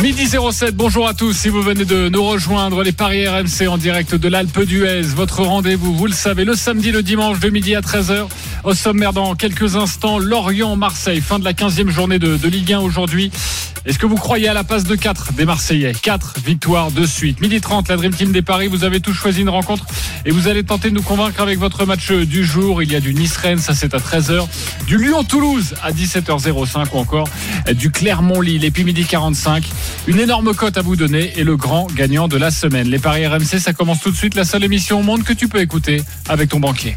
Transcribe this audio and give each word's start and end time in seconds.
Midi 0.00 0.26
07, 0.26 0.74
bonjour 0.74 1.06
à 1.06 1.14
tous. 1.14 1.34
Si 1.34 1.48
vous 1.48 1.62
venez 1.62 1.84
de 1.84 2.08
nous 2.08 2.22
rejoindre, 2.24 2.82
les 2.82 2.92
Paris 2.92 3.28
RMC 3.28 3.68
en 3.68 3.76
direct 3.76 4.14
de 4.14 4.28
l'Alpe 4.28 4.62
d'Huez, 4.64 5.02
votre 5.02 5.42
rendez-vous, 5.42 5.94
vous 5.94 6.06
le 6.06 6.12
savez, 6.12 6.44
le 6.44 6.54
samedi, 6.54 6.90
le 6.90 7.02
dimanche, 7.02 7.38
de 7.40 7.50
midi 7.50 7.74
à 7.74 7.80
13h. 7.80 8.26
Au 8.64 8.74
sommaire 8.74 9.12
dans 9.12 9.34
quelques 9.34 9.76
instants, 9.76 10.18
Lorient-Marseille, 10.18 11.20
fin 11.20 11.38
de 11.38 11.44
la 11.44 11.52
15e 11.52 11.90
journée 11.90 12.18
de, 12.18 12.36
de 12.36 12.48
Ligue 12.48 12.72
1 12.72 12.80
aujourd'hui. 12.80 13.30
Est-ce 13.86 13.98
que 13.98 14.06
vous 14.06 14.16
croyez 14.16 14.48
à 14.48 14.54
la 14.54 14.64
passe 14.64 14.84
de 14.84 14.94
4 14.94 15.34
des 15.34 15.44
Marseillais? 15.44 15.92
4 15.92 16.36
victoires 16.42 16.90
de 16.90 17.04
suite. 17.04 17.42
Midi 17.42 17.60
30, 17.60 17.88
la 17.88 17.98
Dream 17.98 18.14
Team 18.14 18.32
des 18.32 18.40
Paris, 18.40 18.66
vous 18.66 18.82
avez 18.82 19.00
tous 19.00 19.12
choisi 19.12 19.42
une 19.42 19.50
rencontre 19.50 19.84
et 20.24 20.30
vous 20.30 20.48
allez 20.48 20.64
tenter 20.64 20.88
de 20.88 20.94
nous 20.94 21.02
convaincre 21.02 21.42
avec 21.42 21.58
votre 21.58 21.84
match 21.84 22.10
du 22.10 22.44
jour. 22.44 22.82
Il 22.82 22.90
y 22.90 22.96
a 22.96 23.00
du 23.00 23.12
Nice-Rennes, 23.12 23.58
ça 23.58 23.74
c'est 23.74 23.92
à 23.92 23.98
13h, 23.98 24.46
du 24.86 24.96
Lyon-Toulouse 24.96 25.74
à 25.82 25.92
17h05 25.92 26.86
ou 26.94 26.98
encore 26.98 27.28
du 27.74 27.90
Clermont-Lille. 27.90 28.64
Et 28.64 28.70
puis 28.70 28.84
midi 28.84 29.04
45, 29.04 29.63
une 30.06 30.20
énorme 30.20 30.54
cote 30.54 30.76
à 30.76 30.82
vous 30.82 30.96
donner 30.96 31.32
et 31.36 31.44
le 31.44 31.56
grand 31.56 31.86
gagnant 31.94 32.28
de 32.28 32.36
la 32.36 32.50
semaine. 32.50 32.88
Les 32.88 32.98
Paris 32.98 33.26
RMC, 33.26 33.58
ça 33.58 33.72
commence 33.72 34.00
tout 34.00 34.10
de 34.10 34.16
suite, 34.16 34.34
la 34.34 34.44
seule 34.44 34.64
émission 34.64 35.00
au 35.00 35.02
monde 35.02 35.24
que 35.24 35.32
tu 35.32 35.48
peux 35.48 35.60
écouter 35.60 36.02
avec 36.28 36.50
ton 36.50 36.60
banquier. 36.60 36.96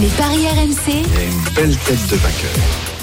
Les 0.00 0.08
Paris 0.08 0.46
RMC, 0.46 0.94
une 0.94 1.54
belle 1.54 1.76
tête 1.76 2.06
de 2.10 2.16
vainqueur. 2.16 2.50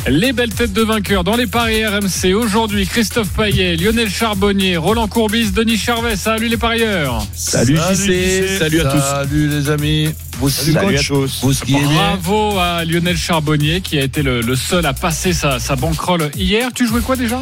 Les 0.08 0.34
belles 0.34 0.54
têtes 0.54 0.74
de 0.74 0.84
vainqueurs 0.84 1.24
dans 1.24 1.36
les 1.36 1.48
paris 1.48 1.84
RMC. 1.84 2.36
Aujourd'hui, 2.36 2.86
Christophe 2.86 3.30
Paillet, 3.30 3.76
Lionel 3.76 4.08
Charbonnier, 4.08 4.78
Roland 4.78 5.08
Courbis, 5.08 5.52
Denis 5.52 5.78
Charvet. 5.78 6.16
Salut 6.16 6.48
les 6.48 6.58
parieurs. 6.58 7.26
Salut, 7.34 7.76
JC, 7.76 8.60
salut 8.60 8.82
à 8.82 8.92
tous. 8.92 9.00
Salut 9.02 9.48
les 9.50 9.70
amis. 9.72 10.10
Vous 10.40 10.50
Salut 10.50 10.98
à 10.98 11.02
tous. 11.02 11.40
Vous 11.42 11.54
skiez 11.54 11.80
bien 11.80 11.90
Bravo 12.20 12.60
à 12.60 12.86
Lionel 12.86 13.18
Charbonnier 13.18 13.82
qui 13.82 13.98
a 13.98 14.04
été 14.04 14.22
le, 14.22 14.42
le 14.42 14.56
seul 14.56 14.86
à 14.86 14.94
passer 14.94 15.34
sa, 15.34 15.60
sa 15.60 15.76
bankroll 15.76 16.30
hier. 16.36 16.70
Tu 16.72 16.88
jouais 16.88 17.02
quoi 17.02 17.16
déjà? 17.16 17.40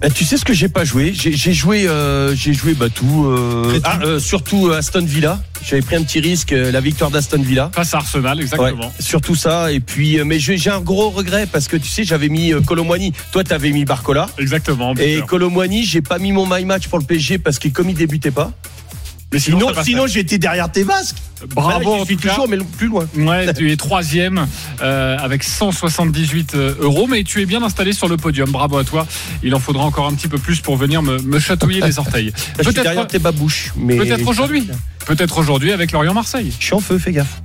Bah, 0.00 0.10
tu 0.10 0.24
sais 0.24 0.36
ce 0.36 0.44
que 0.44 0.52
j'ai 0.52 0.68
pas 0.68 0.84
joué 0.84 1.12
J'ai 1.14 1.54
joué, 1.54 1.88
euh, 1.88 2.34
j'ai 2.34 2.52
joué 2.52 2.74
bah, 2.74 2.88
tout, 2.90 3.26
euh, 3.26 3.80
ah, 3.82 3.98
euh, 4.02 4.18
surtout 4.18 4.70
Aston 4.70 5.04
Villa. 5.04 5.40
J'avais 5.62 5.82
pris 5.82 5.96
un 5.96 6.02
petit 6.02 6.20
risque, 6.20 6.52
euh, 6.52 6.70
la 6.70 6.80
victoire 6.80 7.10
d'Aston 7.10 7.42
Villa. 7.42 7.70
Face 7.74 7.94
à 7.94 7.98
Arsenal, 7.98 8.40
exactement. 8.40 8.86
Ouais, 8.86 8.92
surtout 9.00 9.34
ça. 9.34 9.72
Et 9.72 9.80
puis, 9.80 10.18
euh, 10.18 10.24
mais 10.24 10.38
j'ai 10.38 10.70
un 10.70 10.80
gros 10.80 11.10
regret 11.10 11.46
parce 11.50 11.66
que 11.66 11.76
tu 11.76 11.88
sais, 11.88 12.04
j'avais 12.04 12.28
mis 12.28 12.52
euh, 12.52 12.60
Colomwani. 12.60 13.12
Toi, 13.32 13.42
t'avais 13.42 13.70
mis 13.70 13.84
Barcola. 13.84 14.28
Exactement. 14.38 14.94
Et. 14.96 15.22
Colomwani, 15.26 15.84
j'ai 15.84 16.02
pas 16.02 16.18
mis 16.18 16.30
mon 16.30 16.46
my 16.46 16.64
match 16.64 16.88
pour 16.88 16.98
le 16.98 17.04
PSG 17.04 17.38
parce 17.38 17.58
que 17.58 17.68
comme 17.68 17.90
il 17.90 17.96
débutait 17.96 18.30
pas. 18.30 18.52
Mais 19.32 19.40
Sinon, 19.40 19.72
sinon 19.82 20.06
j'étais 20.06 20.38
derrière 20.38 20.70
tes 20.70 20.84
Basques. 20.84 21.16
bravo 21.48 21.98
je 22.00 22.04
suis 22.04 22.16
toujours, 22.16 22.48
mais 22.48 22.56
plus 22.78 22.86
loin. 22.86 23.06
Ouais, 23.16 23.52
tu 23.54 23.70
es 23.72 23.76
troisième 23.76 24.46
euh, 24.82 25.18
avec 25.18 25.42
178 25.42 26.54
euros, 26.80 27.06
mais 27.08 27.24
tu 27.24 27.42
es 27.42 27.46
bien 27.46 27.62
installé 27.62 27.92
sur 27.92 28.08
le 28.08 28.16
podium. 28.16 28.50
Bravo 28.50 28.78
à 28.78 28.84
toi. 28.84 29.06
Il 29.42 29.54
en 29.54 29.58
faudra 29.58 29.84
encore 29.84 30.06
un 30.06 30.14
petit 30.14 30.28
peu 30.28 30.38
plus 30.38 30.60
pour 30.60 30.76
venir 30.76 31.02
me, 31.02 31.18
me 31.18 31.40
chatouiller 31.40 31.80
les 31.80 31.98
orteils. 31.98 32.32
Peut-être 32.56 33.06
tes 33.08 33.18
babouches. 33.18 33.72
mais- 33.76 33.96
peut-être 33.96 34.26
aujourd'hui. 34.28 34.68
Peut-être 35.06 35.38
aujourd'hui 35.38 35.72
avec 35.72 35.92
Lorient-Marseille. 35.92 36.52
Je 36.58 36.64
suis 36.64 36.74
en 36.74 36.80
feu, 36.80 36.98
fais 36.98 37.12
gaffe. 37.12 37.42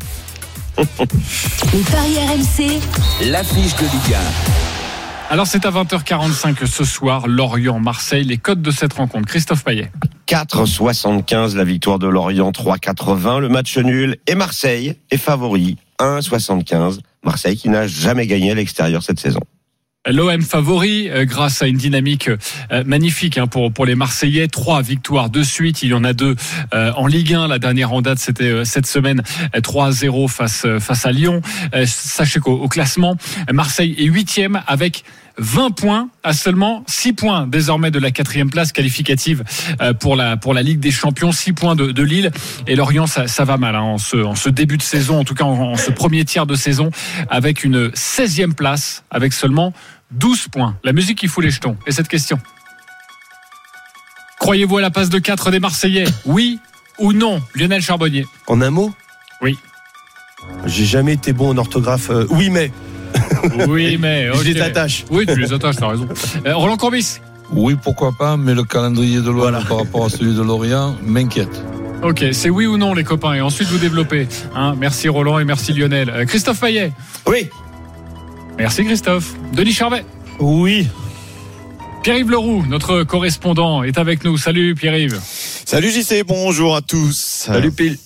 les 0.78 1.80
Paris 1.92 2.16
RMC, 2.28 2.80
L'affiche 3.30 3.76
de 3.76 3.82
Ligue 3.84 4.16
Alors 5.32 5.48
c'est 5.48 5.66
à 5.66 5.72
20h45 5.72 6.66
ce 6.66 6.84
soir, 6.84 7.26
Lorient-Marseille. 7.26 8.26
Les 8.26 8.38
codes 8.38 8.62
de 8.62 8.70
cette 8.70 8.92
rencontre. 8.92 9.30
Christophe 9.30 9.64
Payet. 9.64 9.90
4,75 10.28 11.56
la 11.56 11.64
victoire 11.64 12.00
de 12.00 12.08
Lorient, 12.10 12.52
3,80 12.52 13.40
le 13.40 13.48
match 13.48 13.78
nul 13.78 14.18
et 14.28 14.36
Marseille 14.36 14.98
est 15.10 15.18
favori, 15.18 15.78
1,75. 16.00 17.00
Marseille 17.24 17.56
qui 17.56 17.70
n'a 17.70 17.88
jamais 17.88 18.28
gagné 18.28 18.52
à 18.52 18.56
l'extérieur 18.56 19.04
cette 19.04 19.22
saison. 19.22 19.40
L'OM 20.06 20.42
favori 20.42 21.10
euh, 21.10 21.26
grâce 21.26 21.62
à 21.62 21.68
une 21.68 21.78
dynamique 21.78 22.28
euh, 22.72 22.84
magnifique 22.86 23.38
hein, 23.38 23.46
pour 23.46 23.72
pour 23.72 23.86
les 23.86 23.94
Marseillais. 23.94 24.48
Trois 24.48 24.82
victoires 24.82 25.30
de 25.30 25.44
suite. 25.44 25.84
Il 25.84 25.90
y 25.90 25.94
en 25.94 26.04
a 26.04 26.14
deux 26.14 26.36
euh, 26.74 26.92
en 26.98 27.06
Ligue 27.06 27.36
1. 27.36 27.48
La 27.48 27.60
dernière 27.60 27.94
en 27.94 28.02
date, 28.02 28.18
c'était 28.18 28.66
cette 28.66 28.88
semaine 28.88 29.22
euh, 29.56 29.60
3-0 29.60 30.28
face 30.28 30.66
face 30.80 31.06
à 31.06 31.12
Lyon. 31.12 31.42
Sachez 31.86 32.40
qu'au 32.40 32.54
au 32.54 32.68
classement, 32.68 33.16
Marseille 33.54 33.96
est 34.00 34.06
huitième 34.06 34.64
avec 34.66 35.04
20 35.38 35.72
points 35.72 36.10
à 36.24 36.34
seulement 36.34 36.84
6 36.88 37.14
points 37.14 37.48
désormais 37.48 37.92
de 37.92 38.00
la 38.00 38.12
quatrième 38.12 38.50
place 38.50 38.72
qualificative 38.72 39.44
euh, 39.82 39.94
pour 39.94 40.16
la 40.16 40.38
pour 40.38 40.54
la 40.54 40.62
Ligue 40.62 40.80
des 40.80 40.92
Champions, 40.92 41.32
6 41.32 41.54
points 41.54 41.76
de, 41.76 41.92
de 41.92 42.04
Lille 42.04 42.32
et 42.68 42.76
Lorient 42.76 43.08
ça, 43.08 43.28
ça 43.28 43.44
va 43.46 43.58
mal 43.58 43.76
hein, 43.76 43.82
en 43.82 43.98
ce 43.98 44.18
en 44.18 44.36
ce 44.36 44.50
début 44.50 44.78
de 44.78 44.84
saison, 44.84 45.20
en 45.20 45.24
tout 45.24 45.34
cas 45.36 45.46
en, 45.46 45.72
en 45.72 45.76
ce 45.78 45.92
premier 45.92 46.26
tiers 46.26 46.46
de 46.46 46.56
saison 46.56 46.92
avec 47.30 47.64
une 47.64 47.88
16e 47.90 48.54
place 48.54 49.04
avec 49.10 49.34
seulement 49.34 49.74
12 50.12 50.50
points. 50.50 50.76
La 50.84 50.92
musique 50.94 51.20
qui 51.20 51.28
fout 51.28 51.44
les 51.44 51.52
jetons. 51.52 51.78
Et 51.88 51.92
cette 51.92 52.08
question 52.10 52.40
Croyez-vous 54.40 54.78
à 54.78 54.82
la 54.82 54.90
passe 54.90 55.10
de 55.10 55.20
4 55.20 55.52
des 55.52 55.60
Marseillais? 55.60 56.06
Oui 56.26 56.60
ou 57.00 57.14
non? 57.14 57.42
Lionel 57.56 57.82
Charbonnier. 57.82 58.26
En 58.48 58.60
un 58.62 58.72
mot? 58.72 58.94
Oui. 59.42 59.58
J'ai 60.66 60.86
jamais 60.86 61.14
été 61.14 61.32
bon 61.34 61.50
en 61.50 61.58
orthographe. 61.58 62.10
euh, 62.10 62.26
oui, 62.32 62.50
mais. 62.50 62.72
Oui, 63.68 63.98
mais 64.02 64.28
Je 64.34 64.44
les 64.44 64.62
attache. 64.62 65.06
Oui, 65.10 65.26
tu 65.26 65.40
les 65.40 65.54
attaches, 65.54 65.76
t'as 65.78 65.88
raison. 65.90 66.08
Euh, 66.46 66.56
Roland 66.56 66.78
Courbis. 66.78 67.20
Oui, 67.52 67.76
pourquoi 67.82 68.14
pas, 68.18 68.38
mais 68.38 68.54
le 68.54 68.64
calendrier 68.64 69.18
de 69.20 69.28
l'OM 69.30 69.40
Voilà. 69.40 69.62
par 69.62 69.78
rapport 69.80 70.06
à 70.06 70.10
celui 70.10 70.34
de 70.36 70.42
Lorient 70.42 70.96
m'inquiète. 71.06 71.62
Ok, 72.04 72.24
c'est 72.32 72.50
oui 72.50 72.66
ou 72.66 72.78
non 72.78 72.94
les 72.94 73.04
copains 73.04 73.34
et 73.34 73.42
ensuite 73.42 73.68
vous 73.68 73.78
développez. 73.78 74.28
Hein, 74.56 74.76
merci 74.80 75.08
Roland 75.10 75.38
et 75.38 75.44
merci 75.44 75.74
Lionel. 75.74 76.10
Euh, 76.10 76.26
Christophe 76.26 76.60
Payet. 76.60 76.92
Oui. 77.28 77.50
Merci 78.58 78.84
Christophe. 78.86 79.34
Denis 79.54 79.74
Charvet. 79.74 80.04
Oui. 80.40 80.88
Pierre-Yves 82.04 82.32
Leroux, 82.32 82.64
notre 82.68 83.04
correspondant, 83.04 83.84
est 83.84 84.00
avec 84.00 84.24
nous. 84.24 84.38
Salut 84.38 84.74
Pierre-Yves. 84.74 85.20
Salut 85.66 85.92
JC, 85.92 86.24
bonjour 86.28 86.76
à 86.76 86.82
tous. 86.82 87.16
Salut, 87.46 87.72
Pile. 87.72 87.98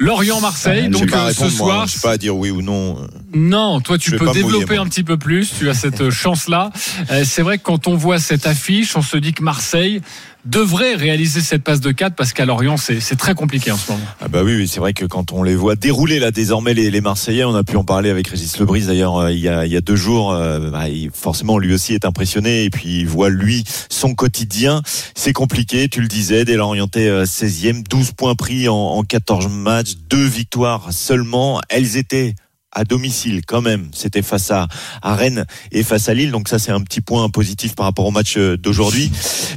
Lorient-Marseille, 0.00 0.84
Je 0.84 0.90
donc 0.90 1.12
euh, 1.12 1.32
ce 1.32 1.40
répondre, 1.42 1.56
moi, 1.58 1.72
soir. 1.74 1.86
Je 1.86 1.92
sais 1.94 2.00
pas 2.00 2.12
à 2.12 2.16
dire 2.18 2.36
oui 2.36 2.50
ou 2.50 2.62
non. 2.62 2.96
Non, 3.34 3.80
toi 3.80 3.98
tu 3.98 4.10
Je 4.12 4.16
peux 4.16 4.26
mouiller, 4.26 4.42
développer 4.42 4.76
un 4.76 4.86
petit 4.86 5.02
peu 5.02 5.16
plus, 5.16 5.52
tu 5.58 5.68
as 5.68 5.74
cette 5.74 6.00
euh, 6.02 6.10
chance-là. 6.10 6.70
Euh, 7.10 7.22
C'est 7.24 7.42
vrai 7.42 7.58
que 7.58 7.64
quand 7.64 7.88
on 7.88 7.96
voit 7.96 8.20
cette 8.20 8.46
affiche, 8.46 8.94
on 8.96 9.02
se 9.02 9.16
dit 9.16 9.32
que 9.32 9.42
Marseille 9.42 10.00
devrait 10.44 10.94
réaliser 10.94 11.40
cette 11.40 11.62
passe 11.62 11.80
de 11.80 11.90
4 11.90 12.14
parce 12.14 12.32
qu'à 12.32 12.44
Lorient 12.46 12.76
c'est 12.76 13.16
très 13.16 13.34
compliqué 13.34 13.70
en 13.70 13.76
ce 13.76 13.92
moment. 13.92 14.04
Ah 14.20 14.28
bah 14.28 14.42
oui, 14.44 14.54
oui 14.56 14.68
c'est 14.68 14.80
vrai 14.80 14.92
que 14.94 15.04
quand 15.04 15.32
on 15.32 15.42
les 15.42 15.54
voit 15.56 15.76
dérouler 15.76 16.18
là 16.20 16.30
désormais 16.30 16.74
les, 16.74 16.90
les 16.90 17.00
Marseillais, 17.00 17.44
on 17.44 17.54
a 17.54 17.64
pu 17.64 17.76
en 17.76 17.84
parler 17.84 18.08
avec 18.08 18.28
Régis 18.28 18.58
Lebris 18.58 18.82
d'ailleurs 18.86 19.16
euh, 19.18 19.32
il, 19.32 19.40
y 19.40 19.48
a, 19.48 19.66
il 19.66 19.72
y 19.72 19.76
a 19.76 19.80
deux 19.80 19.96
jours. 19.96 20.32
euh, 20.32 20.70
bah, 20.70 20.88
il- 20.88 21.10
forcément 21.12 21.58
lui 21.58 21.74
aussi 21.74 21.92
est 21.94 22.04
impressionné 22.04 22.64
et 22.64 22.70
puis 22.70 23.00
il 23.00 23.08
voit 23.08 23.30
lui 23.30 23.64
son 23.90 24.14
quotidien. 24.14 24.82
C'est 25.14 25.32
compliqué, 25.32 25.88
tu 25.88 26.00
le 26.00 26.08
disais, 26.08 26.44
dès 26.44 26.56
l'orienté 26.56 27.08
16e, 27.24 27.82
12 27.88 28.12
points 28.12 28.34
pris 28.34 28.68
en, 28.68 28.74
en 28.74 29.02
14 29.02 29.48
matchs, 29.48 29.94
deux 30.08 30.24
victoires 30.26 30.92
seulement. 30.92 31.60
Elles 31.68 31.96
étaient 31.96 32.34
à 32.72 32.84
domicile 32.84 33.42
quand 33.46 33.60
même. 33.60 33.88
C'était 33.92 34.22
face 34.22 34.50
à, 34.50 34.68
à 35.02 35.14
Rennes 35.14 35.46
et 35.72 35.82
face 35.82 36.08
à 36.08 36.14
Lille. 36.14 36.30
Donc 36.30 36.48
ça 36.48 36.58
c'est 36.58 36.72
un 36.72 36.80
petit 36.80 37.00
point 37.00 37.28
positif 37.30 37.74
par 37.74 37.86
rapport 37.86 38.06
au 38.06 38.10
match 38.10 38.36
euh, 38.36 38.56
d'aujourd'hui. 38.56 39.10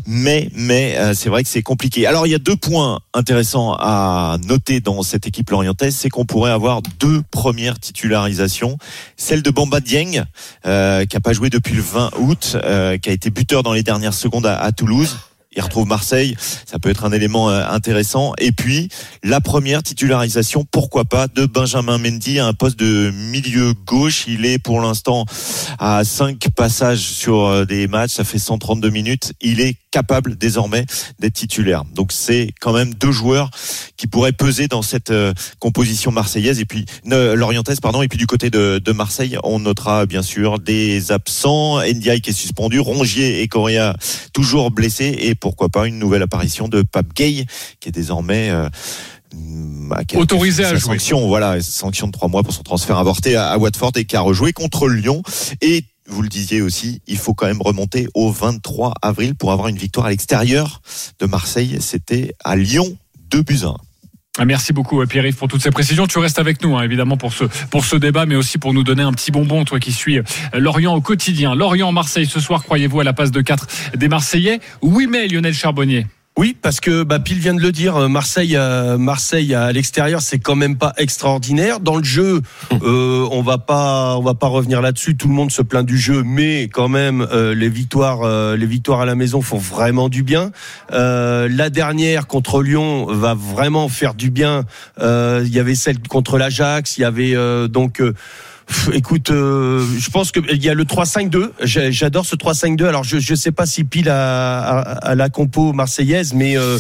Mais 0.08 0.50
mais 0.54 0.98
euh, 0.98 1.14
c'est 1.14 1.30
vrai 1.30 1.44
que 1.44 1.50
c'est 1.50 1.62
compliqué. 1.62 2.08
Alors 2.08 2.28
il 2.28 2.32
y 2.32 2.36
a 2.36 2.40
deux 2.40 2.56
points 2.56 3.00
intéressants 3.14 3.76
à 3.80 4.38
noter 4.46 4.80
dans 4.80 5.02
cette 5.04 5.28
équipe 5.28 5.50
lorientaise, 5.50 5.96
c'est 5.96 6.10
qu'on 6.10 6.26
pourrait 6.26 6.52
avoir 6.52 6.82
deux 7.00 7.22
premières 7.32 7.80
titularisations. 7.80 8.78
Celle 9.18 9.42
de 9.44 9.52
Bamba 9.52 9.80
Dieng, 9.80 10.26
euh, 10.66 11.06
qui 11.06 11.18
a 11.18 11.20
pas 11.20 11.34
joué 11.34 11.50
depuis 11.50 11.76
le 11.76 11.82
20 11.82 12.12
août, 12.20 12.58
qui 13.02 13.10
a 13.10 13.12
été 13.12 13.30
buteur 13.30 13.64
dans 13.64 13.74
les 13.74 13.84
dernières 13.84 14.14
secondes 14.14 14.46
à 14.46 14.72
Toulouse. 14.72 15.18
Il 15.54 15.62
retrouve 15.62 15.86
Marseille, 15.86 16.38
ça 16.66 16.80
peut 16.80 16.90
être 16.90 17.04
un 17.04 17.12
élément 17.12 17.50
euh, 17.50 17.66
intéressant. 17.68 18.32
Et 18.38 18.54
puis 18.54 18.88
la 19.22 19.42
première 19.42 19.84
titularisation, 19.84 20.66
pourquoi 20.72 21.04
pas, 21.04 21.28
de 21.28 21.46
Benjamin 21.46 21.98
Mendy 21.98 22.40
à 22.40 22.48
un 22.48 22.54
poste 22.54 22.80
de 22.80 23.12
milieu 23.12 23.74
gauche. 23.86 24.24
Il 24.28 24.46
est 24.46 24.60
pour 24.60 24.80
l'instant 24.80 25.26
à 25.78 26.06
5 26.06 26.48
passages 26.56 27.00
sur 27.02 27.48
euh, 27.48 27.66
des 27.66 27.88
matchs, 27.88 28.12
ça 28.12 28.24
fait 28.24 28.40
132 28.40 28.90
minutes. 28.90 29.34
Il 29.42 29.60
est 29.60 29.76
capable 29.92 30.38
désormais 30.38 30.86
d'être 31.20 31.34
titulaire. 31.34 31.84
Donc 31.94 32.12
c'est 32.14 32.52
quand 32.62 32.74
même 32.74 32.94
deux 32.94 33.12
joueurs 33.12 33.52
qui 33.98 34.08
pourraient 34.08 34.32
peser 34.32 34.68
dans 34.68 34.82
cette 34.82 35.12
euh, 35.12 35.34
composition 35.60 36.12
marseillaise. 36.12 36.60
Et 36.60 36.66
puis 36.66 36.86
ne, 37.06 37.34
l'orientaise 37.34 37.80
pardon. 37.82 38.02
Et 38.02 38.08
puis 38.08 38.18
du 38.18 38.26
côté 38.28 38.50
de, 38.50 38.80
de 38.84 38.92
Marseille 38.94 39.38
on 39.44 39.60
notera 39.60 40.06
bien 40.06 40.22
sûr 40.24 40.60
des 40.60 41.12
absents. 41.12 41.82
Ndiaye 41.82 42.22
qui 42.22 42.30
est 42.30 42.34
suspendu. 42.34 42.80
Rongier 42.80 43.42
et 43.42 43.48
Correa 43.48 43.96
toujours 44.34 44.72
blessés. 44.72 45.14
Et 45.20 45.36
pourquoi 45.36 45.70
pas 45.70 45.88
une 45.88 46.00
nouvelle 46.00 46.22
apparition 46.24 46.68
de 46.70 46.82
Pape 46.82 47.14
Gay 47.14 47.46
qui 47.82 47.90
est 47.90 47.92
désormais 47.92 48.50
euh, 48.50 48.70
a- 49.92 50.18
Autorisé 50.18 50.66
à 50.66 50.70
jouer. 50.76 50.80
sanction. 50.80 51.28
Voilà 51.28 51.62
sanction 51.62 52.08
de 52.08 52.12
trois 52.12 52.28
mois 52.28 52.44
pour 52.44 52.54
son 52.54 52.64
transfert 52.64 52.98
avorté 52.98 53.36
à, 53.36 53.50
à 53.50 53.58
Watford 53.58 53.92
et 53.96 54.06
qui 54.06 54.16
a 54.16 54.22
rejoué 54.22 54.54
contre 54.54 54.88
Lyon. 54.88 55.22
Et 55.62 55.84
vous 56.12 56.22
le 56.22 56.30
disiez 56.30 56.62
aussi, 56.62 57.02
il 57.08 57.18
faut 57.18 57.34
quand 57.34 57.48
même 57.48 57.62
remonter 57.62 58.08
au 58.14 58.32
23 58.32 58.94
avril 59.02 59.36
pour 59.36 59.52
avoir 59.52 59.70
une 59.70 59.78
victoire 59.78 60.06
à 60.06 60.10
l'extérieur 60.10 60.82
de 61.20 61.26
Marseille. 61.26 61.78
C'était 61.80 62.34
à 62.44 62.56
Lyon, 62.56 62.98
2 63.30 63.42
buts 63.42 63.60
à 63.64 63.68
1. 63.68 63.78
Ah, 64.38 64.46
Merci 64.46 64.72
beaucoup 64.72 65.06
Pierre-Yves 65.06 65.36
pour 65.36 65.48
toutes 65.48 65.62
ces 65.62 65.72
précisions. 65.72 66.08
Tu 66.08 66.20
restes 66.20 66.40
avec 66.40 66.64
nous 66.64 66.78
hein, 66.78 66.84
évidemment 66.84 67.18
pour 67.18 67.34
ce 67.34 67.44
pour 67.70 67.84
ce 67.86 67.96
débat, 67.98 68.26
mais 68.26 68.36
aussi 68.36 68.58
pour 68.58 68.74
nous 68.74 68.84
donner 68.84 69.04
un 69.04 69.12
petit 69.12 69.32
bonbon, 69.32 69.66
toi 69.66 69.80
qui 69.80 69.92
suis 69.92 70.20
euh, 70.20 70.24
Lorient 70.54 70.96
au 70.96 71.02
quotidien. 71.02 71.54
Lorient-Marseille 71.54 72.28
ce 72.28 72.40
soir, 72.40 72.64
croyez-vous 72.64 73.02
à 73.02 73.04
la 73.04 73.14
passe 73.14 73.32
de 73.32 73.42
4 73.42 73.68
des 73.98 74.08
Marseillais? 74.08 74.62
Oui 74.82 75.08
mais 75.10 75.28
Lionel 75.28 75.54
Charbonnier. 75.54 76.08
Oui, 76.38 76.56
parce 76.60 76.80
que 76.80 77.04
bah, 77.04 77.20
Pile 77.20 77.40
vient 77.40 77.54
de 77.54 77.62
le 77.62 77.74
dire, 77.74 78.08
Marseille, 78.08 78.56
euh, 78.56 78.98
Marseille 78.98 79.54
à 79.54 79.72
l'extérieur, 79.74 80.22
c'est 80.22 80.40
quand 80.40 80.56
même 80.56 80.78
pas 80.78 80.94
extraordinaire. 80.98 81.82
Dans 81.82 81.98
le 81.98 82.06
jeu, 82.06 82.42
euh, 82.84 83.28
on 83.32 83.42
va 83.42 83.58
pas, 83.58 84.16
on 84.18 84.22
va 84.22 84.34
pas 84.34 84.48
revenir 84.48 84.82
là-dessus. 84.82 85.18
Tout 85.18 85.28
le 85.28 85.34
monde 85.34 85.52
se 85.52 85.62
plaint 85.62 85.86
du 85.86 85.98
jeu, 85.98 86.24
mais 86.24 86.70
quand 86.70 86.88
même, 86.88 87.28
euh, 87.34 87.54
les 87.54 87.68
victoires, 87.68 88.22
euh, 88.24 88.56
les 88.56 88.66
victoires 88.66 89.02
à 89.02 89.06
la 89.06 89.16
maison 89.16 89.42
font 89.42 89.58
vraiment 89.58 90.08
du 90.08 90.24
bien. 90.24 90.52
Euh, 90.94 91.50
la 91.52 91.70
dernière 91.70 92.28
contre 92.28 92.64
Lyon 92.64 93.08
va 93.08 93.34
vraiment 93.34 93.90
faire 93.90 94.14
du 94.14 94.32
bien. 94.32 94.64
Euh, 95.02 95.44
Il 95.46 95.54
y 95.54 95.60
avait 95.60 95.76
celle 95.76 96.00
contre 96.00 96.38
l'Ajax, 96.38 96.98
il 96.98 97.02
y 97.02 97.06
avait 97.06 97.36
euh, 97.36 97.68
donc. 97.68 98.02
Écoute, 98.94 99.32
euh, 99.32 99.86
je 100.00 100.10
pense 100.10 100.32
qu'il 100.32 100.64
y 100.64 100.70
a 100.70 100.74
le 100.74 100.86
3-5-2. 100.86 101.52
J'ai- 101.64 101.92
J'adore 101.92 102.26
ce 102.26 102.36
3-5-2. 102.36 102.86
Alors, 102.88 103.04
je 103.04 103.18
ne 103.18 103.36
sais 103.36 103.52
pas 103.52 103.66
si 103.66 103.84
pile 103.84 104.10
à, 104.10 104.60
à, 104.62 104.80
à 105.10 105.16
la 105.16 105.30
compo 105.30 105.74
marseillaise, 105.74 106.34
mais 106.34 106.58
euh, 106.58 106.78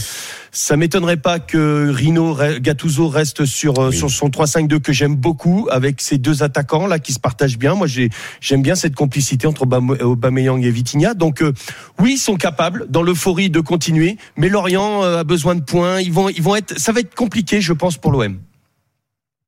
ça 0.51 0.78
m'étonnerait 0.78 1.18
pas 1.18 1.39
que 1.39 1.92
Rino 1.94 2.38
Gattuso 2.60 3.07
reste 3.07 3.45
sur, 3.45 3.80
euh, 3.80 3.92
sur 3.92 4.10
son 4.10 4.30
3-5-2 4.30 4.80
que 4.80 4.94
j'aime 4.94 5.16
beaucoup, 5.16 5.68
avec 5.69 6.01
ces 6.01 6.18
deux 6.18 6.44
attaquants 6.44 6.88
là 6.88 6.98
qui 7.00 7.13
se 7.13 7.19
partagent 7.19 7.57
bien. 7.57 7.75
Moi, 7.75 7.88
j'ai- 7.88 8.10
j'aime 8.39 8.62
bien 8.62 8.75
cette 8.75 8.95
complicité 8.95 9.45
entre 9.48 9.66
Aubame- 9.66 10.01
Aubameyang 10.01 10.63
et 10.63 10.72
Vitinha. 10.72 11.13
Donc, 11.13 11.42
euh, 11.42 11.51
oui, 12.00 12.13
ils 12.13 12.18
sont 12.19 12.36
capables, 12.36 12.86
dans 12.89 13.04
l'euphorie, 13.04 13.50
de 13.50 13.60
continuer. 13.60 14.18
Mais 14.38 14.50
Lorient 14.50 15.04
euh, 15.04 15.19
a 15.19 15.24
besoin 15.24 15.56
de 15.56 15.62
points. 15.62 16.00
Ils 16.01 16.12
vont, 16.13 16.30
ils 16.30 16.42
vont 16.42 16.56
être, 16.56 16.80
ça 16.80 16.92
va 16.94 17.01
être 17.01 17.16
compliqué, 17.16 17.62
je 17.62 17.74
pense, 17.74 17.98
pour 17.98 18.12
l'OM. 18.12 18.38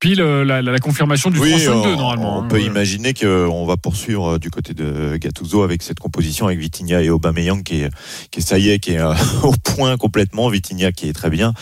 Pile 0.03 0.19
euh, 0.19 0.43
la, 0.43 0.79
confirmation 0.79 1.29
du 1.29 1.39
Oui, 1.39 1.53
3-5-2 1.53 1.69
on, 1.69 1.95
normalement. 1.95 2.39
on 2.39 2.43
hein. 2.43 2.47
peut 2.49 2.61
imaginer 2.61 3.13
qu'on 3.13 3.65
va 3.65 3.77
poursuivre 3.77 4.33
euh, 4.33 4.37
du 4.37 4.51
côté 4.51 4.73
de 4.73 5.15
Gattuso 5.15 5.63
avec 5.63 5.81
cette 5.81 6.01
composition 6.01 6.45
avec 6.45 6.59
Vitinha 6.59 7.01
et 7.01 7.09
Aubameyang 7.09 7.63
qui 7.63 7.83
est, 7.83 7.89
qui 8.29 8.41
est 8.41 8.43
ça 8.43 8.59
y 8.59 8.69
est, 8.69 8.79
qui 8.79 8.95
est 8.95 8.99
euh, 8.99 9.13
au 9.43 9.53
point 9.63 9.95
complètement. 9.95 10.49
Vitinha 10.49 10.91
qui 10.91 11.07
est 11.07 11.13
très 11.13 11.29
bien. 11.29 11.53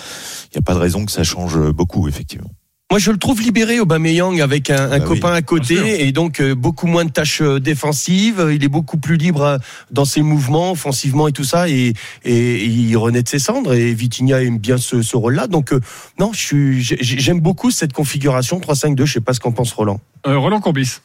Il 0.45 0.57
n'y 0.57 0.57
a 0.57 0.63
pas 0.63 0.73
de 0.73 0.79
raison 0.79 1.05
que 1.05 1.11
ça 1.11 1.23
change 1.23 1.55
beaucoup, 1.69 2.07
effectivement. 2.07 2.49
Moi, 2.91 2.99
je 2.99 3.09
le 3.09 3.17
trouve 3.17 3.41
libéré, 3.41 3.79
Aubameyang, 3.79 4.41
avec 4.41 4.69
un, 4.69 4.91
un 4.91 4.99
Bah 4.99 5.05
oui, 5.07 5.15
copain 5.15 5.31
à 5.31 5.41
côté, 5.41 6.05
et 6.05 6.11
donc 6.11 6.41
euh, 6.41 6.55
beaucoup 6.55 6.87
moins 6.87 7.05
de 7.05 7.09
tâches 7.09 7.41
euh, 7.41 7.57
défensives. 7.57 8.49
Il 8.53 8.65
est 8.65 8.67
beaucoup 8.67 8.97
plus 8.97 9.15
libre 9.15 9.43
euh, 9.43 9.57
dans 9.91 10.03
ses 10.03 10.21
mouvements, 10.21 10.71
offensivement 10.71 11.29
et 11.29 11.31
tout 11.31 11.45
ça, 11.45 11.69
et, 11.69 11.93
et, 12.25 12.65
il 12.65 12.97
renaît 12.97 13.23
de 13.23 13.29
ses 13.29 13.39
cendres. 13.39 13.73
Et 13.73 13.93
Vitinha 13.93 14.43
aime 14.43 14.57
bien 14.57 14.77
ce, 14.77 15.01
ce 15.01 15.15
rôle-là. 15.15 15.47
Donc, 15.47 15.71
euh, 15.71 15.79
non, 16.19 16.31
j'aime 16.33 17.39
beaucoup 17.39 17.71
cette 17.71 17.93
configuration 17.93 18.59
3-5-2. 18.59 19.05
Je 19.05 19.13
sais 19.13 19.21
pas 19.21 19.33
ce 19.33 19.39
qu'en 19.39 19.53
pense 19.53 19.71
Roland. 19.71 20.01
Euh, 20.27 20.37
Roland 20.37 20.59
Courbis. 20.59 20.97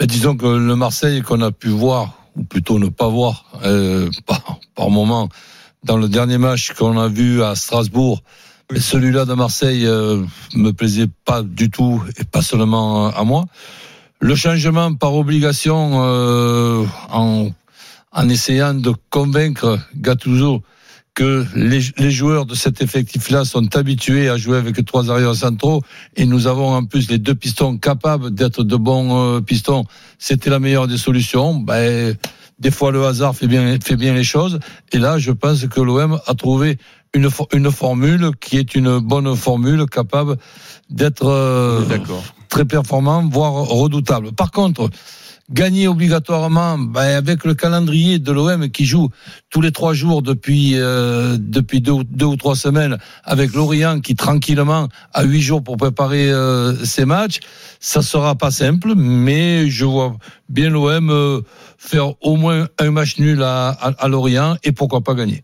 Mais 0.00 0.06
disons 0.06 0.36
que 0.36 0.46
le 0.46 0.76
Marseille 0.76 1.22
qu'on 1.22 1.40
a 1.40 1.50
pu 1.50 1.70
voir, 1.70 2.18
ou 2.36 2.44
plutôt 2.44 2.78
ne 2.78 2.86
pas 2.86 3.08
voir, 3.08 3.46
euh, 3.64 4.08
par, 4.26 4.60
par 4.76 4.90
moment, 4.90 5.28
dans 5.82 5.96
le 5.96 6.08
dernier 6.08 6.38
match 6.38 6.72
qu'on 6.74 6.96
a 7.00 7.08
vu 7.08 7.42
à 7.42 7.56
Strasbourg, 7.56 8.22
celui-là 8.80 9.24
de 9.24 9.34
Marseille 9.34 9.86
euh, 9.86 10.22
me 10.54 10.72
plaisait 10.72 11.08
pas 11.24 11.42
du 11.42 11.70
tout, 11.70 12.02
et 12.18 12.24
pas 12.24 12.42
seulement 12.42 13.08
à 13.08 13.24
moi. 13.24 13.44
Le 14.20 14.34
changement 14.34 14.94
par 14.94 15.14
obligation 15.14 16.04
euh, 16.04 16.84
en, 17.10 17.50
en 18.12 18.28
essayant 18.28 18.74
de 18.74 18.92
convaincre 19.10 19.78
Gattuso 19.96 20.62
que 21.14 21.44
les, 21.54 21.80
les 21.98 22.10
joueurs 22.10 22.46
de 22.46 22.54
cet 22.54 22.80
effectif-là 22.80 23.44
sont 23.44 23.76
habitués 23.76 24.28
à 24.28 24.36
jouer 24.36 24.56
avec 24.56 24.82
trois 24.86 25.10
arrières 25.10 25.34
centraux 25.34 25.82
et 26.16 26.24
nous 26.24 26.46
avons 26.46 26.74
en 26.74 26.84
plus 26.84 27.10
les 27.10 27.18
deux 27.18 27.34
pistons 27.34 27.76
capables 27.76 28.32
d'être 28.32 28.64
de 28.64 28.76
bons 28.76 29.36
euh, 29.36 29.40
pistons. 29.40 29.84
C'était 30.18 30.50
la 30.50 30.58
meilleure 30.58 30.86
des 30.86 30.96
solutions. 30.96 31.54
Ben, 31.54 32.16
des 32.58 32.70
fois, 32.70 32.92
le 32.92 33.04
hasard 33.04 33.34
fait 33.34 33.48
bien, 33.48 33.76
fait 33.84 33.96
bien 33.96 34.14
les 34.14 34.24
choses. 34.24 34.60
Et 34.92 34.98
là, 34.98 35.18
je 35.18 35.32
pense 35.32 35.66
que 35.66 35.80
l'OM 35.80 36.20
a 36.26 36.34
trouvé 36.34 36.78
une, 37.14 37.28
une 37.52 37.70
formule 37.70 38.30
qui 38.40 38.56
est 38.56 38.74
une 38.74 38.98
bonne 38.98 39.34
formule 39.36 39.86
capable 39.86 40.36
d'être 40.90 41.26
euh, 41.26 41.84
D'accord. 41.86 42.22
très 42.48 42.64
performant, 42.64 43.26
voire 43.28 43.52
redoutable. 43.52 44.32
Par 44.32 44.50
contre, 44.50 44.88
gagner 45.50 45.88
obligatoirement 45.88 46.78
ben, 46.78 47.16
avec 47.16 47.44
le 47.44 47.54
calendrier 47.54 48.18
de 48.18 48.32
l'OM 48.32 48.70
qui 48.70 48.86
joue 48.86 49.10
tous 49.50 49.60
les 49.60 49.72
trois 49.72 49.92
jours 49.92 50.22
depuis 50.22 50.72
euh, 50.76 51.36
depuis 51.38 51.80
deux, 51.82 51.92
ou- 51.92 52.04
deux 52.04 52.24
ou 52.26 52.36
trois 52.36 52.56
semaines 52.56 52.96
avec 53.24 53.52
Lorient 53.52 54.00
qui 54.00 54.14
tranquillement 54.14 54.88
a 55.12 55.24
huit 55.24 55.42
jours 55.42 55.62
pour 55.62 55.76
préparer 55.76 56.30
euh, 56.30 56.74
ses 56.84 57.04
matchs 57.04 57.40
ça 57.80 58.00
sera 58.02 58.34
pas 58.36 58.50
simple 58.52 58.94
mais 58.96 59.68
je 59.68 59.84
vois 59.84 60.16
bien 60.48 60.70
l'OM 60.70 61.10
euh, 61.10 61.40
faire 61.76 62.14
au 62.24 62.36
moins 62.36 62.68
un 62.78 62.90
match 62.92 63.18
nul 63.18 63.42
à, 63.42 63.70
à, 63.70 63.88
à 63.98 64.08
Lorient 64.08 64.56
et 64.62 64.72
pourquoi 64.72 65.02
pas 65.02 65.14
gagner 65.14 65.42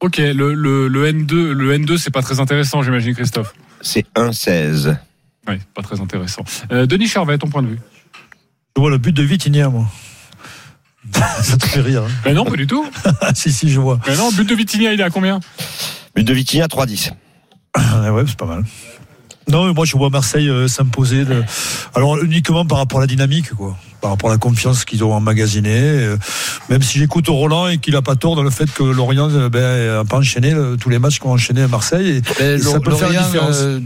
Ok, 0.00 0.18
le, 0.18 0.52
le, 0.54 0.88
le 0.88 1.10
N2, 1.12 1.50
le 1.52 1.78
N2, 1.78 1.96
c'est 1.96 2.10
pas 2.10 2.22
très 2.22 2.38
intéressant, 2.40 2.82
j'imagine, 2.82 3.14
Christophe. 3.14 3.54
C'est 3.80 4.04
1-16. 4.14 4.96
Oui, 5.48 5.56
pas 5.74 5.82
très 5.82 6.00
intéressant. 6.00 6.44
Euh, 6.72 6.86
Denis 6.86 7.08
Charvet, 7.08 7.38
ton 7.38 7.48
point 7.48 7.62
de 7.62 7.68
vue 7.68 7.80
Je 8.76 8.80
vois 8.80 8.90
le 8.90 8.98
but 8.98 9.12
de 9.12 9.22
Vitinha, 9.22 9.68
moi. 9.70 9.86
Ça 11.42 11.56
te 11.56 11.66
fait 11.66 11.80
rire. 11.80 12.02
hein. 12.02 12.10
Mais 12.24 12.34
non, 12.34 12.44
pas 12.44 12.56
du 12.56 12.66
tout. 12.66 12.84
Ah, 13.22 13.30
si, 13.34 13.50
si, 13.52 13.70
je 13.70 13.80
vois. 13.80 13.98
Mais 14.06 14.16
non, 14.16 14.30
but 14.32 14.46
de 14.48 14.54
Vitinha, 14.54 14.92
il 14.92 15.00
est 15.00 15.04
à 15.04 15.10
combien? 15.10 15.40
But 16.14 16.24
de 16.24 16.34
Vitinha, 16.34 16.66
3-10. 16.66 17.12
Ah 17.74 18.12
ouais, 18.12 18.24
c'est 18.26 18.36
pas 18.36 18.46
mal. 18.46 18.64
Non, 19.48 19.66
mais 19.66 19.72
moi, 19.72 19.84
je 19.84 19.96
vois 19.96 20.10
Marseille 20.10 20.48
euh, 20.48 20.66
s'imposer. 20.68 21.24
de- 21.24 21.44
Alors, 21.94 22.18
uniquement 22.22 22.64
par 22.66 22.78
rapport 22.78 22.98
à 22.98 23.02
la 23.02 23.06
dynamique, 23.06 23.50
quoi. 23.54 23.76
Par 24.00 24.10
rapport 24.10 24.30
à 24.30 24.32
la 24.32 24.38
confiance 24.38 24.84
qu'ils 24.84 25.04
ont 25.04 25.12
emmagasinée. 25.14 25.70
euh, 25.82 26.16
Même 26.68 26.82
si 26.82 26.98
j'écoute 26.98 27.26
Roland 27.28 27.68
et 27.68 27.78
qu'il 27.78 27.94
a 27.96 28.02
pas 28.02 28.16
tort 28.16 28.34
dans 28.36 28.42
le 28.42 28.50
fait 28.50 28.68
que 28.72 28.82
Lorient 28.82 29.30
euh, 29.30 29.48
ben, 29.48 30.00
a 30.00 30.04
pas 30.04 30.18
enchaîné 30.18 30.50
le- 30.52 30.76
tous 30.76 30.88
les 30.90 30.98
matchs 30.98 31.18
qu'on 31.20 31.30
a 31.30 31.34
enchaîné 31.34 31.62
à 31.62 31.68
Marseille. 31.68 32.20
Et, 32.40 32.58
ça 32.58 32.80
peut 32.80 32.90
faire 32.92 33.10
la 33.12 33.22
différence. 33.22 33.56
euh, 33.60 33.80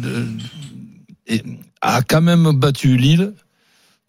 a 1.83 2.03
quand 2.03 2.21
même 2.23 2.53
battu 2.53 2.97
Lille 2.97 3.33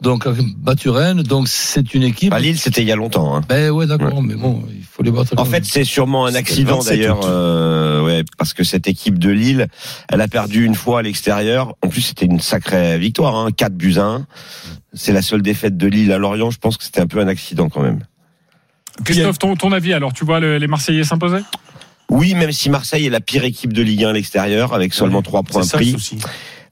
donc 0.02 0.24
Rennes 0.26 1.24
donc 1.24 1.48
c'est 1.48 1.94
une 1.94 2.04
équipe 2.04 2.34
À 2.34 2.40
Lille, 2.40 2.58
c'était 2.58 2.82
il 2.82 2.88
y 2.88 2.92
a 2.92 2.96
longtemps. 2.96 3.36
hein. 3.36 3.42
Ben 3.48 3.70
ouais, 3.70 3.86
d'accord, 3.88 4.22
mais 4.22 4.36
bon, 4.36 4.64
il 4.76 4.84
faut 4.84 5.04
les 5.04 5.12
battre. 5.12 5.34
En 5.38 5.46
fait, 5.46 5.64
c'est 5.66 5.84
sûrement 5.84 6.26
un 6.26 6.36
accident 6.36 6.78
27 6.78 6.98
d'ailleurs, 6.98 7.20
euh, 7.26 8.04
ouais, 8.04 8.24
parce 8.38 8.54
que 8.54 8.64
cette 8.64 8.88
équipe 8.88 9.20
de 9.20 9.30
Lille, 9.30 9.68
elle 10.12 10.22
a 10.22 10.28
perdu 10.28 10.66
une 10.66 10.76
fois 10.76 11.00
à 11.00 11.02
l'extérieur. 11.04 11.76
En 11.84 11.88
plus, 11.88 12.02
c'était 12.02 12.26
une 12.26 12.40
sacrée 12.40 12.98
victoire, 13.00 13.36
hein, 13.36 13.52
4 13.56 13.74
buts 13.76 13.96
à 13.98 14.04
1. 14.04 14.26
C'est 14.94 15.14
la 15.14 15.22
seule 15.22 15.42
défaite 15.42 15.78
de 15.78 15.88
Lille 15.88 16.12
à 16.12 16.18
Lorient. 16.18 16.50
Je 16.52 16.58
pense 16.58 16.76
que 16.78 16.84
c'était 16.84 17.00
un 17.02 17.08
peu 17.08 17.20
un 17.20 17.28
accident 17.28 17.70
quand 17.70 17.82
même. 17.82 18.00
Christophe, 19.06 19.40
ton, 19.40 19.56
ton 19.56 19.72
avis 19.72 19.94
alors 19.94 20.12
Tu 20.14 20.26
vois 20.26 20.40
le- 20.40 20.58
les 20.58 20.68
Marseillais 20.68 21.04
s'imposer? 21.06 21.38
Oui, 22.10 22.34
même 22.36 22.52
si 22.52 22.70
Marseille 22.70 23.06
est 23.06 23.10
la 23.10 23.22
pire 23.22 23.46
équipe 23.46 23.72
de 23.72 23.82
Ligue 23.82 24.04
1 24.04 24.10
à 24.10 24.14
l'extérieur, 24.14 24.74
avec 24.74 24.94
seulement 24.94 25.22
3 25.22 25.44
points 25.44 25.66
pris. 25.66 25.96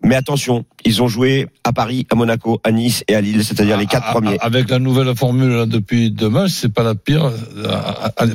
Mais 0.01 0.15
attention, 0.15 0.65
ils 0.85 1.03
ont 1.03 1.07
joué 1.09 1.47
à 1.65 1.73
Paris, 1.73 2.07
à 2.09 2.15
Monaco, 2.15 2.61
à 2.63 2.71
Nice 2.71 3.03
et 3.09 3.15
à 3.15 3.21
Lille, 3.21 3.43
c'est-à-dire 3.43 3.77
les 3.77 3.85
quatre 3.85 4.05
Ah, 4.07 4.11
premiers. 4.13 4.37
ah, 4.39 4.45
Avec 4.45 4.69
la 4.69 4.79
nouvelle 4.79 5.13
formule 5.15 5.65
depuis 5.67 6.09
matchs, 6.27 6.51
c'est 6.51 6.73
pas 6.73 6.83
la 6.83 6.95
pire. 6.95 7.25
euh, 7.25 8.25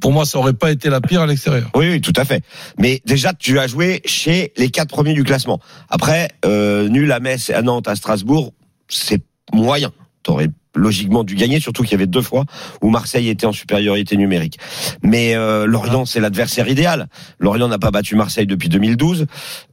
pour 0.00 0.12
moi, 0.12 0.24
ça 0.24 0.38
aurait 0.38 0.52
pas 0.52 0.70
été 0.70 0.88
la 0.88 1.00
pire 1.00 1.22
à 1.22 1.26
l'extérieur. 1.26 1.68
Oui, 1.74 1.88
oui, 1.90 2.00
tout 2.00 2.12
à 2.16 2.24
fait. 2.24 2.44
Mais 2.78 3.02
déjà, 3.06 3.32
tu 3.32 3.58
as 3.58 3.66
joué 3.66 4.02
chez 4.04 4.52
les 4.56 4.70
quatre 4.70 4.88
premiers 4.90 5.14
du 5.14 5.24
classement. 5.24 5.60
Après, 5.88 6.28
euh, 6.44 6.88
nul 6.88 7.10
à 7.12 7.18
Metz, 7.20 7.50
à 7.50 7.62
Nantes, 7.62 7.88
à 7.88 7.96
Strasbourg, 7.96 8.52
c'est 8.88 9.22
moyen. 9.52 9.92
T'aurais 10.22 10.48
logiquement 10.74 11.24
dû 11.24 11.34
gagner, 11.34 11.60
surtout 11.60 11.82
qu'il 11.82 11.92
y 11.92 11.94
avait 11.94 12.06
deux 12.06 12.22
fois 12.22 12.44
où 12.80 12.90
Marseille 12.90 13.28
était 13.28 13.46
en 13.46 13.52
supériorité 13.52 14.16
numérique. 14.16 14.58
Mais 15.02 15.34
euh, 15.34 15.66
Lorient, 15.66 16.04
c'est 16.04 16.20
l'adversaire 16.20 16.68
idéal. 16.68 17.08
Lorient 17.38 17.68
n'a 17.68 17.78
pas 17.78 17.90
battu 17.90 18.16
Marseille 18.16 18.46
depuis 18.46 18.68
2012. 18.68 19.26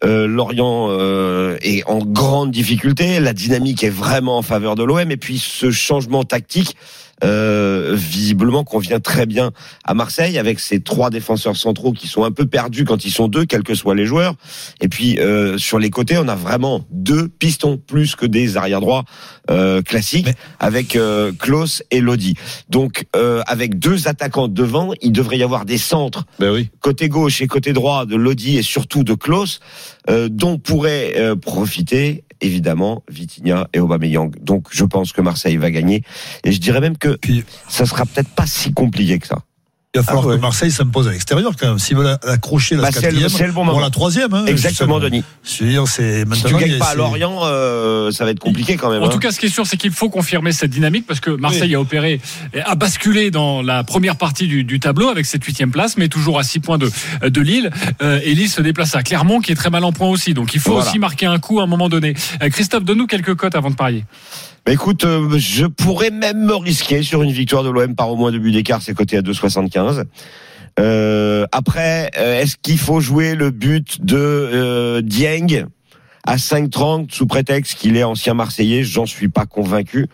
Euh, 0.04 0.28
Lorient 0.28 0.88
euh, 0.90 1.58
est 1.62 1.84
en 1.88 2.00
grande 2.00 2.52
difficulté. 2.52 3.20
La 3.20 3.34
dynamique 3.34 3.84
est 3.84 3.90
vraiment 3.90 4.38
en 4.38 4.42
faveur 4.42 4.76
de 4.76 4.84
l'OM. 4.84 5.12
Et 5.12 5.18
puis 5.18 5.38
ce 5.38 5.70
changement 5.72 6.24
tactique, 6.24 6.76
euh, 7.24 7.94
visiblement, 7.96 8.64
convient 8.64 9.00
très 9.00 9.26
bien 9.26 9.52
à 9.84 9.94
Marseille 9.94 10.38
avec 10.38 10.60
ces 10.60 10.82
trois 10.82 11.10
défenseurs 11.10 11.56
centraux 11.56 11.92
qui 11.92 12.08
sont 12.08 12.24
un 12.24 12.32
peu 12.32 12.46
perdus 12.46 12.86
quand 12.86 13.06
ils 13.06 13.12
sont 13.12 13.28
deux, 13.28 13.46
quels 13.46 13.64
que 13.64 13.76
soient 13.76 13.96
les 13.96 14.06
joueurs. 14.06 14.36
Et 14.82 14.88
puis 14.88 15.20
euh, 15.20 15.58
sur 15.58 15.80
les 15.80 15.90
côtés, 15.90 16.18
on 16.18 16.28
a 16.28 16.36
vraiment 16.36 16.86
deux 16.92 17.28
pistons 17.28 17.78
plus 17.78 18.16
que 18.16 18.26
des 18.26 18.58
arrière 18.58 18.82
droits 18.82 19.04
euh, 19.50 19.82
classiques 19.82 20.30
avec 20.60 20.96
euh, 20.96 21.32
Klaus 21.38 21.84
et 21.92 22.02
Lodi. 22.02 22.36
Donc 22.70 23.06
euh, 23.16 23.42
avec 23.48 23.80
deux 23.80 24.08
attaquants 24.08 24.48
devant, 24.48 24.94
il 25.02 25.12
devrait 25.12 25.38
y 25.38 25.44
avoir 25.44 25.66
des 25.66 25.78
centres 25.78 26.26
Ben 26.40 26.52
oui. 26.52 26.70
côté 26.82 27.10
gauche 27.10 27.42
et 27.42 27.48
côté 27.48 27.74
droit 27.74 28.06
de 28.06 28.16
Lodi 28.16 28.58
et 28.58 28.64
surtout 28.64 29.04
de 29.04 29.14
Klaus, 29.14 29.60
euh, 30.10 30.30
dont 30.30 30.58
pourrait 30.58 31.14
euh, 31.18 31.36
profiter 31.36 32.24
évidemment 32.42 33.04
Vitinha 33.10 33.68
et 33.74 33.80
Aubameyang. 33.80 34.32
Donc 34.42 34.68
je 34.72 34.84
pense 34.84 35.12
que 35.14 35.22
Marseille 35.22 35.58
va 35.58 35.72
gagner 35.72 36.04
et 36.44 36.52
je 36.52 36.60
dirais 36.60 36.82
même 36.82 36.98
que 36.98 37.18
Puis- 37.18 37.44
ça 37.68 37.86
sera 37.86 38.06
peut-être 38.06 38.30
pas 38.30 38.46
si 38.48 38.74
compliqué 38.74 39.20
que 39.20 39.28
ça. 39.28 39.40
Il 39.96 40.00
va 40.00 40.04
falloir 40.04 40.26
Ah 40.26 40.30
ouais. 40.32 40.36
que 40.36 40.42
Marseille 40.42 40.70
s'impose 40.70 41.08
à 41.08 41.12
l'extérieur 41.12 41.54
quand 41.58 41.70
même. 41.70 41.80
S'ils 41.80 41.96
veulent 41.96 42.18
accrocher 42.28 42.76
la 42.76 42.82
Bah, 42.84 42.90
c'est 42.92 43.10
le- 43.10 43.20
quatrième, 43.22 43.48
le 43.48 43.54
bon 43.54 43.66
pour 43.66 43.80
la 43.80 43.90
troisième. 43.90 44.34
hein, 44.34 44.46
Exactement, 44.46 44.96
justement. 44.96 45.00
Denis. 45.00 45.24
Je 45.44 45.64
veux 45.64 45.70
dire, 45.70 45.88
c'est 45.88 46.26
Si 46.36 46.44
tu 46.44 46.54
gagnes 46.56 46.78
pas 46.78 46.90
à 46.90 46.96
Lorient, 46.96 47.40
euh, 47.46 48.12
ça 48.12 48.26
va 48.26 48.32
être 48.32 48.40
compliqué 48.40 48.76
quand 48.76 48.92
même. 48.92 49.02
En 49.02 49.06
hein. 49.06 49.10
tout 49.10 49.18
cas, 49.18 49.32
ce 49.32 49.40
qui 49.40 49.46
est 49.46 49.50
sûr, 49.50 49.66
c'est 49.66 49.78
qu'il 49.78 49.92
faut 49.92 50.10
confirmer 50.10 50.52
cette 50.52 50.72
dynamique 50.72 51.08
parce 51.08 51.22
que 51.22 51.32
Marseille 51.32 51.74
a 51.74 51.80
opéré, 51.80 52.20
a 52.66 52.76
basculé 52.76 53.32
dans 53.32 53.62
la 53.62 53.86
première 53.86 54.18
partie 54.18 54.48
du, 54.48 54.66
du 54.66 54.80
tableau 54.82 55.08
avec 55.08 55.26
cette 55.26 55.44
huitième 55.46 55.72
place, 55.72 55.98
mais 55.98 56.10
toujours 56.10 56.38
à 56.38 56.44
six 56.44 56.60
points 56.60 56.78
de, 56.78 56.92
de 57.26 57.42
Lille. 57.42 57.72
Euh, 58.02 58.20
et 58.24 58.36
Lille 58.36 58.50
se 58.50 58.62
déplace 58.62 58.94
à 58.94 59.04
Clermont, 59.04 59.40
qui 59.40 59.54
est 59.54 59.56
très 59.56 59.70
mal 59.70 59.86
en 59.86 59.94
point 59.94 60.10
aussi. 60.10 60.34
Donc, 60.34 60.54
il 60.54 60.60
faut 60.60 60.74
Voilà. 60.74 60.90
aussi 60.90 61.00
marquer 61.00 61.28
un 61.28 61.40
coup 61.40 61.62
à 61.62 61.64
un 61.64 61.68
moment 61.68 61.88
donné. 61.88 62.14
Euh, 62.44 62.50
Christophe, 62.50 62.84
donne-nous 62.84 63.08
quelques 63.08 63.36
cotes 63.36 63.56
avant 63.56 63.70
de 63.72 63.76
parier. 63.76 64.04
Bah, 64.68 64.74
écoute, 64.74 65.06
euh, 65.06 65.38
je 65.38 65.66
pourrais 65.66 66.10
même 66.10 66.44
me 66.44 66.54
risquer 66.54 67.02
sur 67.02 67.24
une 67.24 67.32
victoire 67.32 67.64
de 67.64 67.70
l'OM 67.70 67.96
par 67.96 68.12
au 68.12 68.18
moins 68.18 68.34
deux 68.34 68.40
buts 68.40 68.52
d'écart, 68.52 68.82
c'est 68.82 68.94
coté 68.94 69.16
à 69.16 69.22
2,75. 69.22 70.04
Euh, 70.78 71.46
après, 71.54 72.12
euh, 72.18 72.42
est-ce 72.42 72.58
qu'il 72.62 72.78
faut 72.78 73.00
jouer 73.00 73.36
le 73.36 73.52
but 73.52 74.04
de 74.04 74.18
euh, 74.18 75.02
Dieng 75.02 75.68
à 76.26 76.36
5,30 76.36 77.14
sous 77.14 77.28
prétexte 77.28 77.76
qu'il 77.76 77.96
est 77.96 78.04
ancien 78.04 78.34
Marseillais? 78.34 78.84
J'en 78.84 79.06
suis 79.06 79.30
pas 79.30 79.46
convaincu. 79.46 80.08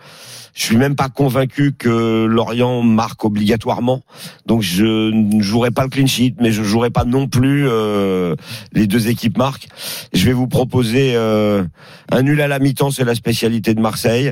Je 0.54 0.64
suis 0.64 0.78
même 0.78 0.96
pas 0.96 1.10
convaincu 1.10 1.74
que 1.74 2.26
Lorient 2.26 2.82
marque 2.84 3.26
obligatoirement. 3.26 4.04
Donc 4.46 4.62
je 4.62 5.12
ne 5.12 5.42
jouerai 5.42 5.72
pas 5.72 5.84
le 5.84 5.90
clean 5.90 6.06
sheet, 6.06 6.36
mais 6.40 6.52
je 6.52 6.64
jouerai 6.64 6.92
pas 6.92 7.06
non 7.06 7.28
plus 7.28 7.68
euh, 7.68 8.36
les 8.72 8.86
deux 8.86 9.08
équipes 9.08 9.38
marquent. 9.38 9.68
Je 10.14 10.26
vais 10.26 10.34
vous 10.34 10.48
proposer 10.48 11.14
euh, 11.16 11.64
un 12.12 12.22
nul 12.22 12.40
à 12.42 12.48
la 12.48 12.60
mi-temps, 12.60 12.92
c'est 12.92 13.04
la 13.04 13.16
spécialité 13.16 13.74
de 13.74 13.82
Marseille, 13.82 14.32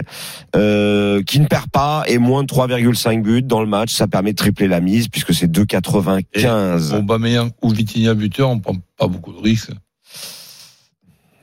euh, 0.55 1.23
qui 1.23 1.39
ne 1.39 1.47
perd 1.47 1.69
pas 1.69 2.03
et 2.07 2.19
moins 2.19 2.43
de 2.43 2.47
3,5 2.47 3.21
buts 3.21 3.41
dans 3.41 3.61
le 3.61 3.67
match. 3.67 3.91
Ça 3.93 4.07
permet 4.07 4.31
de 4.31 4.37
tripler 4.37 4.67
la 4.67 4.79
mise 4.79 5.07
puisque 5.07 5.33
c'est 5.33 5.47
2,95. 5.47 6.95
Aubameyang 6.95 7.49
ou 7.61 7.69
Vitinha 7.69 8.13
buteur, 8.13 8.49
on 8.49 8.59
prend 8.59 8.75
pas 8.97 9.07
beaucoup 9.07 9.33
de 9.33 9.39
risques. 9.39 9.71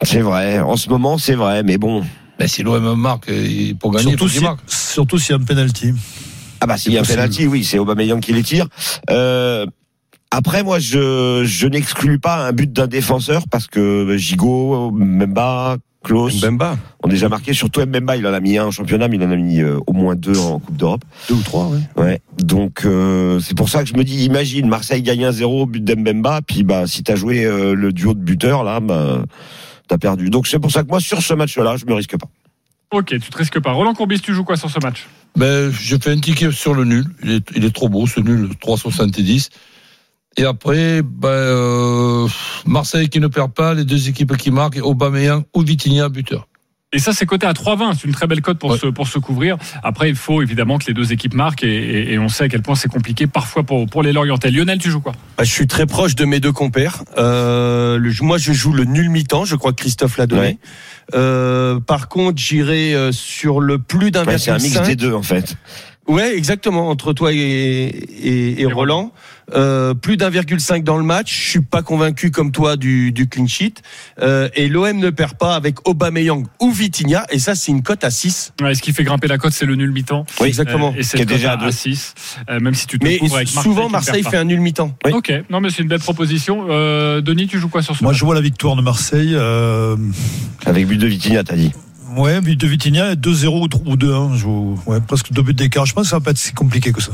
C'est 0.02 0.20
vrai. 0.20 0.61
En 0.61 0.76
ce 0.76 0.88
moment, 0.88 1.18
c'est 1.18 1.35
vrai, 1.35 1.62
mais 1.64 1.78
bon. 1.78 2.04
Mais 2.38 2.49
si 2.49 2.62
l'OM 2.62 2.95
marque, 3.00 3.28
il- 3.28 3.76
pour 3.76 3.90
gagner, 3.92 4.11
Surtout 4.11 4.25
il 4.25 4.28
faut 4.28 4.33
qu'il 4.33 4.38
si- 4.38 4.45
marque. 4.45 4.61
Surtout 4.66 5.18
s'il 5.18 5.30
y 5.30 5.38
a 5.38 5.40
un 5.40 5.45
penalty. 5.45 5.92
Ah 6.61 6.66
bah 6.66 6.76
s'il 6.76 6.92
y 6.92 6.99
a 6.99 7.00
un 7.00 7.04
penalty, 7.04 7.47
oui, 7.47 7.64
c'est 7.64 7.78
Aubameyang 7.78 8.21
qui 8.21 8.33
les 8.33 8.42
tire. 8.42 8.66
Euh, 9.11 9.64
après, 10.30 10.62
moi, 10.62 10.78
je, 10.78 11.42
je 11.45 11.66
n'exclus 11.66 12.18
pas 12.18 12.47
un 12.49 12.52
but 12.52 12.73
d'un 12.73 12.87
défenseur 12.87 13.45
parce 13.50 13.66
que 13.66 14.16
Gigot, 14.18 14.90
Mbemba, 14.90 15.76
Klaus 16.04 16.40
Mbemba, 16.42 16.76
ont 17.02 17.09
déjà 17.09 17.28
marqué. 17.28 17.52
Surtout 17.54 17.80
Mbemba, 17.80 18.16
il 18.16 18.26
en 18.26 18.33
a 18.33 18.40
mis 18.40 18.59
un 18.59 18.66
en 18.66 18.71
championnat, 18.71 19.09
mais 19.09 19.16
il 19.16 19.23
en 19.25 19.30
a 19.30 19.37
mis 19.37 19.61
euh, 19.61 19.78
au 19.87 19.92
moins 19.92 20.14
deux 20.16 20.38
en 20.38 20.59
Coupe 20.59 20.76
d'Europe. 20.76 21.04
deux 21.28 21.35
ou 21.37 21.42
trois, 21.42 21.68
oui. 21.73 21.80
Ouais. 21.97 22.21
Donc 22.42 22.83
euh, 22.85 23.40
c'est 23.40 23.57
pour 23.57 23.68
ça 23.68 23.83
que 23.83 23.88
je 23.88 23.95
me 23.95 24.04
dis, 24.04 24.25
imagine 24.25 24.68
Marseille 24.68 25.02
gagne 25.02 25.25
1-0 25.26 25.66
but 25.66 25.83
d'Mbemba, 25.85 26.40
puis 26.47 26.62
bah 26.62 26.87
si 26.87 27.02
t'as 27.02 27.16
joué 27.16 27.45
euh, 27.45 27.75
le 27.75 27.92
duo 27.92 28.14
de 28.14 28.21
buteurs 28.21 28.62
là, 28.64 28.80
bah 28.80 29.23
t'as 29.88 29.99
perdu. 29.99 30.30
Donc 30.30 30.47
c'est 30.47 30.59
pour 30.59 30.71
ça 30.71 30.83
que 30.83 30.88
moi 30.88 31.00
sur 31.00 31.21
ce 31.23 31.35
match-là, 31.35 31.76
je 31.76 31.87
me 31.87 31.95
risque 31.95 32.16
pas. 32.16 32.28
Ok, 32.90 33.09
tu 33.09 33.21
te 33.21 33.37
risques 33.37 33.61
pas. 33.61 33.73
Roland 33.73 33.95
Courbis, 33.95 34.21
tu 34.21 34.33
joues 34.33 34.45
quoi 34.45 34.57
sur 34.57 34.71
ce 34.71 34.78
match? 34.83 35.07
Ben, 35.37 35.71
je 35.71 35.97
fais 36.00 36.11
un 36.11 36.21
ticket 36.21 36.50
sur 36.52 36.75
le 36.75 36.85
nul. 36.85 37.04
Il 37.23 37.33
est, 37.33 37.50
il 37.54 37.64
est 37.64 37.75
trop 37.75 37.88
beau, 37.88 38.07
ce 38.07 38.21
nul, 38.21 38.49
3,70. 38.62 39.50
Et 40.38 40.45
après, 40.45 41.02
ben, 41.02 41.28
euh, 41.28 42.28
Marseille 42.64 43.09
qui 43.09 43.21
ne 43.21 43.26
perd 43.26 43.52
pas, 43.52 43.75
les 43.75 43.85
deux 43.85 44.09
équipes 44.09 44.37
qui 44.37 44.50
marquent, 44.50 44.78
Aubameyang 44.83 45.45
ou 45.54 45.62
Vitinha 45.62 46.09
buteur. 46.09 46.47
Et 46.95 46.99
ça, 47.00 47.12
c'est 47.12 47.26
coté 47.26 47.47
à 47.47 47.52
3,20. 47.52 47.92
C'est 47.99 48.04
une 48.07 48.14
très 48.14 48.26
belle 48.26 48.40
cote 48.40 48.59
pour, 48.59 48.71
Ouais. 48.71 48.78
se, 48.78 48.87
pour 48.87 49.09
se 49.09 49.18
couvrir. 49.18 49.59
Après, 49.83 50.09
il 50.09 50.14
faut 50.16 50.40
évidemment 50.40 50.78
que 50.78 50.87
les 50.87 50.95
deux 50.95 51.12
équipes 51.12 51.35
marquent 51.35 51.62
et, 51.62 51.68
et- 51.68 52.12
et 52.14 52.18
on 52.18 52.30
sait 52.30 52.45
à 52.45 52.49
quel 52.49 52.62
point 52.62 52.76
c'est 52.76 52.88
compliqué 52.88 53.26
parfois 53.26 53.62
pour, 53.62 53.85
pour 53.87 54.02
les 54.02 54.11
Lorientais. 54.14 54.50
Lionel, 54.50 54.78
tu 54.78 54.90
joues 54.90 55.00
quoi? 55.02 55.12
Bah, 55.37 55.45
je 55.45 55.52
suis 55.52 55.66
très 55.66 55.85
proche 55.85 56.14
de 56.14 56.25
mes 56.25 56.40
deux 56.40 56.52
compères. 56.52 57.02
Euh, 57.18 57.99
le- 57.99 58.11
moi, 58.23 58.38
je 58.38 58.54
joue 58.54 58.73
le 58.73 58.85
nul 58.85 59.11
mi-temps. 59.11 59.45
Je 59.45 59.54
crois 59.57 59.73
que 59.73 59.83
Christophe 59.83 60.16
l'a 60.16 60.26
donné. 60.26 60.42
Ouais. 60.42 60.59
Euh, 61.14 61.78
par 61.78 62.09
contre, 62.09 62.38
j'irai 62.40 62.95
euh, 62.95 63.12
sur 63.12 63.61
le 63.61 63.78
plus 63.78 64.11
d'un 64.11 64.25
Ouais, 64.25 64.38
c'est 64.38 64.50
un 64.50 64.59
mix 64.59 64.80
des 64.80 64.97
deux 64.97 65.12
en 65.12 65.23
fait. 65.23 65.57
Ouais, 66.09 66.35
exactement. 66.37 66.88
Entre 66.88 67.12
toi 67.12 67.33
et, 67.33 67.37
et, 67.37 68.62
et 68.62 68.67
Roland, 68.67 69.12
euh, 69.55 69.93
plus 69.95 70.17
d'un 70.17 70.31
virgule 70.31 70.59
cinq 70.61 70.83
dans 70.83 70.97
le 70.97 71.05
match. 71.05 71.31
Je 71.45 71.50
suis 71.50 71.61
pas 71.61 71.83
convaincu 71.83 72.31
comme 72.31 72.50
toi 72.50 72.77
du, 72.77 73.12
du 73.12 73.29
clean 73.29 73.47
sheet. 73.47 73.83
Euh, 74.21 74.49
et 74.55 74.69
l'OM 74.69 74.97
ne 74.99 75.11
perd 75.11 75.35
pas 75.35 75.55
avec 75.55 75.87
Aubameyang 75.87 76.47
ou 76.61 76.71
Vitinha. 76.73 77.27
Et 77.31 77.38
ça, 77.38 77.55
c'est 77.55 77.71
une 77.73 77.83
cote 77.83 78.05
à 78.05 78.11
6 78.11 78.55
Ouais, 78.62 78.75
Ce 78.75 78.81
qui 78.83 78.93
fait 78.93 79.05
grimper 79.05 79.29
la 79.29 79.37
cote, 79.38 79.53
c'est 79.53 79.67
le 79.67 79.75
nul 79.77 79.91
mi-temps. 79.93 80.25
Oui, 80.41 80.49
exactement. 80.49 80.93
Euh, 80.97 81.00
et 81.00 81.03
c'est 81.03 81.19
Qui 81.19 81.23
est 81.25 81.27
déjà 81.27 81.53
à 81.53 81.61
à 81.61 81.65
deux. 81.67 81.71
6. 81.71 82.15
même 82.61 82.75
si 82.75 82.87
tu 82.87 82.99
te 82.99 83.05
Mais 83.05 83.19
couvres 83.19 83.37
avec 83.37 83.55
Marseille. 83.55 83.62
souvent, 83.73 83.88
Marseille 83.91 84.23
fait 84.25 84.37
un 84.38 84.45
nul 84.45 84.61
mi-temps. 84.61 84.95
Oui. 85.05 85.12
Ok, 85.12 85.33
non 85.50 85.61
mais 85.61 85.69
c'est 85.71 85.83
une 85.83 85.88
belle 85.88 86.00
proposition. 86.00 86.67
Euh, 86.71 87.21
Denis, 87.21 87.47
tu 87.49 87.59
joues 87.59 87.69
quoi 87.69 87.83
sur 87.83 87.95
ce 87.97 88.03
Moi, 88.03 88.12
match 88.12 88.19
je 88.21 88.25
vois 88.25 88.35
la 88.35 88.41
victoire 88.41 88.77
de 88.77 88.83
Marseille. 88.83 89.33
Euh, 89.35 89.97
Avec 90.65 90.87
but 90.87 90.97
de 90.97 91.07
Vitinha, 91.07 91.45
t'as 91.45 91.57
dit. 91.57 91.73
Ouais, 92.19 92.41
but 92.41 92.57
de 92.57 92.67
Vitinha, 92.67 93.15
2-0 93.15 93.69
ou 93.87 93.97
2-1. 93.97 94.37
Je 94.37 94.45
vois- 94.45 94.79
Ouais, 94.87 95.01
presque 95.01 95.33
deux 95.33 95.43
buts 95.43 95.55
d'écart. 95.55 95.87
Je 95.87 95.93
pense 95.95 96.05
que 96.05 96.11
ça 96.11 96.17
va 96.17 96.21
pas 96.25 96.31
être 96.33 96.39
si 96.39 96.53
compliqué 96.53 96.93
que 96.93 97.01
ça. 97.03 97.13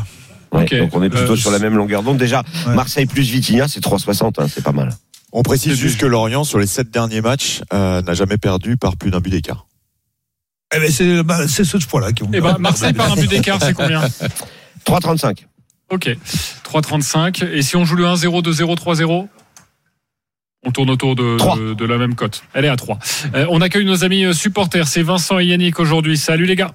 Ouais. 0.53 0.65
Donc 0.79 0.95
on 0.95 1.03
est 1.03 1.11
plutôt 1.11 1.33
Euh, 1.33 1.37
sur 1.37 1.51
la 1.51 1.59
même 1.59 1.75
longueur. 1.77 2.03
Donc 2.03 2.17
déjà, 2.17 2.43
Ouais. 2.67 2.75
Marseille 2.75 3.07
plus 3.07 3.23
Vitinha, 3.29 3.67
c'est 3.69 3.81
3,60, 3.81 4.39
hein, 4.39 4.47
c'est 4.49 4.63
pas 4.63 4.73
mal. 4.73 4.91
On 5.33 5.43
précise 5.43 5.75
juste 5.77 5.99
que 5.99 6.07
Lorient, 6.07 6.45
sur 6.45 6.59
les 6.61 6.67
sept 6.69 6.91
derniers 6.93 7.21
matchs, 7.21 7.63
euh, 7.73 8.01
n'a 8.03 8.15
jamais 8.15 8.37
perdu 8.39 8.77
par 8.77 8.97
plus 8.97 9.11
d'un 9.11 9.19
but 9.21 9.31
d'écart. 9.31 9.67
Eh 10.75 10.79
ben, 10.79 10.91
c'est 10.91 11.23
bah, 11.25 11.47
c'est 11.49 11.65
cette 11.65 11.83
fois-là 11.85 12.13
qui 12.13 12.23
ont. 12.23 12.31
Eh 12.33 12.41
ben, 12.41 12.57
Marseille 12.59 12.93
par 12.93 13.11
un 13.13 13.17
but 13.17 13.29
d'écart, 13.29 13.59
c'est 13.61 13.75
combien 13.75 14.01
3,35. 14.87 15.47
Ok, 15.91 16.17
3,35. 16.65 17.45
Et 17.53 17.63
si 17.63 17.77
on 17.77 17.85
joue 17.85 17.97
le 17.97 18.05
1-0, 18.07 18.43
2-0, 18.43 18.75
3-0 18.77 19.29
on 20.64 20.71
tourne 20.71 20.90
autour 20.90 21.14
de, 21.14 21.37
Trois. 21.37 21.56
de, 21.56 21.75
de 21.75 21.85
la 21.85 21.99
même 21.99 22.14
cote. 22.14 22.42
Elle 22.54 22.64
est 22.64 22.68
à 22.68 22.76
3. 22.76 22.99
Euh, 23.35 23.47
on 23.50 23.61
accueille 23.61 23.85
nos 23.85 24.04
amis 24.04 24.25
euh, 24.25 24.33
supporters. 24.33 24.88
C'est 24.88 25.02
Vincent 25.02 25.38
et 25.38 25.44
Yannick 25.47 25.78
aujourd'hui. 25.80 26.16
Salut 26.16 26.47
les 26.47 26.56
gars. 26.56 26.73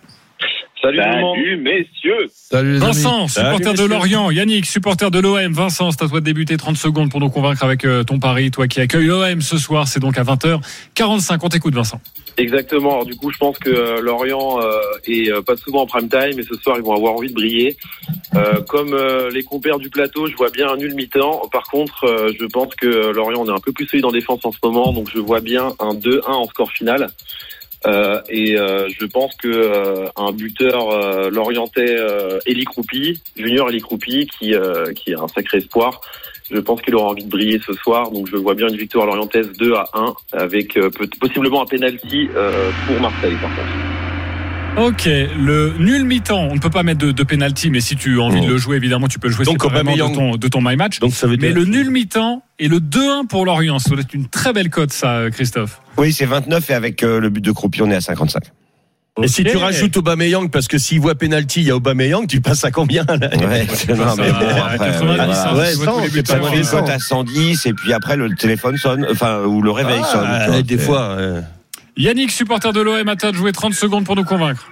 Salut, 0.81 1.57
messieurs. 1.57 2.27
Salut 2.29 2.73
les 2.73 2.83
amis. 2.83 2.93
Vincent, 2.93 3.27
supporter 3.27 3.73
de 3.73 3.83
Lorient. 3.83 4.31
Yannick, 4.31 4.65
supporter 4.65 5.11
de 5.11 5.19
l'OM. 5.19 5.51
Vincent, 5.51 5.91
c'est 5.91 6.03
à 6.03 6.07
toi 6.07 6.21
de 6.21 6.25
débuter 6.25 6.55
30 6.55 6.77
secondes 6.77 7.11
pour 7.11 7.19
nous 7.19 7.29
convaincre 7.29 7.63
avec 7.63 7.83
euh, 7.83 8.03
ton 8.03 8.19
pari. 8.19 8.49
Toi 8.49 8.67
qui 8.67 8.79
accueille 8.79 9.07
l'OM 9.07 9.41
ce 9.41 9.57
soir, 9.57 9.87
c'est 9.87 9.99
donc 9.99 10.17
à 10.17 10.23
20h45. 10.23 11.39
On 11.43 11.49
t'écoute 11.49 11.73
Vincent. 11.73 11.99
Exactement. 12.37 12.93
Alors 12.93 13.05
du 13.05 13.15
coup, 13.15 13.29
je 13.29 13.37
pense 13.37 13.59
que 13.59 13.69
euh, 13.69 14.01
Lorient 14.01 14.61
euh, 14.61 14.79
est 15.05 15.29
pas 15.45 15.57
souvent 15.57 15.81
en 15.81 15.85
prime 15.85 16.07
time, 16.07 16.39
et 16.39 16.43
ce 16.43 16.55
soir, 16.55 16.77
ils 16.77 16.83
vont 16.83 16.95
avoir 16.95 17.13
envie 17.13 17.29
de 17.29 17.33
briller. 17.33 17.75
Euh, 18.35 18.61
comme 18.67 18.93
euh, 18.93 19.29
les 19.31 19.43
compères 19.43 19.79
du 19.79 19.89
plateau, 19.89 20.27
je 20.27 20.35
vois 20.35 20.49
bien 20.49 20.69
un 20.69 20.77
nul 20.77 20.93
mi-temps. 20.93 21.49
Par 21.51 21.63
contre, 21.63 22.03
euh, 22.03 22.31
je 22.39 22.45
pense 22.45 22.75
que 22.75 23.11
Lorient 23.11 23.41
on 23.41 23.47
est 23.47 23.55
un 23.55 23.59
peu 23.59 23.71
plus 23.71 23.87
solide 23.87 24.05
en 24.05 24.11
défense 24.11 24.45
en 24.45 24.51
ce 24.51 24.59
moment, 24.63 24.93
donc 24.93 25.09
je 25.13 25.19
vois 25.19 25.41
bien 25.41 25.73
un 25.79 25.93
2-1 25.93 26.21
en 26.27 26.45
score 26.45 26.71
final. 26.71 27.09
Euh, 27.87 28.21
et 28.29 28.57
euh, 28.57 28.87
je 28.89 29.05
pense 29.05 29.35
que 29.35 29.47
euh, 29.47 30.07
un 30.17 30.31
buteur 30.31 30.89
euh, 30.89 31.29
lorientais 31.29 31.95
euh, 31.97 32.39
Eli 32.45 32.65
Croupi, 32.65 33.21
Junior 33.37 33.69
Eli 33.69 33.79
Croupi, 33.79 34.27
qui 34.27 34.53
euh, 34.53 34.91
qui 34.93 35.11
est 35.11 35.19
un 35.19 35.27
sacré 35.27 35.59
espoir. 35.59 36.01
Je 36.51 36.59
pense 36.59 36.81
qu'il 36.81 36.95
aura 36.95 37.09
envie 37.09 37.23
de 37.23 37.29
briller 37.29 37.59
ce 37.65 37.73
soir, 37.73 38.11
donc 38.11 38.27
je 38.27 38.35
vois 38.35 38.55
bien 38.55 38.67
une 38.67 38.75
victoire 38.75 39.05
lorientaise 39.05 39.51
2 39.59 39.73
à 39.75 39.85
1 39.93 40.13
avec 40.33 40.79
possiblement 41.19 41.61
un 41.61 41.65
penalty 41.65 42.27
pour 42.87 42.99
Marseille 42.99 43.35
par 43.39 43.55
contre. 43.55 43.98
Ok, 44.77 45.05
le 45.05 45.73
nul 45.77 46.05
mi-temps. 46.05 46.47
On 46.49 46.55
ne 46.55 46.59
peut 46.59 46.69
pas 46.69 46.83
mettre 46.83 46.99
de, 46.99 47.11
de 47.11 47.23
penalty, 47.23 47.69
mais 47.69 47.81
si 47.81 47.95
tu 47.97 48.19
as 48.19 48.23
envie 48.23 48.39
Oh. 48.41 48.45
de 48.45 48.51
le 48.51 48.57
jouer, 48.57 48.77
évidemment, 48.77 49.07
tu 49.09 49.19
peux 49.19 49.27
le 49.27 49.33
jouer 49.33 49.43
Donc, 49.45 49.61
séparément 49.61 49.95
de 49.95 50.01
Aubameyang. 50.01 50.31
ton, 50.31 50.37
de 50.37 50.47
ton 50.47 50.61
My 50.61 50.77
Match. 50.77 50.99
Donc 50.99 51.13
ça 51.13 51.27
veut 51.27 51.37
Mais 51.39 51.47
dire. 51.51 51.55
le 51.57 51.65
nul 51.65 51.89
mi-temps 51.89 52.43
et 52.59 52.67
le 52.69 52.79
2-1 52.79 53.27
pour 53.27 53.45
Lorient, 53.45 53.79
ça 53.79 53.89
doit 53.89 53.99
être 53.99 54.13
une 54.13 54.27
très 54.27 54.53
belle 54.53 54.69
cote, 54.69 54.91
ça, 54.93 55.23
Christophe. 55.31 55.81
Oui, 55.97 56.13
c'est 56.13 56.25
29 56.25 56.69
et 56.69 56.73
avec 56.73 57.03
euh, 57.03 57.19
le 57.19 57.29
but 57.29 57.43
de 57.43 57.51
Croupi, 57.51 57.81
on 57.81 57.91
est 57.91 57.95
à 57.95 58.01
55. 58.01 58.41
Et 59.21 59.27
si 59.27 59.43
tu 59.43 59.57
rajoutes 59.57 59.97
Aubameyang, 59.97 60.49
parce 60.49 60.69
que 60.69 60.77
s'il 60.77 61.01
voit 61.01 61.13
penalty, 61.15 61.59
il 61.59 61.67
y 61.67 61.71
a 61.71 61.75
Aubameyang, 61.75 62.25
tu 62.25 62.39
passes 62.39 62.63
à 62.63 62.71
combien 62.71 63.03
là? 63.03 63.15
Ouais, 63.17 63.67
non, 63.89 64.15
mais 64.17 64.31
bon, 64.31 64.37
à 64.61 64.71
après, 64.71 64.91
90, 64.91 65.03
voilà. 66.71 66.85
hein, 66.85 66.95
à 66.95 66.99
110 66.99 67.65
et 67.65 67.73
puis 67.73 67.91
après 67.91 68.15
le 68.15 68.33
téléphone 68.33 68.77
sonne, 68.77 69.05
enfin 69.11 69.41
ou 69.43 69.61
le 69.61 69.71
réveil 69.71 70.01
sonne. 70.09 70.25
Ah, 70.25 70.47
vois, 70.47 70.61
des 70.61 70.77
fois. 70.77 71.01
euh, 71.19 71.41
Yannick, 71.99 72.31
supporter 72.31 72.71
de 72.71 72.79
l'OM, 72.79 73.03
de 73.03 73.35
jouer 73.35 73.51
30 73.51 73.73
secondes 73.73 74.05
pour 74.05 74.15
nous 74.15 74.23
convaincre. 74.23 74.71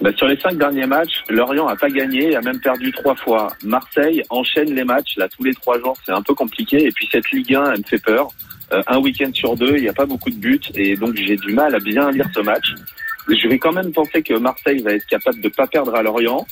Bah, 0.00 0.10
sur 0.16 0.28
les 0.28 0.38
cinq 0.38 0.56
derniers 0.56 0.86
matchs, 0.86 1.24
Lorient 1.28 1.66
a 1.66 1.74
pas 1.74 1.90
gagné, 1.90 2.36
a 2.36 2.40
même 2.40 2.60
perdu 2.60 2.92
trois 2.92 3.16
fois. 3.16 3.48
Marseille 3.64 4.22
enchaîne 4.30 4.72
les 4.72 4.84
matchs 4.84 5.16
là 5.16 5.28
tous 5.28 5.42
les 5.42 5.52
trois 5.52 5.80
jours, 5.80 5.96
c'est 6.06 6.12
un 6.12 6.22
peu 6.22 6.34
compliqué. 6.34 6.86
Et 6.86 6.92
puis 6.92 7.08
cette 7.10 7.28
Ligue 7.32 7.56
1, 7.56 7.72
elle 7.72 7.78
me 7.80 7.84
fait 7.84 8.00
peur. 8.00 8.28
Euh, 8.72 8.80
un 8.86 8.98
week-end 8.98 9.30
sur 9.34 9.56
deux, 9.56 9.76
il 9.76 9.82
n'y 9.82 9.88
a 9.88 9.92
pas 9.92 10.06
beaucoup 10.06 10.30
de 10.30 10.36
buts 10.36 10.60
et 10.76 10.94
donc 10.94 11.16
j'ai 11.16 11.34
du 11.34 11.52
mal 11.52 11.74
à 11.74 11.80
bien 11.80 12.08
lire 12.12 12.28
ce 12.32 12.40
match. 12.40 12.74
Je 13.28 13.48
vais 13.48 13.58
quand 13.58 13.72
même 13.72 13.90
penser 13.90 14.22
que 14.22 14.34
Marseille 14.34 14.80
va 14.82 14.92
être 14.92 15.06
capable 15.06 15.40
de 15.40 15.48
pas 15.48 15.66
perdre 15.66 15.96
à 15.96 16.02
Lorient. 16.02 16.46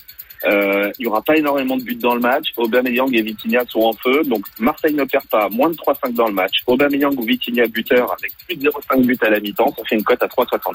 Euh, 0.45 0.89
il 0.99 1.03
y 1.03 1.07
aura 1.07 1.21
pas 1.21 1.35
énormément 1.35 1.75
de 1.77 1.83
buts 1.83 1.95
dans 1.95 2.13
le 2.15 2.21
match. 2.21 2.45
Aubameyang 2.57 3.13
et 3.13 3.21
Vitinha 3.21 3.63
sont 3.67 3.81
en 3.81 3.93
feu, 3.93 4.21
donc 4.25 4.45
Marseille 4.59 4.93
ne 4.93 5.03
perd 5.03 5.25
pas. 5.27 5.49
Moins 5.49 5.69
de 5.69 5.75
3,5 5.75 6.13
dans 6.13 6.27
le 6.27 6.33
match. 6.33 6.61
Aubameyang 6.67 7.13
ou 7.17 7.23
Vitinha 7.23 7.67
buteur 7.67 8.13
avec 8.17 8.31
plus 8.47 8.55
de 8.55 8.69
0,5 8.69 9.05
buts 9.05 9.17
à 9.21 9.29
la 9.29 9.39
mi-temps, 9.39 9.73
ça 9.77 9.83
fait 9.87 9.95
une 9.95 10.03
cote 10.03 10.23
à 10.23 10.27
3,65. 10.27 10.73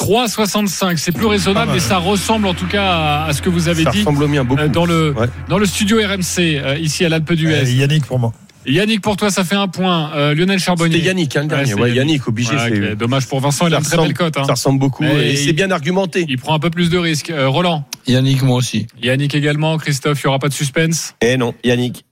3,65, 0.00 0.96
c'est 0.96 1.12
plus 1.12 1.26
raisonnable, 1.26 1.72
mais 1.72 1.78
ça 1.78 1.98
ressemble 1.98 2.46
en 2.48 2.54
tout 2.54 2.66
cas 2.66 2.84
à, 2.84 3.24
à 3.26 3.32
ce 3.32 3.40
que 3.40 3.48
vous 3.48 3.68
avez 3.68 3.84
Ça 3.84 3.90
dit 3.90 3.98
ressemble 4.00 4.24
au 4.24 4.28
mien 4.28 4.44
beaucoup. 4.44 4.60
euh, 4.60 4.68
dans 4.68 4.84
le 4.86 5.14
Ouais. 5.16 5.28
dans 5.48 5.56
le 5.58 5.66
studio 5.66 5.98
RMC 5.98 6.38
euh, 6.58 6.76
ici 6.78 7.04
à 7.04 7.08
l'Alpe 7.08 7.30
Euh, 7.30 7.34
d'Huez. 7.36 7.72
Yannick 7.74 8.04
pour 8.06 8.18
moi. 8.18 8.32
Yannick, 8.66 9.00
pour 9.00 9.16
toi, 9.16 9.30
ça 9.30 9.44
fait 9.44 9.54
un 9.54 9.68
point. 9.68 10.10
Euh, 10.14 10.34
Lionel 10.34 10.58
Charbonnier. 10.58 10.94
C'était 10.94 11.06
Yannick, 11.06 11.36
hein, 11.36 11.42
le 11.42 11.48
dernier. 11.48 11.66
c'est 11.66 11.74
Ouais, 11.74 11.92
Yannick, 11.92 12.26
obligé. 12.28 12.54
Ouais, 12.54 12.96
Dommage 12.96 13.26
pour 13.26 13.40
Vincent, 13.40 13.66
il 13.66 13.74
a 13.74 13.78
une 13.78 13.84
très 13.84 13.96
belle 13.96 14.14
cote. 14.14 14.36
hein. 14.38 14.44
Ça 14.44 14.52
ressemble 14.54 14.78
beaucoup. 14.78 15.02
Mais 15.04 15.28
Et 15.28 15.32
il- 15.32 15.38
c'est 15.38 15.52
bien 15.52 15.70
argumenté. 15.70 16.24
Il 16.28 16.38
prend 16.38 16.54
un 16.54 16.58
peu 16.58 16.70
plus 16.70 16.90
de 16.90 16.98
risques. 16.98 17.30
Euh, 17.30 17.48
Roland, 17.48 17.84
Yannick, 18.06 18.42
moi 18.42 18.56
aussi. 18.56 18.86
Yannick 19.02 19.34
également. 19.34 19.76
Christophe, 19.78 20.20
il 20.22 20.26
n'y 20.26 20.28
aura 20.28 20.38
pas 20.38 20.48
de 20.48 20.54
suspense. 20.54 21.14
Eh 21.20 21.36
non, 21.36 21.54
Yannick. 21.64 22.04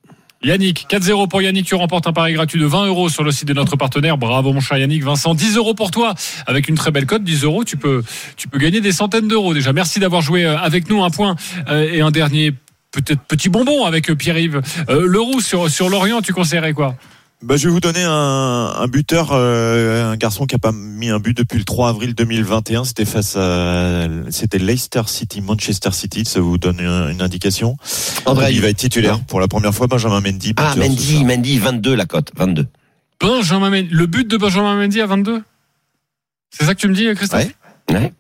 Yannick, 0.45 0.87
4-0 0.89 1.29
pour 1.29 1.41
Yannick, 1.41 1.65
tu 1.67 1.77
remportes 1.77 2.09
un 2.09 2.13
pari 2.13 2.33
gratuit 2.33 2.59
de 2.59 2.67
20 2.67 2.87
euros 2.87 3.09
sur 3.09 3.23
le 3.23 3.31
site 3.31 3.47
de 3.47 3.55
notre 3.55 3.77
partenaire. 3.77 4.19
Bravo 4.19 4.53
mon 4.53 4.59
cher 4.59 4.77
Yannick. 4.77 5.05
Vincent, 5.05 5.35
10 5.35 5.57
euros 5.57 5.73
pour 5.75 5.93
toi. 5.93 6.15
Avec 6.49 6.69
une 6.69 6.75
très 6.75 6.91
belle 6.91 7.07
cote, 7.07 7.23
10 7.23 7.45
euros, 7.45 7.63
tu 7.63 7.77
peux, 7.77 8.03
tu 8.37 8.49
peux 8.49 8.59
gagner 8.59 8.81
des 8.81 8.91
centaines 8.91 9.29
d'euros 9.29 9.55
déjà. 9.55 9.73
Merci 9.73 10.01
d'avoir 10.01 10.21
joué 10.21 10.45
euh, 10.45 10.59
avec 10.59 10.91
nous. 10.91 11.05
Un 11.05 11.11
point 11.11 11.37
euh, 11.69 11.89
et 11.93 12.01
un 12.01 12.11
dernier 12.11 12.55
peut-être 12.93 13.21
petit 13.23 13.49
bonbon 13.49 13.85
avec 13.85 14.11
euh, 14.11 14.15
Pierre-Yves 14.15 14.61
euh, 14.89 15.07
Leroux 15.07 15.41
sur, 15.41 15.69
sur 15.71 15.89
Lorient. 15.89 16.23
Tu 16.23 16.33
conseillerais 16.33 16.73
quoi? 16.73 16.95
Bah, 17.43 17.57
je 17.57 17.67
vais 17.67 17.73
vous 17.73 17.81
donner 17.81 18.05
un, 18.05 18.13
un 18.13 18.87
buteur, 18.87 19.31
euh, 19.33 20.13
un 20.13 20.17
garçon 20.17 20.47
qui 20.47 20.55
a 20.55 20.59
pas 20.59 20.71
mis 20.71 21.09
un 21.09 21.19
but 21.19 21.37
depuis 21.37 21.59
le 21.59 21.65
3 21.65 21.89
avril 21.89 22.15
2021. 22.15 22.85
C'était 22.85 23.05
face 23.05 23.35
à, 23.37 24.07
c'était 24.31 24.59
Leicester 24.59 25.03
City, 25.07 25.41
Manchester 25.41 25.91
City. 25.91 26.25
Ça 26.25 26.39
vous 26.39 26.57
donne 26.57 26.79
une, 26.79 27.11
une 27.11 27.21
indication? 27.21 27.77
André 28.27 28.53
il 28.53 28.61
va 28.61 28.69
être 28.69 28.77
titulaire 28.77 29.19
pour 29.25 29.41
la 29.41 29.49
première 29.49 29.75
fois. 29.75 29.89
Benjamin 29.89 30.21
Mendy. 30.21 30.55
Ah, 30.57 30.77
Mendy. 30.77 31.25
Mendy, 31.25 31.59
22 31.59 31.97
la 31.97 32.05
cote, 32.07 32.31
22. 32.37 32.69
Benjamin 33.21 33.71
Mendy, 33.71 33.89
le 33.91 34.07
but 34.07 34.29
de 34.29 34.37
Benjamin 34.37 34.77
Mendy 34.77 35.01
à 35.01 35.07
22 35.07 35.43
C'est 36.51 36.65
ça 36.65 36.75
que 36.77 36.81
tu 36.81 36.87
me 36.87 36.95
dis, 36.95 37.13
Christophe? 37.17 37.45
Ouais. 37.91 37.97
Ouais. 37.97 38.13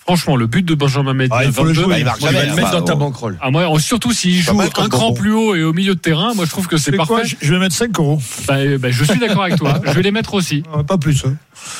Franchement, 0.00 0.34
le 0.34 0.46
but 0.46 0.64
de 0.64 0.74
Benjamin 0.74 1.12
Mendy 1.12 1.30
Ah, 1.30 1.44
il 1.44 1.52
faut 1.52 1.62
le 1.62 1.72
22. 1.72 1.82
jouer. 1.82 2.04
Bah, 2.04 2.14
il 2.20 2.26
le 2.26 2.38
hein, 2.38 2.54
mettre 2.54 2.70
bah, 2.70 2.78
dans 2.78 2.84
ta 2.84 2.94
oh. 2.94 2.96
banquerolle. 2.96 3.38
Ah, 3.40 3.50
moi, 3.50 3.68
surtout 3.78 4.12
s'il 4.12 4.40
joue 4.40 4.60
un 4.60 4.68
cran 4.68 5.12
plus 5.12 5.32
haut 5.32 5.54
et 5.54 5.62
au 5.62 5.72
milieu 5.72 5.94
de 5.94 6.00
terrain, 6.00 6.34
moi 6.34 6.46
je 6.46 6.50
trouve 6.50 6.66
que 6.66 6.78
c'est 6.78 6.92
parfait. 6.92 7.22
je, 7.40 7.52
vais 7.52 7.58
mettre 7.58 7.74
5 7.74 7.98
euros. 7.98 8.18
Bah, 8.48 8.54
euh, 8.54 8.78
bah, 8.78 8.90
je 8.90 9.04
suis 9.04 9.18
d'accord 9.18 9.44
avec 9.44 9.56
toi. 9.56 9.80
Je 9.86 9.92
vais 9.92 10.02
les 10.02 10.10
mettre 10.10 10.34
aussi. 10.34 10.62
Ah, 10.74 10.82
Pas 10.82 10.98
plus. 10.98 11.24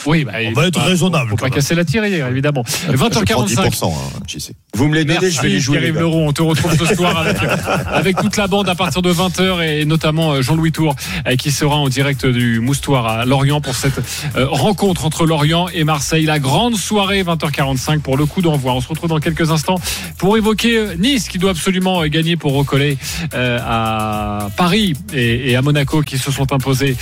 Oui, 0.06 0.25
bah, 0.25 0.32
On 0.46 0.52
va 0.52 0.66
être 0.66 0.78
bah, 0.78 0.84
raisonnable, 0.84 1.30
Faut 1.30 1.37
quand 1.37 1.49
pas 1.49 1.54
casser 1.54 1.75
la 1.75 1.84
tirelire, 1.84 2.26
évidemment. 2.28 2.64
Je 2.66 2.96
prends 2.96 3.08
20h45. 3.08 3.70
10%, 3.70 3.92
hein. 3.92 4.52
Vous 4.75 4.88
me 4.88 4.94
les 4.94 5.04
donnez, 5.04 5.18
Merci 5.20 5.37
je 5.37 5.42
vais 5.42 5.49
les 5.49 5.60
jouer. 5.60 5.80
les. 5.80 5.90
Leroux. 5.92 6.20
On 6.26 6.32
te 6.32 6.42
retrouve 6.42 6.76
ce 6.76 6.94
soir 6.94 7.18
avec, 7.18 7.37
avec 7.87 8.16
toute 8.16 8.37
la 8.37 8.46
bande 8.46 8.68
à 8.68 8.75
partir 8.75 9.02
de 9.02 9.12
20h 9.12 9.62
et 9.62 9.84
notamment 9.84 10.32
euh, 10.32 10.42
Jean-Louis 10.42 10.72
Tour 10.72 10.94
euh, 11.26 11.37
qui 11.37 11.50
sera 11.50 11.76
en 11.76 11.88
direct 11.88 12.25
du 12.25 12.60
Moustoir 12.60 13.06
à 13.06 13.25
Lorient 13.25 13.60
pour 13.60 13.75
cette 13.75 14.00
euh, 14.37 14.46
rencontre 14.49 15.04
entre 15.04 15.26
Lorient 15.26 15.68
et 15.68 15.84
Marseille. 15.84 16.25
La 16.25 16.38
grande 16.38 16.76
soirée 16.76 17.22
20h45 17.22 18.00
pour 18.00 18.16
le 18.16 18.26
coup 18.26 18.42
d'envoi. 18.42 18.75
On 18.75 18.80
se 18.80 18.88
retrouve 18.88 19.10
dans 19.10 19.18
quelques 19.18 19.50
instants 19.50 19.78
pour 20.18 20.37
évoquer 20.37 20.96
Nice 20.99 21.28
qui 21.28 21.38
doit 21.38 21.50
absolument 21.50 22.06
gagner 22.06 22.37
pour 22.37 22.54
recoller 22.54 22.96
à 23.32 24.49
Paris 24.56 24.94
et, 25.12 25.56
à 25.56 25.62
Monaco 25.62 26.02
qui 26.02 26.18
se 26.18 26.30
sont 26.30 26.52
imposés 26.52 26.96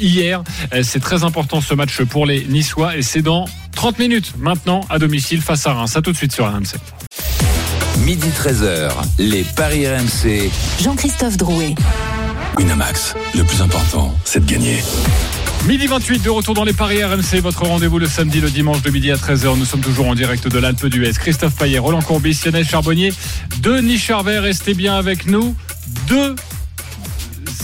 hier. 0.00 0.42
C'est 0.82 1.00
très 1.00 1.24
important 1.24 1.60
ce 1.60 1.74
match 1.74 2.02
pour 2.02 2.19
les 2.26 2.44
Niçois 2.44 2.96
et 2.96 3.02
c'est 3.02 3.22
dans 3.22 3.46
30 3.76 3.98
minutes 3.98 4.32
maintenant 4.38 4.80
à 4.90 4.98
domicile 4.98 5.40
face 5.40 5.66
à 5.66 5.72
Reims. 5.72 5.96
À 5.96 6.02
tout 6.02 6.12
de 6.12 6.16
suite 6.16 6.32
sur 6.32 6.46
RMC. 6.46 6.76
Midi 8.04 8.28
13h, 8.28 8.90
les 9.18 9.44
Paris 9.56 9.86
RMC. 9.86 10.50
Jean-Christophe 10.82 11.36
Drouet. 11.36 11.74
Winamax, 12.56 13.14
le 13.34 13.44
plus 13.44 13.60
important, 13.62 14.14
c'est 14.24 14.44
de 14.44 14.50
gagner. 14.50 14.78
Midi 15.66 15.86
28 15.86 16.22
de 16.22 16.30
retour 16.30 16.54
dans 16.54 16.64
les 16.64 16.72
Paris 16.72 17.04
RMC, 17.04 17.40
votre 17.42 17.64
rendez-vous 17.64 17.98
le 17.98 18.06
samedi, 18.06 18.40
le 18.40 18.50
dimanche 18.50 18.82
de 18.82 18.90
midi 18.90 19.10
à 19.10 19.16
13h. 19.16 19.58
Nous 19.58 19.66
sommes 19.66 19.82
toujours 19.82 20.08
en 20.08 20.14
direct 20.14 20.48
de 20.48 20.58
l'Alpe 20.58 20.86
d'Huez. 20.86 21.12
Christophe 21.12 21.54
Payet, 21.56 21.78
Roland 21.78 22.00
Courbis, 22.00 22.40
Lionel 22.44 22.66
Charbonnier, 22.66 23.12
Denis 23.60 23.98
Charvet, 23.98 24.38
restez 24.38 24.72
bien 24.74 24.94
avec 24.96 25.26
nous. 25.26 25.54
Deux 26.08 26.34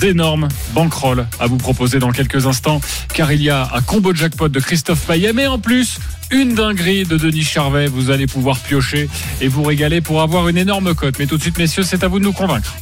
énormes 0.03 0.49
banquerolles 0.75 1.26
à 1.41 1.47
vous 1.47 1.56
proposer 1.56 1.99
dans 1.99 2.13
quelques 2.13 2.47
instants, 2.47 2.80
car 3.15 3.32
il 3.32 3.43
y 3.43 3.50
a 3.50 3.71
un 3.75 3.80
combo 3.80 4.15
jackpot 4.15 4.49
de 4.49 4.61
Christophe 4.61 5.06
Payet, 5.06 5.32
mais 5.32 5.47
en 5.47 5.59
plus, 5.59 5.99
une 6.30 6.54
dinguerie 6.54 7.04
de 7.04 7.17
Denis 7.17 7.45
Charvet. 7.45 7.87
Vous 7.87 8.11
allez 8.11 8.26
pouvoir 8.26 8.59
piocher 8.59 9.09
et 9.41 9.49
vous 9.49 9.63
régaler 9.63 10.00
pour 10.00 10.23
avoir 10.23 10.49
une 10.49 10.59
énorme 10.59 10.95
cote. 10.95 11.19
Mais 11.19 11.26
tout 11.26 11.37
de 11.37 11.43
suite, 11.43 11.59
messieurs, 11.59 11.82
c'est 11.82 12.04
à 12.04 12.09
vous 12.09 12.19
de 12.19 12.25
nous 12.25 12.32
convaincre. 12.32 12.75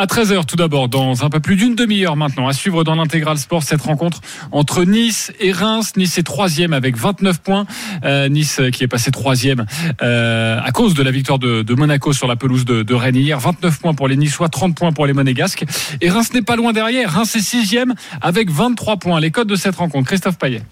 À 0.00 0.06
13h 0.06 0.46
tout 0.46 0.54
d'abord, 0.54 0.88
dans 0.88 1.24
un 1.24 1.28
peu 1.28 1.40
plus 1.40 1.56
d'une 1.56 1.74
demi-heure 1.74 2.14
maintenant, 2.14 2.46
à 2.46 2.52
suivre 2.52 2.84
dans 2.84 2.94
l'intégral 2.94 3.36
sport 3.36 3.64
cette 3.64 3.82
rencontre 3.82 4.20
entre 4.52 4.84
Nice 4.84 5.32
et 5.40 5.50
Reims. 5.50 5.94
Nice 5.96 6.18
est 6.18 6.22
troisième 6.22 6.72
avec 6.72 6.96
29 6.96 7.40
points. 7.40 7.66
Euh, 8.04 8.28
nice 8.28 8.60
qui 8.72 8.84
est 8.84 8.86
passé 8.86 9.10
troisième 9.10 9.66
euh, 10.00 10.60
à 10.62 10.70
cause 10.70 10.94
de 10.94 11.02
la 11.02 11.10
victoire 11.10 11.40
de, 11.40 11.62
de 11.62 11.74
Monaco 11.74 12.12
sur 12.12 12.28
la 12.28 12.36
pelouse 12.36 12.64
de, 12.64 12.84
de 12.84 12.94
Rennes 12.94 13.16
hier. 13.16 13.40
29 13.40 13.80
points 13.80 13.94
pour 13.94 14.06
les 14.06 14.16
Niçois, 14.16 14.48
30 14.48 14.76
points 14.76 14.92
pour 14.92 15.04
les 15.04 15.14
Monégasques. 15.14 15.64
Et 16.00 16.08
Reims 16.08 16.32
n'est 16.32 16.42
pas 16.42 16.54
loin 16.54 16.72
derrière. 16.72 17.10
Reims 17.10 17.34
est 17.34 17.40
sixième 17.40 17.94
avec 18.20 18.52
23 18.52 18.98
points. 18.98 19.18
Les 19.18 19.32
codes 19.32 19.48
de 19.48 19.56
cette 19.56 19.74
rencontre, 19.74 20.06
Christophe 20.06 20.38
Payet. 20.38 20.62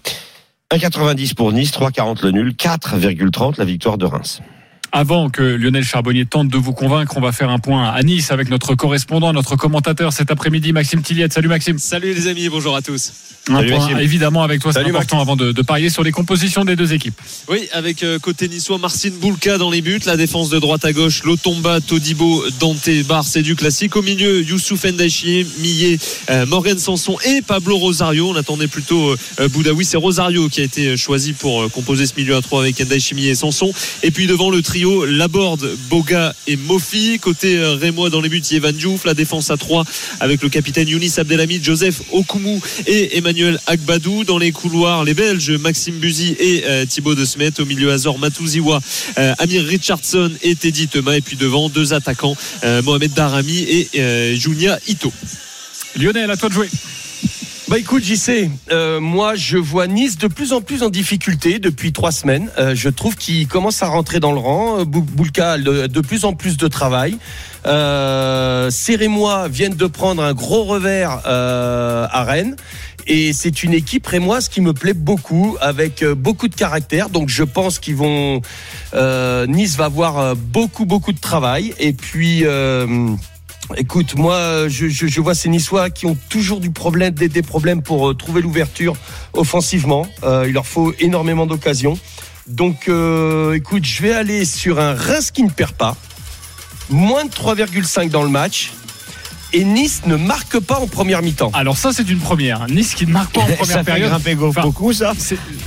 1,90 0.73 1.35
pour 1.35 1.51
Nice, 1.51 1.73
3,40 1.73 2.23
le 2.23 2.31
nul, 2.31 2.53
4,30 2.53 3.55
la 3.57 3.65
victoire 3.65 3.97
de 3.97 4.05
Reims. 4.05 4.41
Avant 4.99 5.29
que 5.29 5.43
Lionel 5.43 5.83
Charbonnier 5.83 6.25
tente 6.25 6.47
de 6.47 6.57
vous 6.57 6.73
convaincre, 6.73 7.13
on 7.17 7.21
va 7.21 7.31
faire 7.31 7.51
un 7.51 7.59
point 7.59 7.87
à 7.87 8.01
Nice 8.01 8.31
avec 8.31 8.49
notre 8.49 8.73
correspondant, 8.73 9.31
notre 9.31 9.55
commentateur 9.55 10.11
cet 10.11 10.31
après-midi, 10.31 10.73
Maxime 10.73 11.03
Tilliette. 11.03 11.33
Salut 11.33 11.49
Maxime. 11.49 11.77
Salut 11.77 12.15
les 12.15 12.25
amis, 12.25 12.49
bonjour 12.49 12.75
à 12.75 12.81
tous. 12.81 13.11
Un 13.49 13.57
Salut, 13.57 13.69
point 13.69 13.79
Maxime. 13.79 13.99
évidemment 13.99 14.43
avec 14.43 14.59
toi, 14.59 14.73
c'est 14.73 14.79
Salut, 14.79 14.89
important 14.89 15.21
avant 15.21 15.35
de, 15.35 15.51
de 15.51 15.61
parier 15.61 15.89
sur 15.89 16.03
les 16.03 16.11
compositions 16.11 16.65
des 16.65 16.75
deux 16.75 16.93
équipes. 16.93 17.13
Oui, 17.47 17.69
avec 17.73 18.01
euh, 18.03 18.17
côté 18.17 18.49
niçois, 18.49 18.79
Marcin 18.79 19.11
Boulka 19.21 19.59
dans 19.59 19.69
les 19.69 19.81
buts, 19.81 20.01
la 20.05 20.17
défense 20.17 20.49
de 20.49 20.57
droite 20.57 20.83
à 20.83 20.91
gauche, 20.91 21.23
Lotomba, 21.23 21.79
Todibo, 21.79 22.43
Dante, 22.59 22.89
Bar, 23.07 23.23
c'est 23.23 23.43
du 23.43 23.55
classique. 23.55 23.95
Au 23.95 24.01
milieu, 24.01 24.41
Youssouf 24.41 24.83
Ndachie, 24.83 25.45
Millet, 25.59 25.99
euh, 26.31 26.45
Morgan 26.47 26.77
Sanson 26.79 27.17
et 27.23 27.43
Pablo 27.43 27.77
Rosario. 27.77 28.31
On 28.31 28.35
attendait 28.35 28.67
plutôt 28.67 29.15
euh, 29.39 29.47
Boudaoui, 29.47 29.85
c'est 29.85 29.95
Rosario 29.95 30.49
qui 30.49 30.61
a 30.61 30.63
été 30.63 30.97
choisi 30.97 31.33
pour 31.33 31.61
euh, 31.61 31.69
composer 31.69 32.07
ce 32.07 32.15
milieu 32.17 32.35
à 32.35 32.41
trois 32.41 32.61
avec 32.63 32.81
Ndachie, 32.81 33.13
Millet 33.15 33.29
et 33.29 33.35
Sanson. 33.35 33.71
Et 34.03 34.11
puis 34.11 34.25
devant 34.27 34.49
le 34.49 34.61
trio, 34.61 34.86
Laborde, 34.87 35.69
Boga 35.89 36.33
et 36.47 36.55
Mofi. 36.55 37.19
Côté 37.19 37.57
euh, 37.57 37.75
Rémois 37.75 38.09
dans 38.09 38.21
les 38.21 38.29
buts, 38.29 38.41
Yvan 38.51 38.71
Diouf, 38.71 39.05
la 39.05 39.13
défense 39.13 39.51
à 39.51 39.57
trois 39.57 39.83
avec 40.19 40.41
le 40.41 40.49
capitaine 40.49 40.87
Younis 40.87 41.13
Abdelhamid, 41.17 41.63
Joseph 41.63 42.01
Okumu 42.11 42.59
et 42.85 43.17
Emmanuel 43.17 43.59
Agbadou. 43.67 44.23
Dans 44.23 44.37
les 44.37 44.51
couloirs, 44.51 45.03
les 45.03 45.13
Belges, 45.13 45.51
Maxime 45.51 45.95
Buzy 45.95 46.35
et 46.39 46.63
euh, 46.65 46.85
Thibaut 46.85 47.15
De 47.15 47.25
Smet. 47.25 47.59
Au 47.59 47.65
milieu, 47.65 47.91
Azor 47.91 48.19
Matouziwa, 48.19 48.79
euh, 49.17 49.33
Amir 49.39 49.63
Richardson 49.63 50.31
et 50.41 50.55
Teddy 50.55 50.87
Thomas. 50.87 51.13
Et 51.13 51.21
puis 51.21 51.37
devant, 51.37 51.69
deux 51.69 51.93
attaquants, 51.93 52.35
Mohamed 52.83 53.13
Darami 53.13 53.59
et 53.93 54.35
Junia 54.35 54.79
Ito. 54.87 55.11
Lionel, 55.95 56.29
à 56.31 56.37
toi 56.37 56.49
de 56.49 56.53
jouer. 56.53 56.69
Bah 57.69 57.77
écoute, 57.77 58.01
JC, 58.01 58.49
euh, 58.71 59.01
moi 59.01 59.35
je 59.35 59.57
vois 59.57 59.87
Nice 59.87 60.17
de 60.17 60.27
plus 60.27 60.53
en 60.53 60.61
plus 60.61 60.83
en 60.83 60.89
difficulté 60.89 61.59
depuis 61.59 61.91
trois 61.91 62.13
semaines. 62.13 62.49
Euh, 62.57 62.73
je 62.75 62.87
trouve 62.87 63.17
qu'il 63.17 63.45
commence 63.49 63.83
à 63.83 63.87
rentrer 63.87 64.21
dans 64.21 64.31
le 64.31 64.39
rang. 64.39 64.79
Euh, 64.79 64.85
Bou- 64.85 65.01
Boulka 65.01 65.51
a 65.53 65.57
de 65.57 65.99
plus 65.99 66.23
en 66.23 66.33
plus 66.33 66.55
de 66.55 66.67
travail. 66.69 67.17
Euh, 67.65 68.69
Rémois 68.87 69.49
viennent 69.49 69.75
de 69.75 69.85
prendre 69.85 70.23
un 70.23 70.33
gros 70.33 70.63
revers 70.63 71.21
euh, 71.25 72.07
à 72.09 72.23
Rennes. 72.23 72.55
Et 73.05 73.33
c'est 73.33 73.63
une 73.63 73.73
équipe 73.73 74.07
rémoise 74.07 74.47
qui 74.47 74.61
me 74.61 74.71
plaît 74.73 74.93
beaucoup, 74.93 75.57
avec 75.59 76.05
beaucoup 76.05 76.47
de 76.47 76.55
caractère. 76.55 77.09
Donc 77.09 77.27
je 77.27 77.43
pense 77.43 77.79
qu'ils 77.79 77.95
vont. 77.97 78.41
nice 79.47 79.75
va 79.75 79.85
avoir 79.85 80.37
beaucoup, 80.37 80.85
beaucoup 80.85 81.11
de 81.11 81.19
travail. 81.19 81.73
Et 81.79 81.91
puis. 81.91 82.45
Écoute, 83.75 84.15
moi, 84.15 84.67
je, 84.69 84.87
je, 84.87 85.07
je 85.07 85.21
vois 85.21 85.35
ces 85.35 85.49
Niçois 85.49 85.89
qui 85.89 86.05
ont 86.05 86.17
toujours 86.29 86.59
du 86.61 86.71
problème, 86.71 87.13
des, 87.13 87.27
des 87.27 87.41
problèmes 87.41 87.81
pour 87.81 88.09
euh, 88.09 88.13
trouver 88.13 88.41
l'ouverture 88.41 88.95
offensivement. 89.33 90.07
Euh, 90.23 90.45
il 90.47 90.53
leur 90.53 90.65
faut 90.65 90.93
énormément 90.99 91.45
d'occasions. 91.45 91.99
Donc, 92.47 92.87
euh, 92.87 93.53
écoute, 93.53 93.83
je 93.83 94.01
vais 94.03 94.13
aller 94.13 94.45
sur 94.45 94.79
un 94.79 94.93
Reims 94.93 95.31
qui 95.31 95.43
ne 95.43 95.49
perd 95.49 95.73
pas. 95.73 95.97
Moins 96.89 97.25
de 97.25 97.29
3,5 97.29 98.09
dans 98.09 98.23
le 98.23 98.29
match. 98.29 98.71
Et 99.53 99.63
Nice 99.63 100.01
ne 100.05 100.15
marque 100.17 100.59
pas 100.59 100.79
en 100.79 100.87
première 100.87 101.21
mi-temps. 101.21 101.51
Alors 101.53 101.77
ça, 101.77 101.91
c'est 101.93 102.07
une 102.09 102.19
première. 102.19 102.67
Nice 102.69 102.93
qui 102.95 103.05
ne 103.05 103.11
marque 103.11 103.33
pas 103.33 103.41
en 103.41 103.45
première 103.47 103.65
ça 103.65 103.77
fait 103.79 103.83
période. 103.83 104.09
grimper 104.09 104.35
Enfin, 104.41 104.61
beaucoup, 104.61 104.91
ça 104.93 105.13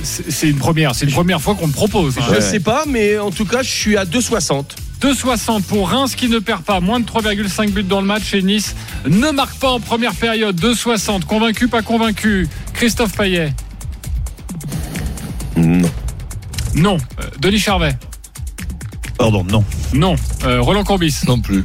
c'est 0.03 0.49
une 0.49 0.57
première. 0.57 0.93
C'est 0.95 1.05
une 1.05 1.11
première 1.11 1.41
fois 1.41 1.55
qu'on 1.55 1.67
me 1.67 1.71
propose. 1.73 2.17
hein. 2.17 2.21
Je 2.29 2.35
ne 2.35 2.41
sais 2.41 2.59
pas, 2.59 2.83
mais 2.87 3.17
en 3.17 3.31
tout 3.31 3.45
cas, 3.45 3.63
je 3.63 3.69
suis 3.69 3.97
à 3.97 4.05
2,60. 4.05 4.65
2,60 5.01 5.63
pour 5.63 5.89
Reims 5.89 6.15
qui 6.15 6.29
ne 6.29 6.39
perd 6.39 6.63
pas. 6.63 6.79
Moins 6.79 6.99
de 6.99 7.05
3,5 7.05 7.71
buts 7.71 7.83
dans 7.83 8.01
le 8.01 8.07
match. 8.07 8.33
Et 8.33 8.41
Nice 8.41 8.75
ne 9.07 9.31
marque 9.31 9.57
pas 9.57 9.71
en 9.71 9.79
première 9.79 10.13
période. 10.13 10.59
2,60. 10.59 11.25
Convaincu, 11.25 11.67
pas 11.67 11.81
convaincu. 11.81 12.47
Christophe 12.73 13.15
Payet? 13.17 13.53
Non. 15.57 15.89
Non. 16.75 16.97
Euh, 17.19 17.23
Denis 17.39 17.59
Charvet? 17.59 17.97
Pardon, 19.17 19.43
non. 19.43 19.63
Non. 19.93 20.15
Euh, 20.45 20.61
Roland 20.61 20.83
Courbis? 20.83 21.21
Non 21.27 21.39
plus. 21.39 21.63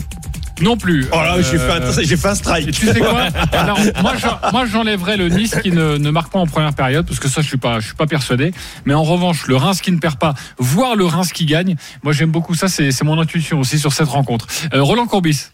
Non 0.63 0.77
plus. 0.77 1.07
Oh 1.13 1.17
là, 1.17 1.37
j'ai 1.43 1.59
fait, 1.59 1.71
un- 1.71 1.83
Euh, 1.83 1.93
j'ai 2.03 2.17
fait 2.17 2.29
un 2.29 2.35
strike. 2.35 2.71
Tu 2.73 2.87
sais 2.87 2.99
quoi? 3.01 3.23
Alors, 3.53 3.79
moi, 4.03 4.15
je- 4.17 4.51
moi, 4.53 4.65
j'enlèverais 4.67 5.17
le 5.17 5.29
Nice 5.29 5.55
qui 5.63 5.71
ne, 5.71 5.99
ne 5.99 6.11
marque 6.11 6.33
pas 6.33 6.39
en 6.39 6.47
première 6.47 6.73
période, 6.75 7.07
parce 7.07 7.21
que 7.21 7.29
ça, 7.29 7.43
je 7.43 7.47
suis 7.49 7.59
pas, 7.59 7.79
je 7.81 7.87
suis 7.89 7.95
pas 7.97 8.07
persuadé. 8.07 8.53
Mais 8.87 8.95
en 8.95 9.03
revanche, 9.03 9.47
le 9.49 9.57
Reims 9.57 9.81
qui 9.81 9.93
ne 9.93 9.99
perd 9.99 10.19
pas, 10.19 10.35
voire 10.59 10.97
le 10.97 11.05
Reims 11.05 11.33
qui 11.33 11.45
gagne, 11.45 11.77
moi, 12.03 12.13
j'aime 12.13 12.31
beaucoup 12.31 12.55
ça. 12.55 12.69
C'est 12.69 12.91
c'est 12.91 13.05
mon 13.05 13.21
intuition 13.21 13.61
aussi 13.61 13.79
sur 13.79 13.93
cette 13.93 14.09
rencontre. 14.09 14.47
Euh, 14.73 14.83
Roland 14.83 15.07
Courbis. 15.07 15.47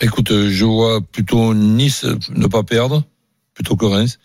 Écoute, 0.00 0.30
euh, 0.30 0.50
je 0.50 0.64
vois 0.66 1.00
plutôt 1.00 1.54
Nice 1.54 2.04
euh, 2.04 2.18
ne 2.34 2.46
pas 2.46 2.62
perdre, 2.62 3.04
plutôt 3.54 3.76
que 3.76 3.86
Reims. 3.86 4.18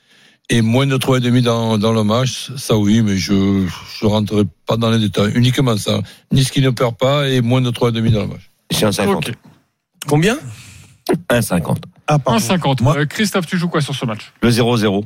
Et 0.50 0.62
moins 0.62 0.86
de 0.86 0.97
3,5 0.97 1.41
dans, 1.43 1.78
dans 1.78 1.93
le 1.93 2.04
match, 2.04 2.52
ça 2.58 2.76
oui, 2.76 3.02
mais 3.02 3.15
je 3.15 3.32
ne 3.34 3.67
rentrerai 4.06 4.43
pas 4.65 4.76
dans 4.76 4.89
les 4.89 5.00
détails. 5.00 5.32
Uniquement 5.36 5.78
ça. 5.78 6.00
Nice 6.34 6.52
qui 6.52 6.60
ne 6.60 6.71
perd 6.71 6.97
pas 6.97 7.30
et 7.30 7.39
moins 7.39 7.62
de 7.62 7.71
3,5 7.71 8.12
dans 8.12 8.21
le 8.24 8.28
match. 8.28 8.50
C'est 8.69 8.86
un 8.86 8.91
50. 8.91 9.30
Ok. 9.30 9.34
Combien 10.08 10.38
1,50. 11.30 11.78
Ah, 12.08 12.20
pardon. 12.20 12.40
1,50. 12.40 12.82
Moi- 12.82 12.98
Euh, 12.98 13.06
Christophe, 13.06 13.46
tu 13.46 13.58
joues 13.58 13.68
quoi 13.70 13.82
sur 13.82 13.96
ce 13.96 14.06
match 14.06 14.32
Le 14.42 14.50
0-0. 14.50 15.06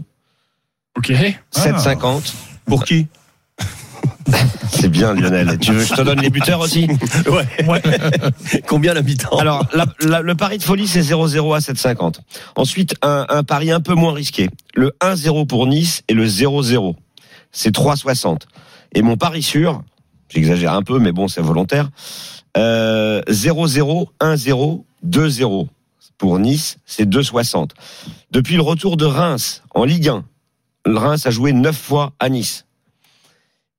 Ok. 0.97 1.11
7,50. 1.51 2.33
Pour 2.65 2.83
qui 2.83 3.07
C'est 4.71 4.89
bien, 4.89 5.13
Lionel. 5.13 5.57
Tu 5.59 5.71
veux 5.71 5.79
que 5.83 5.85
je 5.89 5.93
te 5.93 6.01
donne 6.01 6.19
les 6.21 6.29
buteurs 6.29 6.59
aussi 6.59 6.87
Ouais. 7.67 7.81
Combien 8.67 8.93
l'habitant 8.93 9.37
Alors, 9.37 9.67
la- 9.73 9.85
la- 10.01 10.21
le 10.21 10.35
pari 10.35 10.57
de 10.57 10.63
folie, 10.63 10.87
c'est 10.87 11.01
0-0 11.01 11.53
à 11.55 11.59
7,50. 11.59 12.19
Ensuite, 12.55 12.95
un, 13.01 13.25
un 13.29 13.43
pari 13.43 13.71
un 13.71 13.81
peu 13.81 13.93
moins 13.93 14.13
risqué. 14.13 14.49
Le 14.75 14.91
1-0 15.01 15.45
pour 15.47 15.67
Nice 15.67 16.01
et 16.07 16.13
le 16.13 16.25
0-0. 16.27 16.95
C'est 17.51 17.73
3,60. 17.75 18.41
Et 18.93 19.01
mon 19.01 19.15
pari 19.17 19.43
sûr, 19.43 19.81
j'exagère 20.29 20.73
un 20.73 20.81
peu, 20.81 20.99
mais 20.99 21.11
bon, 21.11 21.27
c'est 21.27 21.41
volontaire, 21.41 21.89
euh, 22.57 23.21
0-0, 23.23 24.07
1-0, 24.19 24.83
2-0. 25.05 25.67
Pour 26.17 26.39
Nice, 26.39 26.77
c'est 26.85 27.07
2,60. 27.09 27.71
Depuis 28.31 28.55
le 28.55 28.61
retour 28.61 28.95
de 28.95 29.05
Reims 29.05 29.63
en 29.71 29.83
Ligue 29.83 30.07
1, 30.07 30.23
le 30.85 30.97
Reims 30.97 31.25
a 31.25 31.31
joué 31.31 31.51
9 31.51 31.75
fois 31.75 32.13
à 32.19 32.29
Nice. 32.29 32.65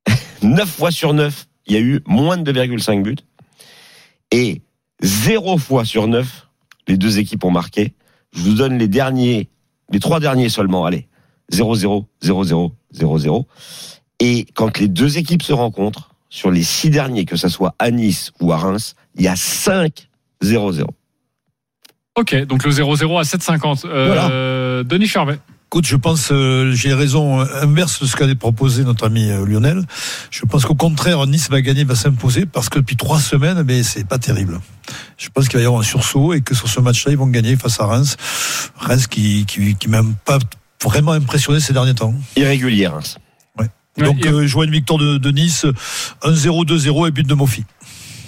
9 0.42 0.68
fois 0.68 0.90
sur 0.90 1.14
9, 1.14 1.46
il 1.66 1.74
y 1.74 1.76
a 1.76 1.80
eu 1.80 2.02
moins 2.06 2.36
de 2.36 2.52
2,5 2.52 3.02
buts. 3.02 3.16
Et 4.32 4.60
0 5.02 5.56
fois 5.58 5.84
sur 5.84 6.08
9, 6.08 6.46
les 6.88 6.96
deux 6.96 7.18
équipes 7.18 7.44
ont 7.44 7.50
marqué. 7.50 7.94
Je 8.32 8.42
vous 8.42 8.54
donne 8.54 8.78
les 8.78 8.88
derniers, 8.88 9.48
les 9.90 10.00
trois 10.00 10.20
derniers 10.20 10.48
seulement. 10.48 10.84
Allez, 10.84 11.08
0-0, 11.52 12.04
0-0, 12.22 12.72
0-0. 12.94 13.44
Et 14.20 14.46
quand 14.54 14.78
les 14.78 14.88
deux 14.88 15.18
équipes 15.18 15.42
se 15.42 15.52
rencontrent, 15.52 16.15
sur 16.36 16.50
les 16.50 16.62
six 16.62 16.90
derniers, 16.90 17.24
que 17.24 17.36
ce 17.36 17.48
soit 17.48 17.74
à 17.78 17.90
Nice 17.90 18.30
ou 18.40 18.52
à 18.52 18.58
Reims, 18.58 18.94
il 19.14 19.22
y 19.22 19.28
a 19.28 19.34
5-0-0. 19.34 20.84
Ok, 22.14 22.44
donc 22.44 22.62
le 22.64 22.70
0-0 22.70 23.18
à 23.18 23.22
7,50. 23.22 23.86
Euh, 23.86 24.84
Denis 24.84 25.06
Charvet. 25.06 25.38
Écoute, 25.68 25.86
je 25.86 25.96
pense, 25.96 26.28
euh, 26.30 26.72
j'ai 26.72 26.92
raison 26.92 27.40
inverse 27.40 28.02
de 28.02 28.06
ce 28.06 28.16
qu'avait 28.16 28.34
proposé 28.34 28.84
notre 28.84 29.06
ami 29.06 29.30
euh, 29.30 29.46
Lionel. 29.46 29.82
Je 30.30 30.44
pense 30.44 30.66
qu'au 30.66 30.74
contraire, 30.74 31.26
Nice 31.26 31.48
va 31.48 31.62
gagner, 31.62 31.84
va 31.84 31.94
s'imposer, 31.94 32.44
parce 32.44 32.68
que 32.68 32.80
depuis 32.80 32.96
trois 32.96 33.18
semaines, 33.18 33.62
mais 33.62 33.82
c'est 33.82 34.06
pas 34.06 34.18
terrible. 34.18 34.60
Je 35.16 35.30
pense 35.30 35.48
qu'il 35.48 35.56
va 35.56 35.62
y 35.62 35.66
avoir 35.66 35.80
un 35.80 35.84
sursaut 35.84 36.34
et 36.34 36.42
que 36.42 36.54
sur 36.54 36.68
ce 36.68 36.80
match-là, 36.80 37.12
ils 37.12 37.18
vont 37.18 37.28
gagner 37.28 37.56
face 37.56 37.80
à 37.80 37.86
Reims. 37.86 38.16
Reims 38.76 39.06
qui, 39.06 39.46
qui, 39.46 39.74
qui 39.74 39.88
m'a 39.88 40.02
pas 40.26 40.38
vraiment 40.84 41.12
impressionné 41.12 41.60
ces 41.60 41.72
derniers 41.72 41.94
temps. 41.94 42.14
Irrégulier, 42.36 42.88
Reims. 42.88 43.16
Donc, 43.98 44.24
et- 44.24 44.28
euh, 44.28 44.46
je 44.46 44.52
vois 44.52 44.64
une 44.64 44.70
victoire 44.72 44.98
de, 44.98 45.18
de 45.18 45.30
Nice, 45.30 45.66
1-0, 46.22 46.64
2-0 46.64 47.08
et 47.08 47.10
but 47.10 47.26
de 47.26 47.34
Mofi. 47.34 47.64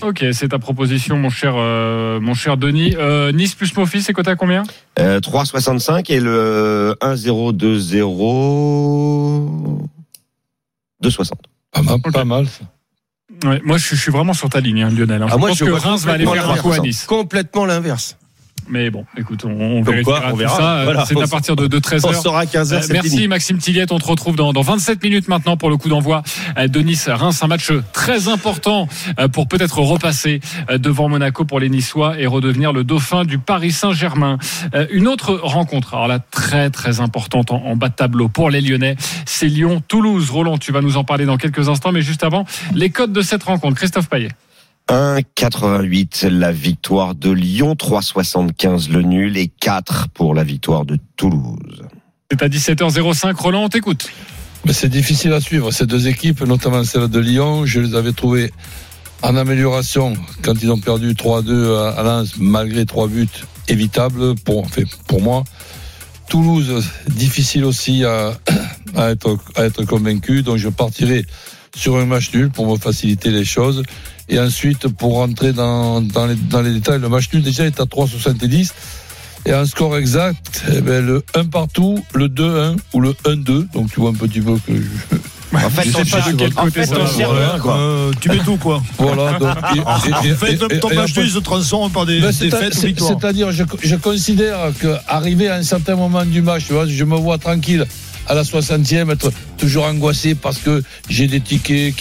Ok, 0.00 0.24
c'est 0.32 0.48
ta 0.48 0.60
proposition, 0.60 1.16
mon 1.18 1.28
cher, 1.28 1.54
euh, 1.56 2.20
mon 2.20 2.32
cher 2.34 2.56
Denis. 2.56 2.94
Euh, 2.96 3.32
nice 3.32 3.56
plus 3.56 3.76
Mofi, 3.76 4.00
c'est 4.00 4.12
coté 4.12 4.30
à 4.30 4.36
combien? 4.36 4.62
Euh, 5.00 5.18
3,65 5.18 6.08
et 6.12 6.20
le 6.20 6.94
1-0, 7.00 7.52
2-0, 7.52 9.88
2,60. 11.02 11.32
Pas 11.72 11.82
mal. 11.82 12.00
Pas 12.12 12.24
mal 12.24 12.46
ça. 12.46 12.64
Ouais, 13.48 13.60
Moi, 13.64 13.76
je, 13.76 13.84
suis- 13.86 13.96
je 13.96 14.00
suis 14.02 14.12
vraiment 14.12 14.32
sur 14.34 14.48
ta 14.48 14.60
ligne, 14.60 14.82
hein, 14.84 14.90
Lionel. 14.90 15.22
hein. 15.22 15.26
Ah, 15.28 15.32
je 15.34 15.38
moi, 15.38 15.48
pense 15.50 15.58
je 15.58 15.64
que 15.64 15.70
Reims 15.70 16.04
va 16.04 16.12
aller 16.12 16.26
faire 16.26 16.50
un 16.50 16.56
coup 16.56 16.72
à. 16.72 16.78
Nice. 16.78 17.04
Complètement 17.04 17.66
l'inverse. 17.66 18.16
Mais 18.70 18.90
bon, 18.90 19.04
écoute, 19.16 19.44
on, 19.44 19.50
on 19.50 19.82
vérifiera 19.82 20.20
quoi, 20.20 20.30
on 20.32 20.36
verra. 20.36 20.56
ça. 20.56 20.84
Voilà. 20.84 21.04
c'est 21.06 21.20
à 21.20 21.26
partir 21.26 21.56
de, 21.56 21.66
de 21.66 21.78
13h. 21.78 22.06
On 22.08 22.12
saura 22.12 22.40
à 22.40 22.44
15h, 22.44 22.74
Euh, 22.74 22.86
merci 22.90 23.10
fini. 23.10 23.28
Maxime 23.28 23.58
Tillette, 23.58 23.92
on 23.92 23.98
te 23.98 24.06
retrouve 24.06 24.36
dans, 24.36 24.52
dans 24.52 24.62
27 24.62 25.02
minutes 25.02 25.28
maintenant 25.28 25.56
pour 25.56 25.70
le 25.70 25.76
coup 25.76 25.88
d'envoi 25.88 26.22
euh, 26.58 26.68
de 26.68 26.80
Nice-Reims, 26.80 27.42
un 27.42 27.46
match 27.46 27.70
très 27.92 28.28
important 28.28 28.88
euh, 29.18 29.28
pour 29.28 29.48
peut-être 29.48 29.78
repasser 29.80 30.40
devant 30.78 31.08
Monaco 31.08 31.44
pour 31.44 31.60
les 31.60 31.68
Niçois 31.68 32.18
et 32.18 32.26
redevenir 32.26 32.72
le 32.72 32.84
dauphin 32.84 33.24
du 33.24 33.38
Paris 33.38 33.72
Saint-Germain. 33.72 34.38
Une 34.90 35.08
autre 35.08 35.34
rencontre, 35.42 35.94
alors 35.94 36.08
là 36.08 36.18
très 36.18 36.70
très 36.70 37.00
importante 37.00 37.50
en, 37.50 37.62
en 37.64 37.76
bas 37.76 37.88
de 37.88 37.94
tableau 37.94 38.28
pour 38.28 38.50
les 38.50 38.60
Lyonnais, 38.60 38.96
c'est 39.24 39.46
Lyon-Toulouse. 39.46 40.30
Roland, 40.30 40.58
tu 40.58 40.72
vas 40.72 40.80
nous 40.80 40.96
en 40.96 41.04
parler 41.04 41.24
dans 41.26 41.36
quelques 41.36 41.68
instants, 41.68 41.92
mais 41.92 42.02
juste 42.02 42.24
avant, 42.24 42.44
les 42.74 42.90
codes 42.90 43.12
de 43.12 43.22
cette 43.22 43.42
rencontre. 43.42 43.76
Christophe 43.76 44.08
Payet. 44.08 44.28
1,88 44.88 46.28
la 46.28 46.50
victoire 46.50 47.14
de 47.14 47.30
Lyon, 47.30 47.74
3,75 47.74 48.90
le 48.90 49.02
nul 49.02 49.36
et 49.36 49.48
4 49.48 50.08
pour 50.14 50.34
la 50.34 50.44
victoire 50.44 50.86
de 50.86 50.98
Toulouse. 51.16 51.82
C'est 52.30 52.42
à 52.42 52.48
17h05, 52.48 53.34
Roland, 53.34 53.64
on 53.64 53.68
t'écoute. 53.68 54.08
Mais 54.64 54.72
c'est 54.72 54.88
difficile 54.88 55.34
à 55.34 55.40
suivre. 55.40 55.70
Ces 55.72 55.84
deux 55.84 56.08
équipes, 56.08 56.40
notamment 56.40 56.84
celle 56.84 57.08
de 57.08 57.20
Lyon, 57.20 57.66
je 57.66 57.80
les 57.80 57.94
avais 57.94 58.12
trouvées 58.12 58.50
en 59.22 59.36
amélioration 59.36 60.14
quand 60.42 60.54
ils 60.62 60.70
ont 60.70 60.80
perdu 60.80 61.12
3-2 61.12 61.76
à 61.76 61.90
à 61.90 62.02
Lens, 62.02 62.36
malgré 62.38 62.86
trois 62.86 63.08
buts 63.08 63.28
évitables 63.68 64.36
pour, 64.36 64.64
enfin, 64.64 64.82
pour 65.06 65.20
moi. 65.20 65.44
Toulouse, 66.30 66.84
difficile 67.08 67.64
aussi 67.64 68.04
à, 68.04 68.32
à, 68.96 69.10
être, 69.10 69.38
à 69.54 69.64
être 69.64 69.84
convaincu. 69.84 70.42
Donc 70.42 70.56
je 70.56 70.68
partirai 70.70 71.26
sur 71.76 71.96
un 71.96 72.06
match 72.06 72.32
nul 72.32 72.50
pour 72.50 72.70
me 72.70 72.78
faciliter 72.78 73.30
les 73.30 73.44
choses. 73.44 73.82
Et 74.28 74.38
ensuite, 74.38 74.88
pour 74.88 75.14
rentrer 75.14 75.52
dans, 75.52 76.00
dans, 76.02 76.26
les, 76.26 76.34
dans 76.34 76.60
les 76.60 76.72
détails, 76.74 77.00
le 77.00 77.08
match 77.08 77.28
nul 77.32 77.42
déjà 77.42 77.64
est 77.64 77.80
à 77.80 77.84
3,70. 77.84 78.70
Et 79.46 79.52
un 79.52 79.64
score 79.64 79.96
exact, 79.96 80.62
eh 80.76 80.80
ben, 80.80 81.04
le 81.04 81.24
1 81.34 81.46
partout, 81.46 82.04
le 82.12 82.28
2-1 82.28 82.76
ou 82.92 83.00
le 83.00 83.12
1-2. 83.24 83.70
Donc 83.72 83.90
tu 83.92 84.00
vois 84.00 84.10
un 84.10 84.14
petit 84.14 84.40
peu 84.40 84.56
que 84.66 84.74
je, 84.76 85.16
En 85.54 85.70
fait, 85.70 85.88
on 85.98 86.04
cherche- 86.04 86.32
de 86.32 86.36
quel 86.36 86.52
en 86.58 86.64
côté 86.64 86.80
fait, 86.80 86.86
ça. 86.86 86.96
Euh, 87.66 88.12
tu 88.20 88.28
mets 88.28 88.36
tout, 88.40 88.58
quoi. 88.58 88.82
Voilà, 88.98 89.38
donc, 89.38 89.56
et- 89.74 89.80
En 89.86 90.22
et- 90.22 90.34
fait, 90.34 90.78
ton 90.78 90.94
match 90.94 91.14
se 91.14 91.38
transforme 91.38 91.90
par 91.90 92.04
des 92.04 92.20
Ben, 92.20 92.30
défaites. 92.38 92.74
C'est-à-dire, 92.74 93.50
je, 93.50 93.64
je 93.82 93.96
considère 93.96 94.58
qu'arriver 94.78 95.48
à 95.48 95.54
un 95.54 95.62
certain 95.62 95.96
moment 95.96 96.26
du 96.26 96.42
match, 96.42 96.66
tu 96.66 96.74
vois, 96.74 96.86
je 96.86 97.04
me 97.04 97.16
vois 97.16 97.38
tranquille 97.38 97.86
à 98.28 98.34
la 98.34 98.42
60e, 98.42 99.10
être 99.10 99.32
toujours 99.56 99.84
angoissé 99.84 100.34
parce 100.34 100.58
que 100.58 100.82
j'ai 101.08 101.26
des 101.26 101.40
tickets 101.40 101.94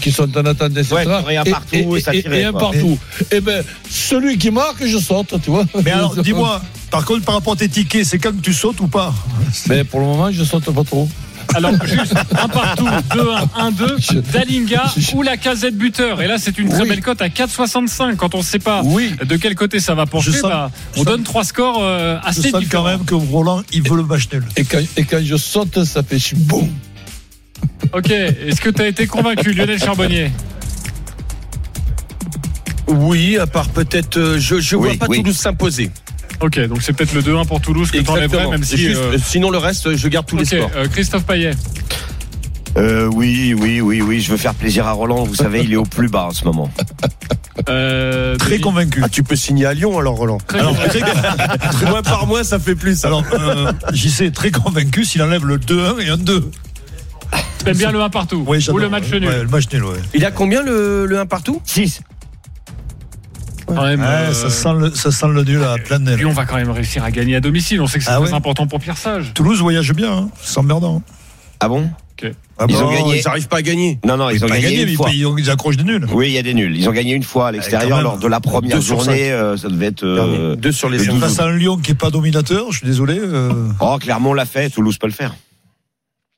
qui, 0.00 0.10
sont 0.10 0.36
en 0.36 0.44
attente, 0.46 0.72
etc. 0.76 0.94
Ouais, 1.26 1.36
un 1.36 1.44
partout 1.44 1.96
et 1.96 2.00
ça 2.00 2.12
tirait, 2.12 2.40
et 2.40 2.44
un 2.44 2.52
quoi. 2.52 2.72
partout. 2.72 2.98
Et 3.30 3.40
ben, 3.40 3.62
celui 3.88 4.38
qui 4.38 4.50
marque, 4.50 4.84
je 4.84 4.98
saute, 4.98 5.34
tu 5.42 5.50
vois. 5.50 5.64
Mais 5.84 5.90
alors, 5.90 6.16
dis-moi, 6.22 6.62
par 6.90 7.04
contre, 7.04 7.24
par 7.24 7.34
rapport 7.34 7.52
à 7.52 7.56
tes 7.56 7.68
tickets, 7.68 8.04
c'est 8.04 8.18
quand 8.18 8.32
que 8.32 8.40
tu 8.40 8.54
sautes 8.54 8.80
ou 8.80 8.88
pas? 8.88 9.14
Mais 9.68 9.84
pour 9.84 10.00
le 10.00 10.06
moment, 10.06 10.32
je 10.32 10.42
saute 10.44 10.70
pas 10.70 10.84
trop. 10.84 11.08
Alors, 11.56 11.72
juste 11.86 12.14
un 12.38 12.48
partout, 12.48 12.86
2-1, 13.10 13.72
1-2, 13.72 14.20
Dalinga 14.30 14.84
ou 15.14 15.22
la 15.22 15.38
casette 15.38 15.74
buteur. 15.76 16.20
Et 16.20 16.26
là, 16.26 16.36
c'est 16.38 16.58
une 16.58 16.68
très 16.68 16.82
Oui. 16.82 16.88
belle 16.90 17.00
cote 17.00 17.22
à 17.22 17.28
4,65. 17.30 18.16
Quand 18.16 18.34
on 18.34 18.38
ne 18.38 18.42
sait 18.42 18.58
pas 18.58 18.82
Oui. 18.84 19.12
de 19.24 19.36
quel 19.36 19.54
côté 19.54 19.80
ça 19.80 19.94
va 19.94 20.04
pencher, 20.04 20.32
Je 20.32 20.36
sens- 20.38 20.50
bah, 20.50 20.70
on 20.96 21.00
je 21.00 21.04
donne 21.04 21.22
trois 21.22 21.44
scores 21.44 21.78
euh, 21.80 22.18
Je 22.24 22.28
assez 22.28 22.50
sens 22.50 22.62
quand 22.70 22.84
même 22.84 23.04
que 23.06 23.14
Roland, 23.14 23.62
il 23.72 23.88
veut 23.88 23.96
le 23.96 24.02
match 24.02 24.28
nul. 24.32 24.44
Et 24.56 24.64
quand, 24.64 24.78
et 24.98 25.04
quand 25.04 25.20
je 25.24 25.36
saute, 25.36 25.82
ça 25.84 26.02
fait 26.02 26.18
boum. 26.36 26.68
Ok, 27.94 28.10
est-ce 28.10 28.60
que 28.60 28.68
tu 28.68 28.82
as 28.82 28.88
été 28.88 29.06
convaincu, 29.06 29.52
Lionel 29.54 29.78
Charbonnier? 29.78 30.30
Oui, 32.88 33.38
à 33.38 33.46
part 33.46 33.68
peut-être. 33.70 34.16
euh, 34.18 34.38
je 34.38 34.60
je 34.60 34.76
Oui, 34.76 34.88
vois 34.90 34.98
pas 34.98 35.06
oui. 35.08 35.18
Toulouse 35.22 35.36
s'imposer. 35.36 35.90
Ok, 36.40 36.60
donc 36.68 36.82
c'est 36.82 36.92
peut-être 36.92 37.14
le 37.14 37.22
2-1 37.22 37.46
pour 37.46 37.60
Toulouse 37.60 37.90
que 37.90 37.98
tu 37.98 38.10
enlèverais, 38.10 38.24
Exactement. 38.24 38.50
même 38.50 38.64
si. 38.64 38.76
Juste, 38.76 39.00
euh, 39.00 39.18
Sinon, 39.24 39.50
le 39.50 39.58
reste, 39.58 39.96
je 39.96 40.08
garde 40.08 40.26
tous 40.26 40.36
les 40.36 40.42
Ok, 40.42 40.60
sports. 40.60 40.70
euh, 40.76 40.86
Christophe 40.88 41.24
Payet. 41.24 41.52
Euh, 42.76 43.06
oui, 43.06 43.54
oui, 43.58 43.80
oui, 43.80 44.02
oui, 44.02 44.20
je 44.20 44.30
veux 44.30 44.36
faire 44.36 44.52
plaisir 44.54 44.86
à 44.86 44.92
Roland. 44.92 45.24
Vous 45.24 45.34
savez, 45.34 45.62
il 45.64 45.72
est 45.72 45.76
au 45.76 45.84
plus 45.84 46.08
bas 46.08 46.24
en 46.24 46.32
ce 46.32 46.44
moment. 46.44 46.70
Euh, 47.70 48.36
Très 48.36 48.60
convaincu. 48.60 49.00
Ah, 49.02 49.08
tu 49.08 49.22
peux 49.24 49.34
signer 49.34 49.64
à 49.64 49.72
Lyon 49.74 49.98
alors, 49.98 50.14
Roland. 50.16 50.36
Très 50.46 50.60
Alors, 50.60 50.76
convaincu. 50.76 51.00
très, 51.72 51.86
Mois 51.90 52.02
par 52.02 52.26
mois, 52.26 52.44
ça 52.44 52.58
fait 52.60 52.74
plus. 52.76 53.02
alors 53.04 53.24
euh, 53.32 53.72
j'y 53.92 54.10
sais, 54.10 54.30
très 54.30 54.50
convaincu 54.50 55.04
s'il 55.06 55.22
enlève 55.22 55.44
le 55.46 55.56
2-1 55.58 56.00
et 56.00 56.08
un 56.10 56.16
2. 56.18 56.50
T'aimes 57.64 57.76
bien 57.76 57.90
le 57.90 58.00
1 58.02 58.10
partout 58.10 58.44
Ouais, 58.46 58.58
ou 58.70 58.76
le 58.78 58.88
match 58.90 59.10
nul 59.10 59.24
Ouais, 59.24 59.42
le 59.42 59.48
match 59.48 59.64
nul, 59.72 59.82
ouais. 59.84 59.98
Il 60.14 60.24
a 60.26 60.30
combien 60.30 60.62
le, 60.62 61.06
le 61.06 61.18
1 61.18 61.26
partout? 61.26 61.60
6. 61.64 62.02
Quand 63.66 63.84
même, 63.84 64.00
Ouais, 64.00 64.06
euh, 64.06 64.32
ça, 64.32 64.48
sent 64.50 64.68
le, 64.78 64.94
ça 64.94 65.10
sent 65.10 65.26
le 65.28 65.42
nul 65.44 65.62
à 65.62 65.76
plein 65.78 65.98
nez. 65.98 66.16
Lyon 66.16 66.32
va 66.32 66.44
quand 66.44 66.56
même 66.56 66.70
réussir 66.70 67.02
à 67.04 67.10
gagner 67.10 67.36
à 67.36 67.40
domicile. 67.40 67.80
On 67.80 67.86
sait 67.86 67.98
que 67.98 68.04
c'est 68.04 68.10
Ah 68.10 68.16
très 68.20 68.28
ouais 68.30 68.34
important 68.34 68.66
pour 68.66 68.78
Pierre 68.80 68.96
Sage. 68.96 69.32
Toulouse 69.34 69.60
voyage 69.60 69.92
bien, 69.92 70.12
hein. 70.12 70.28
c'est 70.40 70.58
emmerdant. 70.58 71.02
Ah 71.60 71.68
bon? 71.68 71.90
Ah 72.58 72.64
Ils 72.70 72.74
bon, 72.74 72.84
ont 72.84 72.90
gagné. 72.90 73.18
Ils 73.20 73.24
n'arrivent 73.26 73.48
pas 73.48 73.58
à 73.58 73.62
gagner. 73.62 73.98
Non, 74.02 74.16
non, 74.16 74.30
ils 74.30 74.42
ont 74.42 74.48
pas 74.48 74.54
gagné 74.54 74.68
gagné, 74.70 74.82
une 74.84 74.88
mais 74.90 74.94
fois. 74.94 75.10
ils, 75.12 75.26
ils 75.38 75.50
accrochent 75.50 75.76
des 75.76 75.84
nuls. 75.84 76.06
Oui, 76.10 76.28
il 76.28 76.32
y 76.32 76.38
a 76.38 76.42
des 76.42 76.54
nuls. 76.54 76.74
Ils 76.74 76.88
ont 76.88 76.92
gagné 76.92 77.12
une 77.12 77.22
fois 77.22 77.48
à 77.48 77.50
quand 77.50 77.56
l'extérieur 77.56 78.00
lors 78.00 78.16
de 78.18 78.26
la 78.26 78.40
première 78.40 78.80
journée. 78.80 79.30
euh, 79.30 79.58
ça 79.58 79.68
devait 79.68 79.86
être. 79.86 80.02
euh, 80.04 80.56
Deux 80.56 80.72
sur 80.72 80.88
les 80.88 80.96
le 80.96 81.04
cinq. 81.04 81.18
Face 81.18 81.38
à 81.40 81.44
un 81.44 81.54
Lyon 81.56 81.76
qui 81.76 81.90
est 81.90 81.94
pas 81.94 82.08
dominateur, 82.10 82.72
je 82.72 82.78
suis 82.78 82.86
désolé. 82.86 83.18
euh, 83.20 83.68
Oh, 83.80 83.98
Clermont 84.00 84.32
l'a 84.32 84.46
fait. 84.46 84.70
Toulouse 84.70 84.96
peut 84.96 85.06
le 85.08 85.12
faire. 85.12 85.34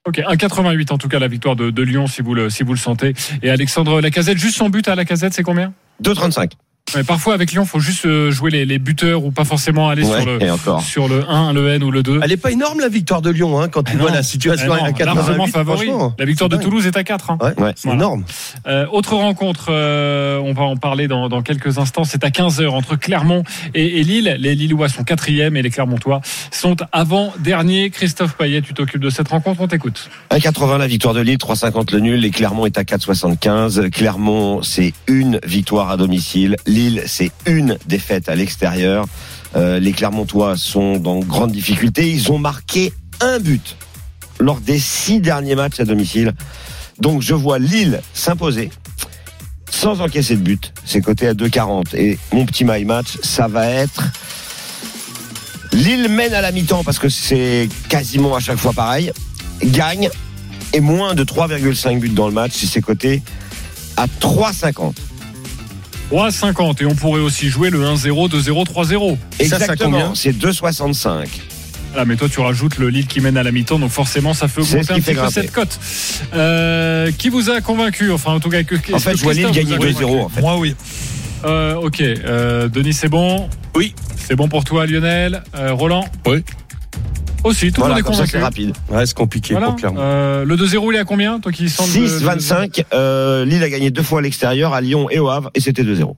Ok, 0.09 0.19
1,88 0.19 0.93
en 0.93 0.99
tout 0.99 1.07
cas 1.09 1.21
la 1.21 1.29
victoire 1.29 1.55
de, 1.55 1.71
de 1.71 1.83
Lyon 1.83 2.07
si 2.09 2.23
vous 2.23 2.35
le 2.35 2.51
si 2.51 2.65
vous 2.65 2.73
le 2.73 2.79
sentez. 2.79 3.15
Et 3.43 3.51
Alexandre 3.51 4.01
Lacazette, 4.01 4.39
juste 4.39 4.57
son 4.57 4.71
but 4.71 4.89
à 4.89 4.97
Lacazette, 4.97 5.35
c'est 5.35 5.43
combien? 5.45 5.73
2,35. 6.03 6.53
Ouais, 6.95 7.05
Parfois 7.05 7.35
avec 7.35 7.53
Lyon, 7.53 7.65
faut 7.65 7.81
juste 7.81 8.07
euh, 8.07 8.31
jouer 8.31 8.51
les, 8.51 8.65
les 8.65 8.79
buteurs 8.79 9.25
ou 9.25 9.31
pas 9.31 9.45
forcément 9.45 9.89
aller 9.89 10.05
Ouais, 10.05 10.17
sur 10.23 10.27
le 10.27 10.81
sur 10.81 11.09
le 11.09 11.29
1, 11.29 11.53
le 11.53 11.69
N 11.75 11.83
ou 11.83 11.91
le 11.91 12.03
2. 12.03 12.21
Elle 12.23 12.33
est 12.33 12.37
pas 12.37 12.51
énorme 12.51 12.81
la 12.81 12.89
victoire 12.89 13.23
de 13.23 13.31
Lyon 13.31 13.61
hein, 13.61 13.69
quand 13.69 13.83
tu 13.83 13.93
Ah 13.95 13.99
vois 14.01 14.09
non. 14.11 14.17
la 14.17 14.23
situation 14.23 14.73
Ah 14.73 14.79
non, 14.81 14.85
à 14.85 14.93
88. 14.93 15.05
largement 15.17 15.47
favori. 15.47 15.87
franchement. 15.87 16.15
La 16.19 16.25
victoire 16.25 16.49
de. 16.51 16.57
Toulouse 16.57 16.87
est 16.87 16.97
à 16.97 17.05
4. 17.05 17.31
hein. 17.31 17.39
Ouais, 17.41 17.55
Ouais. 17.63 17.73
c'est 17.77 17.89
Voilà. 17.89 17.99
énorme. 18.01 18.25
Euh, 18.67 18.87
autre 18.93 19.15
rencontre, 19.15 19.67
euh, 19.71 20.39
on 20.39 20.53
va 20.55 20.63
en 20.63 20.77
parler 20.77 21.09
dans, 21.09 21.29
dans 21.29 21.43
quelques 21.43 21.79
instants. 21.79 22.05
C'est 22.05 22.25
à 22.25 22.31
15h 22.31 22.69
entre 22.69 22.97
Clermont 22.97 23.43
et, 23.75 24.01
et 24.01 24.03
Lille. 24.05 24.37
Les 24.39 24.55
Lillois 24.55 24.89
sont 24.89 25.05
quatrième 25.05 25.57
et 25.57 25.63
les 25.63 25.71
Clermontois 25.71 26.21
sont 26.51 26.77
avant-dernier. 26.93 27.91
Christophe 27.91 28.35
Payet, 28.37 28.63
tu 28.63 28.75
t'occupes 28.75 29.01
de 29.03 29.11
cette 29.11 29.29
rencontre, 29.29 29.61
on 29.61 29.69
t'écoute. 29.69 30.09
1,80 30.31 30.79
la 30.79 30.87
victoire 30.87 31.15
de 31.15 31.21
Lille, 31.21 31.39
3,50 31.39 31.93
le 31.93 32.01
nul. 32.01 32.25
Et 32.25 32.31
Clermont 32.31 32.67
est 32.67 32.79
à 32.79 32.83
4,75. 32.83 33.91
Clermont, 33.91 34.63
c'est 34.63 34.95
une 35.07 35.39
victoire 35.45 35.91
à 35.91 35.97
domicile. 35.97 36.57
Lille, 36.67 36.78
c'est 37.07 37.31
une 37.47 37.79
défaite 37.87 38.29
à 38.29 38.35
l'extérieur. 38.35 39.07
Euh, 39.57 39.79
les 39.79 39.93
Clermontois 39.93 40.57
sont 40.57 40.99
dans 40.99 41.19
grande 41.21 41.53
difficulté. 41.53 42.11
Ils 42.11 42.31
ont 42.31 42.39
marqué 42.39 42.93
un 43.21 43.39
but 43.39 43.77
lors 44.39 44.61
des 44.61 44.79
six 44.79 45.21
derniers 45.21 45.55
matchs 45.55 45.81
à 45.81 45.85
domicile. 45.85 46.33
Donc 47.01 47.23
je 47.23 47.35
vois 47.35 47.59
Lille 47.59 48.01
s'imposer 48.15 48.71
sans 49.71 50.01
encaisser 50.01 50.37
de 50.37 50.43
but. 50.43 50.73
C'est 50.85 51.01
coté 51.01 51.29
à 51.29 51.35
2,40. 51.35 51.97
Et 51.97 52.19
mon 52.33 52.45
petit 52.47 52.65
my 52.65 52.85
match, 52.85 53.19
ça 53.23 53.49
va 53.49 53.69
être 53.69 54.03
Lille 55.73 56.09
mène 56.09 56.35
à 56.35 56.41
la 56.41 56.51
mi-temps 56.51 56.83
parce 56.83 56.99
que 56.99 57.09
c'est 57.09 57.69
quasiment 57.89 58.35
à 58.35 58.41
chaque 58.41 58.59
fois 58.59 58.73
pareil. 58.73 59.13
Gagne 59.63 60.09
et 60.73 60.81
moins 60.81 61.15
de 61.15 61.25
3,5 61.25 61.99
buts 61.99 62.09
dans 62.09 62.27
le 62.27 62.35
match. 62.35 62.53
C'est 62.55 62.81
coté 62.81 63.23
à 63.97 64.07
3,50. 64.07 64.95
3,50 66.11 66.83
et 66.83 66.87
on 66.87 66.95
pourrait 66.95 67.21
aussi 67.21 67.49
jouer 67.49 67.71
le 67.71 67.81
1-0, 67.83 68.31
2-0, 68.31 68.65
3-0. 68.67 68.69
ça, 68.69 68.79
ça 68.79 69.45
Exactement. 69.45 69.91
combien 69.91 70.15
C'est 70.15 70.33
2,65. 70.33 71.27
Ah, 71.97 72.05
mais 72.05 72.17
toi, 72.17 72.29
tu 72.29 72.41
rajoutes 72.41 72.79
le 72.79 72.91
Lille 72.91 73.07
qui 73.07 73.21
mène 73.21 73.37
à 73.37 73.43
la 73.43 73.51
mi-temps, 73.51 73.79
donc 73.79 73.91
forcément, 73.91 74.35
ça 74.35 74.47
fait 74.47 74.63
C'est 74.63 74.73
augmenter 74.81 74.87
ce 74.87 74.93
un 74.93 74.95
qui 74.97 75.01
petit 75.03 75.15
fait 75.15 75.21
peu 75.21 75.31
cette 75.31 75.53
cote. 75.53 75.81
Euh, 76.35 77.11
qui 77.17 77.29
vous 77.29 77.51
a 77.51 77.61
convaincu 77.61 78.13
Enfin, 78.13 78.33
en 78.33 78.41
tout 78.41 78.51
cas, 78.51 78.63
que, 78.63 78.77
En 78.93 78.99
fait, 78.99 79.13
que 79.13 79.17
je 79.19 79.23
vois 79.25 79.33
Lille 79.33 79.47
Christophe 79.51 79.69
gagner 79.69 79.93
vous 79.93 79.99
a 79.99 80.03
2-0. 80.03 80.07
convaincu 80.07 80.25
En 80.25 80.29
fait. 80.29 80.41
Moi, 80.41 80.59
oui. 80.59 80.75
Euh, 81.45 81.75
ok, 81.77 82.01
euh, 82.01 82.69
Denis, 82.69 82.93
c'est 82.93 83.09
bon 83.09 83.49
Oui. 83.75 83.95
C'est 84.17 84.37
bon 84.37 84.49
pour 84.49 84.65
toi, 84.65 84.87
Lionel. 84.87 85.43
Euh, 85.57 85.73
Roland 85.73 86.05
Oui. 86.27 86.43
Aussi, 87.45 87.69
tout 87.73 87.81
le 87.81 87.87
Voilà, 87.87 87.95
monde 87.95 88.01
est 88.01 88.03
convaincu. 88.07 88.31
c'est 88.31 88.39
rapide. 88.41 88.75
Ouais, 88.91 89.07
c'est 89.07 89.17
compliqué 89.17 89.55
Voilà. 89.55 89.69
pour 89.69 89.77
Clermont. 89.77 90.01
Euh, 90.01 90.45
le 90.45 90.57
2-0, 90.57 90.93
il 90.93 90.97
est 90.97 90.99
à 90.99 91.05
combien 91.05 91.39
Toi 91.41 91.53
qui 91.53 91.69
sens 91.69 91.95
le- 91.97 92.07
6,25. 92.07 92.85
Euh, 92.93 93.45
Lille 93.45 93.63
a 93.63 93.69
gagné 93.71 93.91
deux 93.91 94.03
fois 94.03 94.19
à 94.19 94.23
l'extérieur, 94.23 94.75
à 94.75 94.81
Lyon 94.81 95.09
et 95.11 95.19
au 95.19 95.29
Havre, 95.29 95.51
et 95.55 95.61
c'était 95.61 95.83
2-0. 95.85 96.17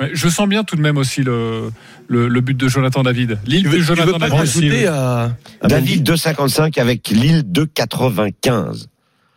Ouais, 0.00 0.10
Je 0.14 0.28
sens 0.28 0.48
bien 0.48 0.64
tout 0.64 0.74
de 0.76 0.80
même 0.80 0.96
aussi 0.96 1.22
le, 1.22 1.70
le, 2.08 2.26
le 2.28 2.40
but 2.40 2.56
de 2.56 2.66
Jonathan 2.66 3.02
David. 3.02 3.38
L'île 3.46 3.62
Tu 3.62 3.64
de 3.64 3.68
veux, 3.68 3.74
tu 3.76 3.78
veux 3.82 3.94
Jonathan 3.96 4.18
pas 4.18 4.28
David. 4.30 4.86
à, 4.86 5.30
à 5.60 5.66
David 5.68 6.08
2,55 6.08 6.80
avec 6.80 7.08
Lille 7.10 7.42
2,95. 7.52 8.86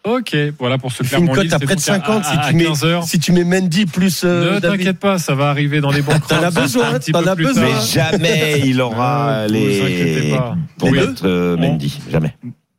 Ok, 0.05 0.35
voilà 0.59 0.77
pour 0.77 0.91
ce 0.91 1.01
Mendy 1.01 1.03
Une 1.03 1.09
Clermont 1.09 1.33
cote 1.33 1.53
à 1.53 1.59
près 1.59 1.75
de 1.75 1.79
50 1.79 2.25
si 2.25 2.31
tu, 2.49 2.55
mets, 2.55 2.65
15 2.65 2.83
heures. 2.85 3.03
si 3.03 3.19
tu 3.19 3.31
mets 3.31 3.43
Mendy 3.43 3.85
plus 3.87 4.21
euh, 4.23 4.55
Ne 4.55 4.59
t'inquiète 4.59 4.99
pas, 4.99 5.17
ça 5.17 5.33
va 5.33 5.49
arriver 5.49 5.81
dans 5.81 5.89
les 5.91 6.01
bons 6.03 6.13
T'en 6.27 6.43
as 6.43 6.51
besoin, 6.51 6.99
t'en 6.99 7.25
as 7.25 7.35
besoin. 7.35 7.63
Mais 7.63 7.81
jamais 7.91 8.61
il 8.65 8.79
aura 8.81 9.29
Euh, 9.31 9.47
vous 9.49 9.55
inquiétez 9.55 10.21
les. 10.21 10.29
pas. 10.31 10.55
Pour 10.77 10.89
Oui. 10.89 10.99
mettre 10.99 11.23
euh, 11.25 11.57
Mendy. 11.57 11.99
Jamais. 12.11 12.35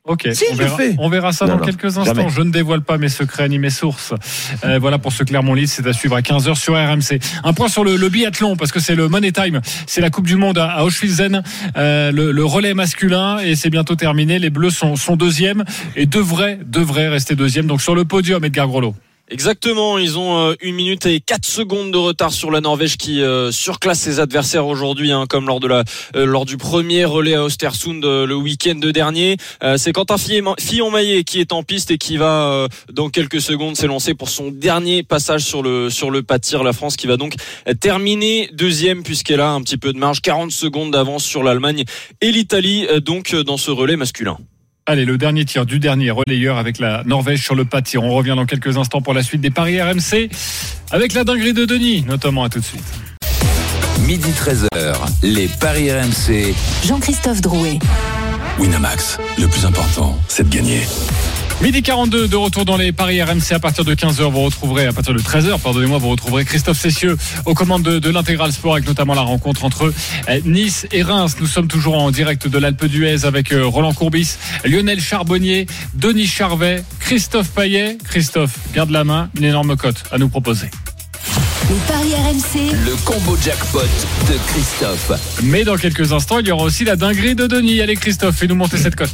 Ok, 0.08 0.28
Si, 0.32 0.44
on, 0.52 0.54
verra, 0.54 0.76
on 0.98 1.08
verra 1.08 1.32
ça 1.32 1.46
Non, 1.46 1.54
dans 1.54 1.58
non, 1.58 1.64
quelques 1.64 1.98
instants. 1.98 2.04
jamais. 2.04 2.28
Je 2.30 2.40
ne 2.40 2.50
dévoile 2.52 2.82
pas 2.82 2.96
mes 2.96 3.08
secrets 3.08 3.48
ni 3.48 3.58
mes 3.58 3.70
sources. 3.70 4.14
Euh, 4.64 4.78
voilà 4.78 4.98
pour 4.98 5.12
ce 5.12 5.24
Clermont-Lille, 5.24 5.66
c'est 5.66 5.84
à 5.86 5.92
suivre 5.92 6.14
à 6.14 6.20
15h 6.20 6.54
sur 6.54 6.74
RMC. 6.74 7.18
Un 7.42 7.52
point 7.52 7.68
sur 7.68 7.82
le, 7.82 7.96
le 7.96 8.08
biathlon, 8.08 8.54
parce 8.56 8.70
que 8.70 8.78
c'est 8.78 8.94
le 8.94 9.08
Money 9.08 9.32
Time, 9.32 9.60
c'est 9.86 10.00
la 10.00 10.10
Coupe 10.10 10.26
du 10.26 10.36
Monde 10.36 10.58
à, 10.58 10.66
à 10.70 10.84
Auschwitz-Zen, 10.84 11.42
euh, 11.76 12.12
le, 12.12 12.30
le 12.30 12.44
relais 12.44 12.72
masculin, 12.74 13.38
et 13.38 13.56
c'est 13.56 13.70
bientôt 13.70 13.96
terminé. 13.96 14.38
Les 14.38 14.50
Bleus 14.50 14.70
sont, 14.70 14.94
sont 14.94 15.16
deuxièmes 15.16 15.64
et 15.96 16.06
devraient, 16.06 16.60
devraient 16.64 17.08
rester 17.08 17.34
deuxièmes. 17.34 17.66
Donc 17.66 17.82
sur 17.82 17.94
le 17.96 18.04
podium, 18.04 18.44
Edgar 18.44 18.68
Groslo. 18.68 18.94
Exactement, 19.28 19.98
ils 19.98 20.18
ont 20.18 20.38
euh, 20.38 20.54
une 20.60 20.76
minute 20.76 21.04
et 21.04 21.18
quatre 21.18 21.46
secondes 21.46 21.90
de 21.90 21.96
retard 21.98 22.32
sur 22.32 22.52
la 22.52 22.60
Norvège 22.60 22.96
qui 22.96 23.22
euh, 23.22 23.50
surclasse 23.50 23.98
ses 23.98 24.20
adversaires 24.20 24.68
aujourd'hui, 24.68 25.10
hein, 25.10 25.24
comme 25.28 25.48
lors 25.48 25.58
de 25.58 25.66
la 25.66 25.82
euh, 26.14 26.26
lors 26.26 26.44
du 26.44 26.56
premier 26.56 27.04
relais 27.04 27.34
à 27.34 27.42
Östersund 27.42 28.04
euh, 28.04 28.24
le 28.24 28.36
week-end 28.36 28.76
dernier. 28.76 29.36
C'est 29.78 29.92
Quentin 29.92 30.16
Fillon- 30.16 30.54
Fillon-Maillet 30.60 31.24
qui 31.24 31.40
est 31.40 31.52
en 31.52 31.64
piste 31.64 31.90
et 31.90 31.98
qui 31.98 32.16
va 32.18 32.68
dans 32.92 33.08
quelques 33.08 33.40
secondes 33.40 33.76
s'élancer 33.76 34.14
pour 34.14 34.28
son 34.28 34.52
dernier 34.52 35.02
passage 35.02 35.42
sur 35.42 35.60
le 35.62 35.90
sur 35.90 36.12
le 36.12 36.22
pas 36.22 36.38
de 36.38 36.44
tir. 36.44 36.62
La 36.62 36.72
France 36.72 36.96
qui 36.96 37.08
va 37.08 37.16
donc 37.16 37.34
terminer 37.80 38.48
deuxième 38.52 39.02
puisqu'elle 39.02 39.40
a 39.40 39.50
un 39.50 39.60
petit 39.62 39.76
peu 39.76 39.92
de 39.92 39.98
marge, 39.98 40.20
40 40.22 40.52
secondes 40.52 40.92
d'avance 40.92 41.24
sur 41.24 41.42
l'Allemagne 41.42 41.84
et 42.20 42.30
l'Italie 42.30 42.86
donc 43.02 43.34
dans 43.34 43.56
ce 43.56 43.72
relais 43.72 43.96
masculin. 43.96 44.38
Allez, 44.88 45.04
le 45.04 45.18
dernier 45.18 45.44
tir 45.44 45.66
du 45.66 45.80
dernier 45.80 46.12
relayeur 46.12 46.58
avec 46.58 46.78
la 46.78 47.02
Norvège 47.04 47.42
sur 47.42 47.56
le 47.56 47.64
pas 47.64 47.80
de 47.80 47.86
tir. 47.86 48.04
On 48.04 48.14
revient 48.14 48.34
dans 48.36 48.46
quelques 48.46 48.78
instants 48.78 49.00
pour 49.00 49.14
la 49.14 49.24
suite 49.24 49.40
des 49.40 49.50
paris 49.50 49.82
RMC 49.82 50.30
avec 50.92 51.12
la 51.12 51.24
dinguerie 51.24 51.52
de 51.52 51.64
Denis, 51.64 52.04
notamment. 52.06 52.44
À 52.44 52.48
tout 52.48 52.60
de 52.60 52.64
suite. 52.64 52.84
Midi 54.06 54.30
13h, 54.30 54.94
les 55.24 55.48
Paris 55.48 55.90
RMC. 55.90 56.54
Jean-Christophe 56.86 57.40
Drouet. 57.40 57.80
Winamax, 58.60 59.18
le 59.40 59.48
plus 59.48 59.66
important, 59.66 60.16
c'est 60.28 60.48
de 60.48 60.54
gagner. 60.54 60.82
Midi 61.62 61.82
42 61.82 62.28
de 62.28 62.36
retour 62.36 62.66
dans 62.66 62.76
les 62.76 62.92
paris 62.92 63.22
RMC 63.22 63.52
à 63.52 63.58
partir 63.58 63.84
de 63.84 63.94
15h 63.94 64.30
vous 64.30 64.42
retrouverez 64.42 64.86
à 64.86 64.92
partir 64.92 65.14
de 65.14 65.18
13h 65.20 65.58
pardonnez-moi 65.58 65.98
vous 65.98 66.10
retrouverez 66.10 66.44
Christophe 66.44 66.78
Cessieux 66.78 67.16
aux 67.46 67.54
commandes 67.54 67.82
de, 67.82 67.98
de 67.98 68.10
l'intégral 68.10 68.52
sport 68.52 68.74
avec 68.74 68.86
notamment 68.86 69.14
la 69.14 69.22
rencontre 69.22 69.64
entre 69.64 69.92
euh, 70.28 70.40
Nice 70.44 70.86
et 70.92 71.02
Reims. 71.02 71.36
Nous 71.40 71.46
sommes 71.46 71.66
toujours 71.66 71.96
en 71.96 72.10
direct 72.10 72.46
de 72.46 72.58
l'Alpe 72.58 72.84
d'Huez 72.84 73.24
avec 73.24 73.52
euh, 73.52 73.66
Roland 73.66 73.94
Courbis 73.94 74.36
Lionel 74.64 75.00
Charbonnier 75.00 75.66
Denis 75.94 76.26
Charvet 76.26 76.84
Christophe 77.00 77.50
Payet. 77.50 77.96
Christophe 78.04 78.58
garde 78.74 78.90
la 78.90 79.04
main 79.04 79.30
une 79.36 79.44
énorme 79.44 79.76
cote 79.76 80.04
à 80.12 80.18
nous 80.18 80.28
proposer 80.28 80.68
Les 81.68 81.76
paris 81.88 82.14
RMC. 82.14 82.72
Le 82.84 82.94
combo 83.04 83.36
jackpot 83.42 83.80
de 83.80 84.38
Christophe. 84.46 85.10
mais 85.42 85.64
dans 85.64 85.76
quelques 85.76 86.12
instants 86.12 86.38
il 86.38 86.46
y 86.46 86.52
aura 86.52 86.62
aussi 86.62 86.84
la 86.84 86.94
dinguerie 86.94 87.34
de 87.34 87.46
Denis 87.48 87.80
allez 87.80 87.96
Christophe 87.96 88.36
fais-nous 88.36 88.54
monter 88.54 88.76
cette 88.78 88.94
cote 88.94 89.10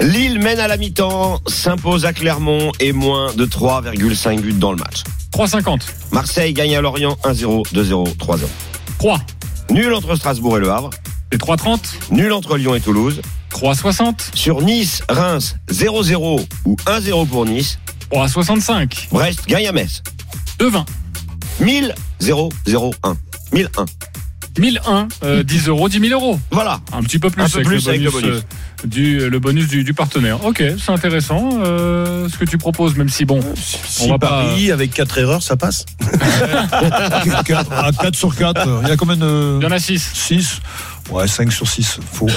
Lille 0.00 0.40
mène 0.40 0.58
à 0.58 0.66
la 0.66 0.76
mi-temps, 0.76 1.40
s'impose 1.46 2.04
à 2.04 2.12
Clermont 2.12 2.72
et 2.80 2.92
moins 2.92 3.32
de 3.34 3.46
3,5 3.46 4.40
buts 4.40 4.52
dans 4.54 4.72
le 4.72 4.78
match. 4.78 5.04
3,50 5.32 5.82
Marseille 6.10 6.52
gagne 6.52 6.74
à 6.74 6.80
Lorient 6.80 7.16
1-0, 7.22 7.62
2-0, 7.72 8.16
3-0. 8.16 8.40
3 8.98 9.20
Nul 9.70 9.92
entre 9.94 10.16
Strasbourg 10.16 10.56
et 10.56 10.60
Le 10.60 10.70
Havre. 10.72 10.90
et 11.30 11.36
3,30 11.36 11.78
Nul 12.10 12.32
entre 12.32 12.56
Lyon 12.56 12.74
et 12.74 12.80
Toulouse. 12.80 13.20
3,60 13.52 14.34
Sur 14.34 14.62
Nice, 14.62 15.02
Reims 15.08 15.54
0-0 15.70 16.44
ou 16.64 16.76
1-0 16.86 17.26
pour 17.28 17.46
Nice. 17.46 17.78
3,65 18.10 19.08
Brest 19.12 19.46
gagne 19.46 19.68
à 19.68 19.72
Metz. 19.72 20.02
2,20 20.58 20.84
1000 21.60 21.94
0 22.20 22.48
0 22.66 22.94
1 23.02 23.16
1001. 23.52 23.86
1001, 24.56 25.08
euh, 25.24 25.42
10 25.42 25.66
euros, 25.66 25.88
10 25.88 25.98
000 25.98 26.12
euros. 26.12 26.38
Voilà. 26.52 26.78
Un 26.92 27.02
petit 27.02 27.18
peu 27.18 27.28
plus, 27.28 27.42
Un 27.42 27.48
peu 27.48 27.56
avec, 27.56 27.66
plus 27.66 27.84
le 27.86 27.88
avec 27.90 28.02
le 28.02 28.10
bonus, 28.12 28.28
bonus. 28.30 28.42
euh, 28.84 28.86
du, 28.86 29.28
le 29.28 29.38
bonus 29.40 29.66
du, 29.66 29.82
du 29.82 29.94
partenaire. 29.94 30.44
Ok, 30.44 30.62
c'est 30.78 30.92
intéressant 30.92 31.48
euh, 31.64 32.28
ce 32.28 32.36
que 32.38 32.44
tu 32.44 32.56
proposes, 32.56 32.94
même 32.96 33.08
si 33.08 33.24
bon, 33.24 33.40
Si 33.56 34.02
on 34.02 34.10
va 34.10 34.18
pas. 34.20 34.28
Paris 34.28 34.70
avec 34.70 34.92
4 34.92 35.18
erreurs, 35.18 35.42
ça 35.42 35.56
passe. 35.56 35.84
à 36.72 37.42
4 37.44 38.14
sur 38.14 38.36
4, 38.36 38.80
il 38.84 38.88
y 38.88 38.92
a 38.92 38.96
combien 38.96 39.16
de. 39.16 39.58
Il 39.60 39.64
y 39.64 39.66
en 39.66 39.72
a 39.72 39.78
6. 39.80 40.10
6 40.14 40.60
Ouais, 41.10 41.26
5 41.26 41.52
sur 41.52 41.68
6, 41.68 41.98
faux. 42.12 42.28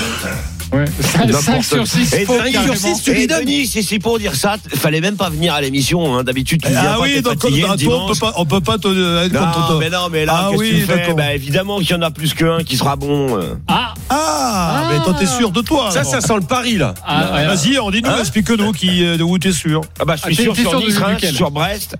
Ouais. 0.73 0.85
5, 1.01 1.27
N'importe 1.27 1.61
sur 1.63 1.87
6, 1.87 2.13
Et 2.13 2.25
faux, 2.25 2.37
Denis, 2.39 2.51
carrément. 2.51 2.75
sur 2.75 2.95
six, 2.95 3.01
tu 3.03 3.13
lui 3.13 3.25
donnes. 3.25 3.41
Denis, 3.45 3.67
c'est 3.67 3.81
c'est 3.81 3.99
pour 3.99 4.19
dire 4.19 4.35
ça, 4.35 4.57
fallait 4.75 4.99
même 4.99 5.15
pas 5.15 5.29
venir 5.29 5.53
à 5.53 5.61
l'émission. 5.61 6.13
Hein. 6.15 6.23
D'habitude, 6.25 6.61
tu 6.61 6.69
viens 6.69 6.81
Ah 6.83 6.93
pas, 6.95 7.01
oui, 7.03 7.21
donc 7.21 7.39
fatigué 7.41 7.61
le 7.61 7.63
toi, 7.63 7.71
on 7.71 7.75
peut 7.75 7.77
dimanche. 7.77 8.19
pas, 8.19 8.33
on 8.35 8.45
peut 8.45 8.61
pas 8.61 8.77
te 8.77 8.87
euh, 8.89 9.29
Non, 9.29 9.79
mais 9.79 9.89
non, 9.89 10.09
mais 10.11 10.25
là, 10.25 10.33
Ah 10.35 10.47
qu'est-ce 10.51 10.59
oui, 10.59 10.69
que 10.71 10.75
tu 10.75 10.81
fais? 11.05 11.13
bah, 11.13 11.33
Évidemment 11.33 11.77
qu'il 11.79 11.91
y 11.91 11.93
en 11.93 12.01
a 12.01 12.11
plus 12.11 12.33
qu'un 12.33 12.63
qui 12.65 12.75
sera 12.75 12.95
bon. 12.97 13.37
euh. 13.39 13.55
Ah, 13.69 13.93
Ah, 14.09 14.89
mais 14.91 15.03
toi, 15.05 15.15
t'es 15.17 15.25
sûr 15.25 15.51
de 15.51 15.61
toi. 15.61 15.89
Ça, 15.91 16.01
alors. 16.01 16.11
ça 16.11 16.21
sent 16.21 16.35
le 16.35 16.41
pari, 16.41 16.77
là. 16.77 16.93
ah, 17.05 17.33
ouais. 17.33 17.45
Vas-y, 17.47 17.79
on 17.79 17.89
dit-nous, 17.89 18.09
Hein 18.09 18.17
explique-nous 18.19 18.71
qui, 18.73 19.05
euh, 19.05 19.17
de 19.17 19.23
où 19.23 19.37
t'es 19.39 19.51
sûr. 19.53 19.81
Ah 19.99 20.05
bah, 20.05 20.15
je 20.17 20.21
Ah, 20.23 20.27
suis 20.27 20.35
t'es- 20.37 20.43
sûr 20.43 20.55
sur 20.55 20.79
Nice, 20.81 21.33
sur 21.33 21.51
Brest, 21.51 21.95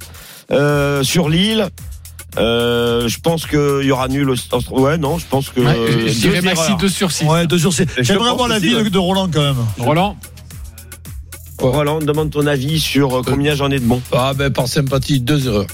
euh, 0.52 1.04
sur 1.04 1.30
Lille. 1.30 1.68
Euh, 2.38 3.08
je 3.08 3.20
pense 3.20 3.46
qu'il 3.46 3.84
y 3.84 3.92
aura 3.92 4.08
nul. 4.08 4.30
au- 4.30 4.80
Ouais, 4.80 4.98
non, 4.98 5.18
je 5.18 5.26
pense 5.30 5.50
que. 5.50 5.60
Ouais, 5.62 5.76
euh, 5.76 6.08
je 6.08 6.14
dirais 6.20 6.42
maxi. 6.42 6.72
2 6.80 6.90
sur 6.90 7.12
6. 7.12 7.26
Ouais, 7.26 7.48
deux 7.48 7.58
sur 7.58 7.74
6. 7.74 7.86
Je 7.98 8.04
J'aimerais 8.04 8.30
avoir 8.30 8.48
l'avis 8.48 8.74
de, 8.74 8.90
de 8.90 8.98
Roland 8.98 9.28
quand 9.34 9.42
même. 9.42 9.56
Roland, 9.80 10.16
Roland, 11.60 12.00
demande 12.00 12.30
ton 12.30 12.46
avis 12.46 12.80
sur 12.80 13.18
euh, 13.18 13.22
combien 13.26 13.56
j'en 13.56 13.72
ai 13.72 13.80
de 13.80 13.86
bons. 13.86 14.02
Ah 14.12 14.34
ben 14.36 14.52
par 14.52 14.68
sympathie, 14.68 15.20
deux 15.20 15.48
erreurs. 15.48 15.66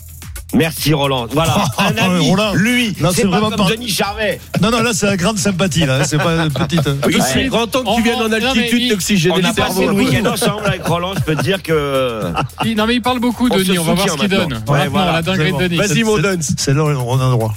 Merci 0.54 0.94
Roland. 0.94 1.28
Voilà, 1.32 1.66
un 1.80 1.98
ami, 1.98 2.30
Roland, 2.30 2.54
lui, 2.54 2.96
c'est 3.14 3.24
pas 3.24 3.28
vraiment 3.30 3.50
comme 3.50 3.66
pas- 3.66 3.72
Denis 3.72 3.90
Charvet. 3.90 4.40
Non, 4.62 4.70
non, 4.72 4.82
là, 4.84 4.92
c'est 4.94 5.08
la 5.08 5.18
grande 5.18 5.38
sympathie, 5.38 5.86
là. 5.86 6.04
C'est 6.06 6.18
pas 6.18 6.36
une 6.44 6.52
petite. 6.52 6.88
Oui, 7.08 7.16
Ouais. 7.16 7.22
c'est- 7.34 7.46
Grand 7.48 7.68
temps 7.68 7.84
que 7.84 7.96
tu 7.96 8.04
viennes 8.04 8.16
en 8.22 8.30
Non, 8.30 8.38
mais 8.40 8.46
altitude, 8.46 8.82
il- 8.82 8.90
d'oxygéner 8.90 9.36
On 9.38 9.44
a 9.50 9.54
passé 9.54 9.86
le 9.86 9.92
week-end 9.92 10.30
ensemble 10.34 10.66
avec 10.66 10.86
Roland, 10.86 11.14
je 11.16 11.22
peux 11.22 11.36
te 11.36 11.42
dire 11.44 11.62
que... 11.64 12.22
Il- 12.66 12.76
non 12.78 12.86
mais 12.88 12.96
il 12.96 13.02
parle 13.02 13.20
beaucoup 13.20 13.48
On 13.52 13.56
Denis, 13.58 13.78
on 13.80 13.84
va 13.84 13.94
voir 13.94 14.10
ce 14.10 14.16
qu'il 14.16 14.30
donne. 14.30 14.54
Ouais, 14.68 14.88
voilà. 14.90 15.12
la 15.14 15.22
dinguerie 15.22 15.52
de 15.54 15.68
Denis. 15.68 15.78
Vas-y, 15.78 16.04
mon. 16.04 16.18
C'est 16.58 16.74
là 16.74 16.84
où 16.84 16.88
on 16.88 17.20
a 17.20 17.26
le 17.26 17.32
droit. 17.32 17.54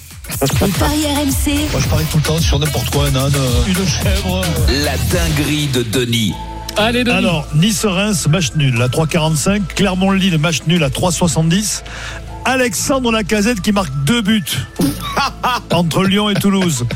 Paris 0.79 1.05
RMC. 1.07 1.71
Moi, 1.71 1.81
je 1.81 1.89
parie 1.89 2.05
tout 2.11 2.17
le 2.17 2.23
temps 2.23 2.39
sur 2.41 2.59
n'importe 2.59 2.91
quoi, 2.91 3.05
un 3.07 3.15
âne, 3.17 3.33
une 3.69 3.75
chèvre. 3.75 4.43
La 4.85 4.97
dinguerie 5.13 5.69
de 5.69 5.83
Denis. 5.85 6.35
Allez 6.77 7.05
Denis. 7.05 7.17
Alors, 7.17 7.47
Nice-Reims, 7.55 8.27
match 8.29 8.49
nul 8.57 8.81
à 8.83 8.89
3,45. 8.89 9.63
Clermont-Lille, 9.77 10.39
match 10.39 10.63
nul 10.67 10.83
à 10.83 10.89
3,70. 10.91 11.83
Alexandre 12.47 13.11
Lacazette 13.11 13.61
qui 13.61 13.73
marque 13.73 13.93
deux 14.05 14.23
buts 14.23 14.43
entre 15.73 16.05
Lyon 16.05 16.31
et 16.31 16.35
Toulouse. 16.35 16.87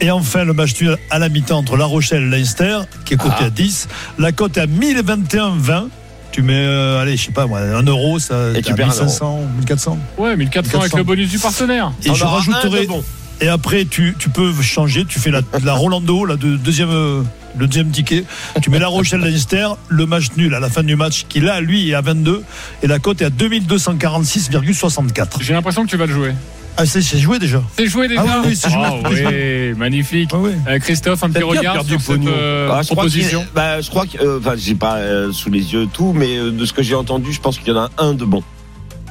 Et 0.00 0.10
enfin, 0.10 0.44
le 0.44 0.52
match 0.52 0.80
nul 0.80 0.96
à 1.10 1.18
la 1.18 1.28
mi-temps 1.28 1.58
entre 1.58 1.76
La 1.76 1.84
Rochelle 1.84 2.22
et 2.24 2.28
Leinster, 2.30 2.78
qui 3.04 3.14
est 3.14 3.16
coté 3.16 3.44
à 3.44 3.50
10. 3.50 3.88
La 4.18 4.32
cote 4.32 4.56
est 4.56 4.60
à 4.60 4.66
1021,20. 4.66 5.88
Tu 6.30 6.42
mets, 6.42 6.54
euh, 6.54 7.00
allez, 7.02 7.16
je 7.16 7.26
sais 7.26 7.32
pas 7.32 7.46
moi, 7.46 7.58
un 7.60 7.82
euro, 7.82 8.18
ça, 8.18 8.50
Et 8.56 8.62
tu 8.62 8.72
à 8.72 8.74
perds 8.74 8.86
un 8.86 9.04
1400, 9.04 9.40
1400. 9.58 9.98
Ouais, 10.16 10.36
1400 10.36 10.78
avec 10.78 10.82
400. 10.92 10.96
le 10.98 11.04
bonus 11.04 11.28
du 11.28 11.38
partenaire. 11.38 11.92
Et 12.04 12.14
je 12.14 12.24
rajouterai. 12.24 12.86
bon. 12.86 13.04
Après, 13.50 13.84
tu, 13.84 14.14
tu 14.18 14.28
peux 14.30 14.52
changer. 14.62 15.04
Tu 15.04 15.18
fais 15.18 15.30
la, 15.32 15.40
la 15.64 15.74
Rolando, 15.74 16.24
la 16.24 16.36
de- 16.36 16.56
deuxième, 16.56 16.90
euh, 16.90 17.22
le 17.56 17.66
deuxième 17.66 17.90
ticket. 17.90 18.24
Tu 18.60 18.70
mets 18.70 18.78
la 18.78 18.88
Rochelle 18.88 19.20
Leinster, 19.20 19.68
le 19.88 20.06
match 20.06 20.26
nul 20.36 20.54
à 20.54 20.60
la 20.60 20.68
fin 20.70 20.82
du 20.82 20.96
match, 20.96 21.26
qui 21.28 21.40
là, 21.40 21.60
lui, 21.60 21.90
est 21.90 21.94
à 21.94 22.00
22. 22.00 22.42
Et 22.82 22.86
la 22.86 22.98
cote 22.98 23.20
est 23.22 23.26
à 23.26 23.30
2246,64. 23.30 25.42
J'ai 25.42 25.52
l'impression 25.52 25.84
que 25.84 25.90
tu 25.90 25.96
vas 25.96 26.06
le 26.06 26.14
jouer. 26.14 26.32
Ah, 26.78 26.86
c'est 26.86 27.02
c'est 27.02 27.18
joué 27.18 27.38
déjà. 27.38 27.62
C'est 27.76 27.86
joué 27.86 28.08
déjà 28.08 28.22
Ah 28.26 28.42
oui, 28.46 28.54
joué. 28.54 28.72
Ah 28.74 28.94
oui, 29.10 29.74
magnifique. 29.76 30.30
Ah 30.32 30.38
oui. 30.38 30.52
Euh, 30.66 30.78
Christophe, 30.78 31.22
un 31.22 31.28
petit 31.30 31.42
regard 31.42 31.84
sur 31.84 32.00
cette 32.00 32.24
euh, 32.26 32.70
Ah, 32.72 32.80
je 32.80 32.86
crois 32.86 32.96
proposition. 32.96 33.44
bah, 33.54 33.82
je 33.82 33.90
crois 33.90 34.06
que, 34.06 34.16
euh, 34.22 34.38
enfin, 34.40 34.54
j'ai 34.56 34.74
pas 34.74 34.96
euh, 34.96 35.32
sous 35.32 35.50
les 35.50 35.74
yeux 35.74 35.86
tout, 35.92 36.14
mais 36.14 36.38
euh, 36.38 36.50
de 36.50 36.64
ce 36.64 36.72
que 36.72 36.82
j'ai 36.82 36.94
entendu, 36.94 37.30
je 37.30 37.40
pense 37.40 37.58
qu'il 37.58 37.68
y 37.68 37.72
en 37.76 37.82
a 37.82 37.90
un 37.98 38.14
de 38.14 38.24
bon. 38.24 38.42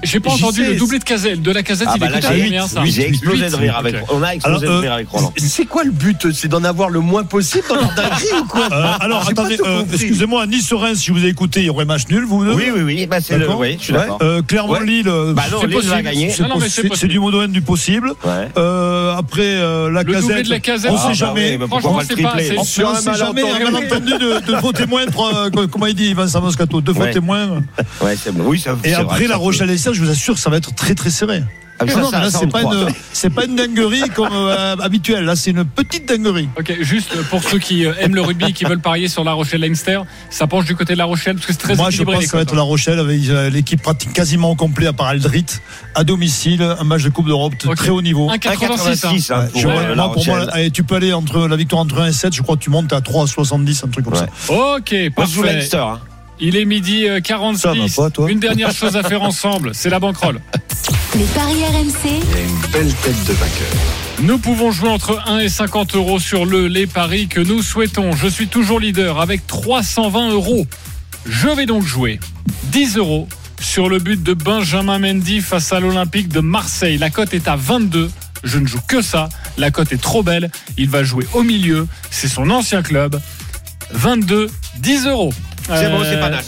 J'ai 0.03 0.19
pas 0.19 0.31
entendu 0.31 0.63
sais. 0.63 0.69
le 0.71 0.75
doublé 0.75 0.99
de 0.99 1.03
Caselle. 1.03 1.41
De 1.41 1.51
la 1.51 1.63
casette, 1.63 1.87
Ah, 1.91 1.93
il 1.95 1.99
bah, 1.99 2.07
est 2.07 2.09
là, 2.09 2.15
coté 2.21 2.27
à 2.27 2.35
j'ai 2.35 2.43
combien 2.43 2.67
ça 2.67 2.81
j'ai 2.85 3.07
explosé 3.07 3.49
de 3.49 3.55
rire 3.55 3.77
avec. 3.77 3.95
Ok. 3.95 4.01
On 4.11 4.23
a 4.23 4.29
explosé 4.35 4.65
Alors, 4.65 4.75
de 4.77 4.81
rire 4.81 4.93
avec 4.93 5.07
Roland. 5.09 5.33
C'est 5.37 5.65
quoi 5.65 5.83
le 5.83 5.91
but 5.91 6.31
C'est 6.33 6.47
d'en 6.47 6.63
avoir 6.63 6.89
le 6.89 6.99
moins 6.99 7.23
possible 7.23 7.65
dans 7.69 7.75
ou 8.41 8.45
quoi? 8.45 8.67
Euh, 8.71 8.85
alors, 8.99 9.27
attendez, 9.27 9.57
euh, 9.65 9.83
excusez-moi, 9.91 10.45
Nice-Reims, 10.47 10.99
si 10.99 11.11
vous 11.11 11.19
avez 11.19 11.29
écouté, 11.29 11.61
il 11.61 11.65
y 11.67 11.69
aurait 11.69 11.85
match 11.85 12.07
nul, 12.09 12.25
vous 12.25 12.43
deux? 12.45 12.53
Oui, 12.53 12.65
oui, 12.73 12.81
oui, 12.81 13.05
bah, 13.07 13.17
c'est 13.21 13.37
le. 13.37 13.49
Oui, 13.51 13.75
je 13.79 13.83
suis 13.85 13.93
d'accord. 13.93 14.19
Euh, 14.21 14.41
Clermont-Lille, 14.41 15.07
euh, 15.07 15.33
Bah 15.33 15.43
non, 15.51 15.59
c'est 15.61 15.67
Lille 15.67 15.79
va 15.89 16.01
gagner. 16.01 16.31
c'est 16.31 17.07
du 17.07 17.19
domaine 17.19 17.51
du 17.51 17.61
possible. 17.61 18.13
Euh, 18.57 19.15
après, 19.15 19.41
euh, 19.43 19.89
la 19.91 20.03
Le 20.03 20.13
doublé 20.13 20.27
casette, 20.27 20.45
de 20.45 20.49
la 20.49 20.59
casette. 20.59 20.91
on 20.91 20.95
Ah, 20.95 21.01
sait 21.01 21.07
bah 21.07 21.13
jamais. 21.13 21.51
oui, 21.51 21.57
mais 21.59 21.67
pourquoi 21.67 21.81
Franchement, 21.81 22.01
c'est 22.07 22.21
pas. 22.21 22.35
On 22.57 22.63
sait 22.63 23.13
jamais, 23.15 23.41
un 23.41 23.59
malentendu. 23.59 24.11
malentendu 24.11 24.11
de, 24.47 24.55
faux 24.57 24.71
témoins, 24.73 25.01
euh, 25.05 25.67
comment 25.71 25.85
il 25.87 25.95
dit 25.95 26.13
Vincent 26.13 26.41
Moscato, 26.41 26.81
deux 26.81 26.93
faux 26.93 27.05
témoins. 27.07 27.61
Ouais, 28.01 28.15
c'est 28.21 28.33
bon. 28.33 28.43
Oui, 28.47 28.59
ça. 28.59 28.75
Et 28.83 28.93
après, 28.93 29.27
la 29.27 29.35
ça 29.35 29.37
Rochelle 29.37 29.69
Je 29.93 30.01
vous 30.04 30.10
assure, 30.10 30.38
ça 30.38 30.49
va 30.49 30.58
être 30.58 30.73
très 30.75 30.95
très 30.95 31.10
serré. 31.10 31.43
Ah, 31.80 31.86
mais 31.88 31.95
Non, 31.95 31.95
ça, 31.95 32.01
non, 32.04 32.12
ça, 32.12 32.17
mais 32.19 32.23
là, 32.25 32.30
ça, 32.32 32.38
on 32.38 32.41
c'est 32.41 32.51
pas, 32.51 32.62
une, 32.62 33.34
pas 33.34 33.45
une 33.45 33.56
dinguerie 33.56 34.08
comme 34.13 34.30
euh, 34.32 34.75
habituel. 34.82 35.25
Là, 35.25 35.36
c'est 35.36 35.49
une 35.49 35.65
petite 35.65 36.08
dinguerie. 36.08 36.47
Ok, 36.60 36.71
juste 36.82 37.19
pour 37.23 37.41
ceux 37.43 37.58
qui 37.58 37.88
euh, 37.88 37.93
aiment 37.99 38.13
le 38.13 38.21
rugby, 38.21 38.54
qui 38.54 38.65
veulent 38.65 38.80
parier 38.82 39.08
sur 39.08 39.23
La 39.23 39.34
Rochelle 39.34 39.62
Leinster, 39.62 39.99
ça 40.30 40.45
penche 40.45 40.65
du 40.65 40.75
côté 40.75 40.93
de 40.93 40.99
La 40.99 41.06
Rochelle 41.06 41.36
parce 41.38 41.47
que 41.47 41.54
c'est 41.54 41.60
très 41.60 41.75
Moi, 41.75 41.89
je 41.89 42.04
pense 42.04 42.17
que 42.19 42.25
ça 42.30 42.38
va 42.38 42.43
être 42.43 42.54
La 42.56 42.62
Rochelle 42.62 42.99
avec 42.99 43.27
euh, 43.30 43.49
l'équipe 43.49 43.82
pratique 43.82 44.13
quasiment 44.13 44.51
au 44.51 44.56
complet 44.56 44.86
à 44.86 44.93
part 44.93 45.08
Aldrit, 45.08 45.45
à 45.95 46.04
domicile, 46.04 46.62
un 46.62 46.84
match 46.84 47.01
de 47.01 47.10
Coupe 47.10 47.25
d'Europe 47.25 47.54
de 47.63 47.69
Ok. 47.69 47.75
très 47.77 47.89
haut 47.89 48.04
niveau. 48.04 48.30
1,86. 48.30 49.08
hein. 49.08 49.17
1,86 49.17 49.34
hein, 49.34 49.47
Ouais, 49.56 49.62
pour 49.63 49.71
euh, 49.71 49.95
moi, 49.95 50.12
pour 50.13 50.25
moi, 50.27 50.47
allez, 50.51 50.69
tu 50.69 50.84
peux 50.84 50.95
aller 50.97 51.13
entre 51.13 51.47
la 51.47 51.56
victoire 51.56 51.82
entre 51.82 51.99
1 51.99 52.08
et 52.10 52.13
7, 52.13 52.36
je 52.36 52.43
crois 52.43 52.58
que 52.58 52.62
tu 52.62 52.69
montes 52.69 52.93
à 52.93 52.99
3,70, 52.99 53.86
un 53.86 53.89
truc 53.89 54.06
comme 54.06 54.13
Ouais. 54.13 54.19
ça. 54.19 54.54
Ok, 54.54 54.91
Moi, 55.17 55.25
je 55.25 55.32
joue 55.34 55.41
parfait. 55.41 55.56
Leinster. 55.58 55.77
hein. 55.77 55.99
Il 56.43 56.58
est 56.58 56.65
midi 56.65 57.08
euh, 57.08 57.21
46. 57.21 57.62
Ça 57.62 57.73
va 57.73 57.86
pas, 57.95 58.10
toi 58.10 58.32
Une 58.32 58.39
dernière 58.39 58.71
chose 58.71 58.97
à 58.97 59.04
faire 59.04 59.21
ensemble, 59.21 59.71
c'est 59.75 59.91
la 59.91 59.99
banquerolle. 59.99 60.41
Les 61.15 61.25
paris 61.25 61.63
RMC. 61.65 62.19
Nous 64.23 64.39
pouvons 64.39 64.71
jouer 64.71 64.89
entre 64.89 65.21
1 65.27 65.38
et 65.38 65.49
50 65.49 65.95
euros 65.95 66.19
sur 66.19 66.45
le 66.45 66.67
les 66.67 66.88
paris 66.88 67.27
que 67.27 67.39
nous 67.39 67.62
souhaitons. 67.62 68.13
Je 68.13 68.27
suis 68.27 68.47
toujours 68.47 68.80
leader 68.80 69.21
avec 69.21 69.45
320 69.45 70.32
euros. 70.32 70.65
Je 71.27 71.47
vais 71.47 71.67
donc 71.67 71.84
jouer 71.84 72.19
10 72.71 72.97
euros 72.97 73.27
sur 73.62 73.88
le 73.88 73.99
but 73.99 74.23
de 74.23 74.34
Benjamin 74.34 74.97
Mendy 74.97 75.41
face 75.41 75.71
à 75.71 75.80
l'Olympique 75.80 76.30
de 76.30 76.39
Marseille. 76.39 76.97
La 76.97 77.12
cote 77.12 77.36
est 77.36 77.47
à 77.47 77.56
22. 77.56 78.10
Je 78.43 78.58
ne 78.58 78.65
joue 78.65 78.82
que 78.88 79.04
ça. 79.04 79.30
La 79.60 79.69
cote 79.69 79.93
est 79.93 80.01
trop 80.01 80.23
belle. 80.23 80.49
Il 80.77 80.89
va 80.89 81.04
jouer 81.04 81.27
au 81.34 81.43
milieu. 81.43 81.88
C'est 82.10 82.27
son 82.27 82.49
ancien 82.49 82.82
club. 82.82 83.19
22, 83.91 84.49
10 84.80 85.06
euros. 85.06 85.34
C'est 85.67 85.89
bon, 85.89 86.04
c'est 86.04 86.15
Euh, 86.15 86.19
panache. 86.19 86.45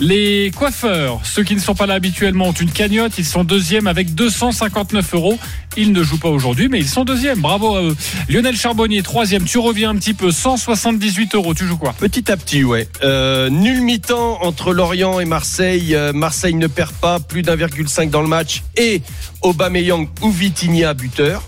les 0.00 0.52
coiffeurs, 0.56 1.20
ceux 1.24 1.42
qui 1.42 1.54
ne 1.56 1.60
sont 1.60 1.74
pas 1.74 1.86
là 1.86 1.94
habituellement, 1.94 2.48
ont 2.48 2.52
une 2.52 2.70
cagnotte. 2.70 3.18
Ils 3.18 3.24
sont 3.24 3.42
deuxièmes 3.44 3.86
avec 3.88 4.14
259 4.14 5.14
euros. 5.14 5.38
Ils 5.76 5.92
ne 5.92 6.02
jouent 6.02 6.18
pas 6.18 6.28
aujourd'hui, 6.28 6.68
mais 6.68 6.78
ils 6.78 6.88
sont 6.88 7.04
deuxièmes. 7.04 7.40
Bravo 7.40 7.74
à 7.76 7.82
eux. 7.82 7.96
Lionel 8.28 8.56
Charbonnier, 8.56 9.02
troisième. 9.02 9.44
Tu 9.44 9.58
reviens 9.58 9.90
un 9.90 9.96
petit 9.96 10.14
peu. 10.14 10.30
178 10.30 11.34
euros. 11.34 11.54
Tu 11.54 11.66
joues 11.66 11.76
quoi? 11.78 11.92
Petit 11.98 12.30
à 12.30 12.36
petit, 12.36 12.64
ouais. 12.64 12.88
Euh, 13.02 13.48
nul 13.50 13.82
mi-temps 13.82 14.38
entre 14.42 14.72
Lorient 14.72 15.20
et 15.20 15.24
Marseille. 15.24 15.94
Euh, 15.94 16.12
Marseille 16.12 16.54
ne 16.54 16.66
perd 16.68 16.92
pas, 16.92 17.18
plus 17.20 17.42
d'1,5 17.42 18.10
dans 18.10 18.22
le 18.22 18.28
match. 18.28 18.62
Et 18.76 19.02
Aubameyang 19.42 20.08
ou 20.22 20.30
Vitinha 20.30 20.94
buteur. 20.94 21.42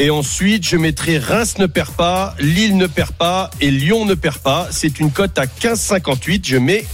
Et 0.00 0.10
ensuite, 0.10 0.64
je 0.64 0.76
mettrai 0.76 1.18
Reims 1.18 1.58
ne 1.58 1.66
perd 1.66 1.90
pas, 1.90 2.36
Lille 2.38 2.76
ne 2.76 2.86
perd 2.86 3.10
pas 3.10 3.50
et 3.60 3.72
Lyon 3.72 4.04
ne 4.04 4.14
perd 4.14 4.38
pas. 4.38 4.68
C'est 4.70 5.00
une 5.00 5.10
cote 5.10 5.36
à 5.38 5.46
15,58. 5.46 6.46
Je 6.46 6.56
mets 6.56 6.84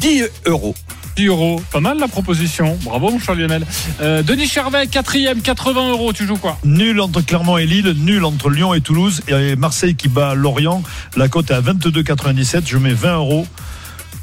10 0.00 0.24
euros. 0.46 0.74
10 1.16 1.26
euros. 1.26 1.62
Pas 1.70 1.78
mal 1.78 2.00
la 2.00 2.08
proposition. 2.08 2.76
Bravo, 2.82 3.10
mon 3.10 3.20
cher 3.20 3.36
Lionel. 3.36 3.64
Euh, 4.00 4.24
Denis 4.24 4.48
Charvet, 4.48 4.88
quatrième, 4.88 5.40
80 5.40 5.90
euros. 5.90 6.12
Tu 6.12 6.26
joues 6.26 6.36
quoi? 6.36 6.58
Nul 6.64 7.00
entre 7.00 7.20
Clermont 7.20 7.58
et 7.58 7.66
Lille, 7.66 7.94
nul 7.96 8.24
entre 8.24 8.50
Lyon 8.50 8.74
et 8.74 8.80
Toulouse, 8.80 9.22
et 9.28 9.54
Marseille 9.54 9.94
qui 9.94 10.08
bat 10.08 10.34
Lorient. 10.34 10.82
La 11.16 11.28
cote 11.28 11.52
est 11.52 11.54
à 11.54 11.60
22,97. 11.60 12.62
Je 12.66 12.78
mets 12.78 12.92
20 12.92 13.14
euros. 13.14 13.46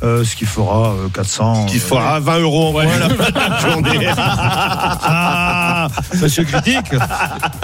Euh, 0.03 0.23
ce 0.23 0.35
qui 0.35 0.45
fera 0.45 0.91
euh, 0.93 1.07
400. 1.09 1.65
Qui 1.67 1.79
fera 1.79 2.19
20 2.19 2.39
euros 2.39 2.69
en 2.69 2.73
Ouais. 2.73 2.85
moins 2.85 3.07
de 3.07 3.15
la 3.33 3.59
journée. 3.59 4.09
Ah, 4.17 5.87
monsieur 6.21 6.43
critique. 6.43 6.93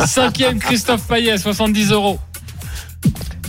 Cinquième, 0.05 0.59
Christophe 0.59 1.03
Payet, 1.07 1.37
70 1.37 1.91
euros. 1.91 2.19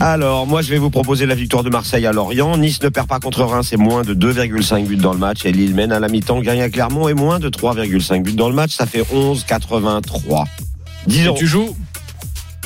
Alors, 0.00 0.46
moi, 0.46 0.62
je 0.62 0.70
vais 0.70 0.78
vous 0.78 0.90
proposer 0.90 1.26
la 1.26 1.34
victoire 1.34 1.62
de 1.62 1.70
Marseille 1.70 2.06
à 2.06 2.12
Lorient. 2.12 2.56
Nice 2.56 2.82
ne 2.82 2.88
perd 2.88 3.06
pas 3.06 3.20
contre 3.20 3.42
Reims, 3.44 3.68
c'est 3.70 3.76
moins 3.76 4.02
de 4.02 4.14
2,5 4.14 4.86
buts 4.86 4.96
dans 4.96 5.12
le 5.12 5.18
match. 5.18 5.44
Et 5.44 5.52
Lille 5.52 5.74
mène 5.74 5.92
à 5.92 6.00
la 6.00 6.08
mi-temps, 6.08 6.40
gagne 6.40 6.62
à 6.62 6.68
Clermont 6.70 7.08
et 7.08 7.14
moins 7.14 7.38
de 7.38 7.48
3,5 7.48 8.22
buts 8.22 8.32
dans 8.32 8.48
le 8.48 8.54
match. 8.54 8.72
Ça 8.74 8.86
fait 8.86 9.02
11,83. 9.12 10.44
10 11.06 11.20
Et 11.20 11.24
euros. 11.26 11.36
tu 11.38 11.46
joues? 11.46 11.76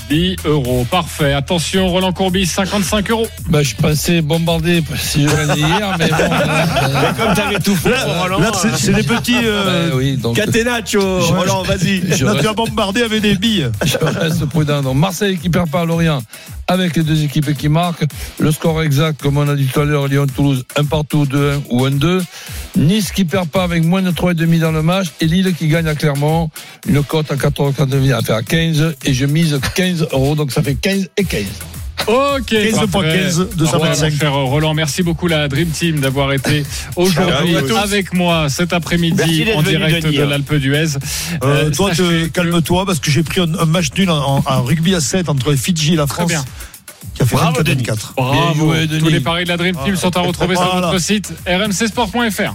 10 0.09 0.37
euros. 0.45 0.87
Parfait. 0.91 1.33
Attention, 1.33 1.89
Roland 1.89 2.13
Courbis, 2.13 2.47
55 2.47 3.11
euros. 3.11 3.27
Bah, 3.49 3.63
je 3.63 3.75
pensais 3.75 4.21
bombarder 4.23 4.83
si 4.97 5.23
je 5.25 5.29
gagnais 5.35 5.61
hier, 5.61 5.97
mais 5.99 6.09
bon. 6.09 6.15
euh, 6.21 7.13
Comme 7.19 7.35
t'avais 7.35 7.59
tout 7.59 7.75
fait, 7.77 7.95
Roland. 8.03 8.39
Là, 8.39 8.53
c'est 8.61 8.77
c'est 8.77 8.93
les 8.93 9.03
petits. 9.03 9.37
euh, 9.45 9.89
bah 9.91 9.97
oui, 9.97 10.17
donc. 10.17 10.37
Catenaccio, 10.37 11.01
Je- 11.01 11.33
Roland, 11.33 11.63
vas-y. 11.63 12.03
Je 12.17 12.25
là, 12.25 12.33
reste- 12.33 12.43
tu 12.45 12.49
as 12.49 12.53
bombardé 12.55 13.03
avec 13.03 13.21
des 13.23 13.35
billes. 13.37 13.71
Je 13.85 13.97
reste 13.99 14.45
prudent. 14.47 14.83
Donc 14.83 14.97
Marseille 14.97 15.39
qui 15.39 15.49
perd 15.51 15.71
pas 15.71 15.81
à 15.81 15.85
Lorient 15.85 16.23
avec 16.69 16.97
les 16.97 17.03
deux 17.03 17.23
équipes 17.23 17.57
qui 17.57 17.69
marquent. 17.69 18.05
Le 18.39 18.51
score 18.51 18.83
exact, 18.83 19.21
comme 19.23 19.37
on 19.39 19.49
a 19.49 19.55
dit 19.55 19.67
tout 19.67 19.81
à 19.81 19.85
l'heure, 19.85 20.09
Lyon-Toulouse, 20.09 20.65
un 20.77 20.85
partout, 20.85 21.25
2-1 21.25 21.61
ou 21.71 21.87
1-2. 21.87 22.23
Nice 22.77 23.13
qui 23.13 23.25
perd 23.25 23.49
pas 23.49 23.63
avec 23.63 23.85
moins 23.85 24.03
de 24.03 24.11
3,5 24.11 24.59
dans 24.59 24.73
le 24.73 24.83
match. 24.83 25.07
Et 25.21 25.27
Lille 25.27 25.55
qui 25.57 25.69
gagne 25.69 25.87
à 25.87 25.95
Clermont. 25.95 26.51
Une 26.89 27.03
cote 27.05 27.31
à 27.31 27.37
14,49 27.37 28.13
à 28.13 28.21
faire 28.23 28.45
15. 28.45 28.95
Et 29.05 29.15
je 29.15 29.27
mise 29.27 29.59
15 29.77 29.96
euros. 30.13 30.35
Donc 30.35 30.53
ça 30.53 30.63
fait 30.63 30.75
15 30.75 31.09
et 31.17 31.25
15. 31.25 31.43
Ok. 32.09 32.47
15 32.51 32.73
parfait. 32.73 32.87
fois 32.89 33.03
15, 33.05 33.49
225. 33.57 33.65
Au 33.65 33.77
revoir, 33.79 33.91
mon 34.13 34.19
cher 34.19 34.33
Roland, 34.35 34.75
merci 34.75 35.03
beaucoup 35.03 35.27
la 35.27 35.49
Dream 35.49 35.69
Team 35.71 35.99
d'avoir 36.01 36.33
été 36.33 36.63
aujourd'hui 36.97 37.57
avec 37.83 38.13
moi 38.15 38.49
cet 38.49 38.73
après-midi 38.73 39.47
en 39.57 39.63
direct 39.63 40.07
de 40.07 40.23
l'Alpe 40.23 40.55
d'Huez. 40.55 40.97
Euh, 41.43 41.67
Euh, 41.67 41.71
toi, 41.71 41.91
calme-toi 42.33 42.87
parce 42.87 43.01
que 43.01 43.11
j'ai 43.11 43.23
pris 43.23 43.41
un, 43.41 43.53
un 43.59 43.65
match 43.65 43.89
nul 43.97 44.11
en, 44.11 44.37
en- 44.39 44.43
en 44.47 44.63
rugby 44.63 44.95
à 44.95 45.01
7 45.01 45.29
entre 45.29 45.51
les 45.51 45.57
Fidji 45.57 45.95
et 45.95 45.97
la 45.97 46.07
France. 46.07 46.29
bien. 46.29 46.45
Qui 47.15 47.23
a 47.23 47.27
fait 47.27 47.35
Bravo, 47.35 47.57
24 47.59 47.65
Denis. 47.67 47.83
24. 47.85 48.15
Bravo. 48.17 48.33
Bien 48.33 48.55
joué, 48.55 48.87
Denis. 48.87 49.01
Tous 49.01 49.09
les 49.09 49.21
paris 49.21 49.45
de 49.45 49.49
la 49.49 49.57
Dream 49.57 49.77
Team 49.85 49.97
sont 49.97 50.15
à 50.17 50.21
retrouver 50.21 50.55
sur 50.55 50.65
Voilà. 50.71 50.89
notre 50.89 50.99
site 51.01 51.33
rmcsport.fr. 51.47 52.55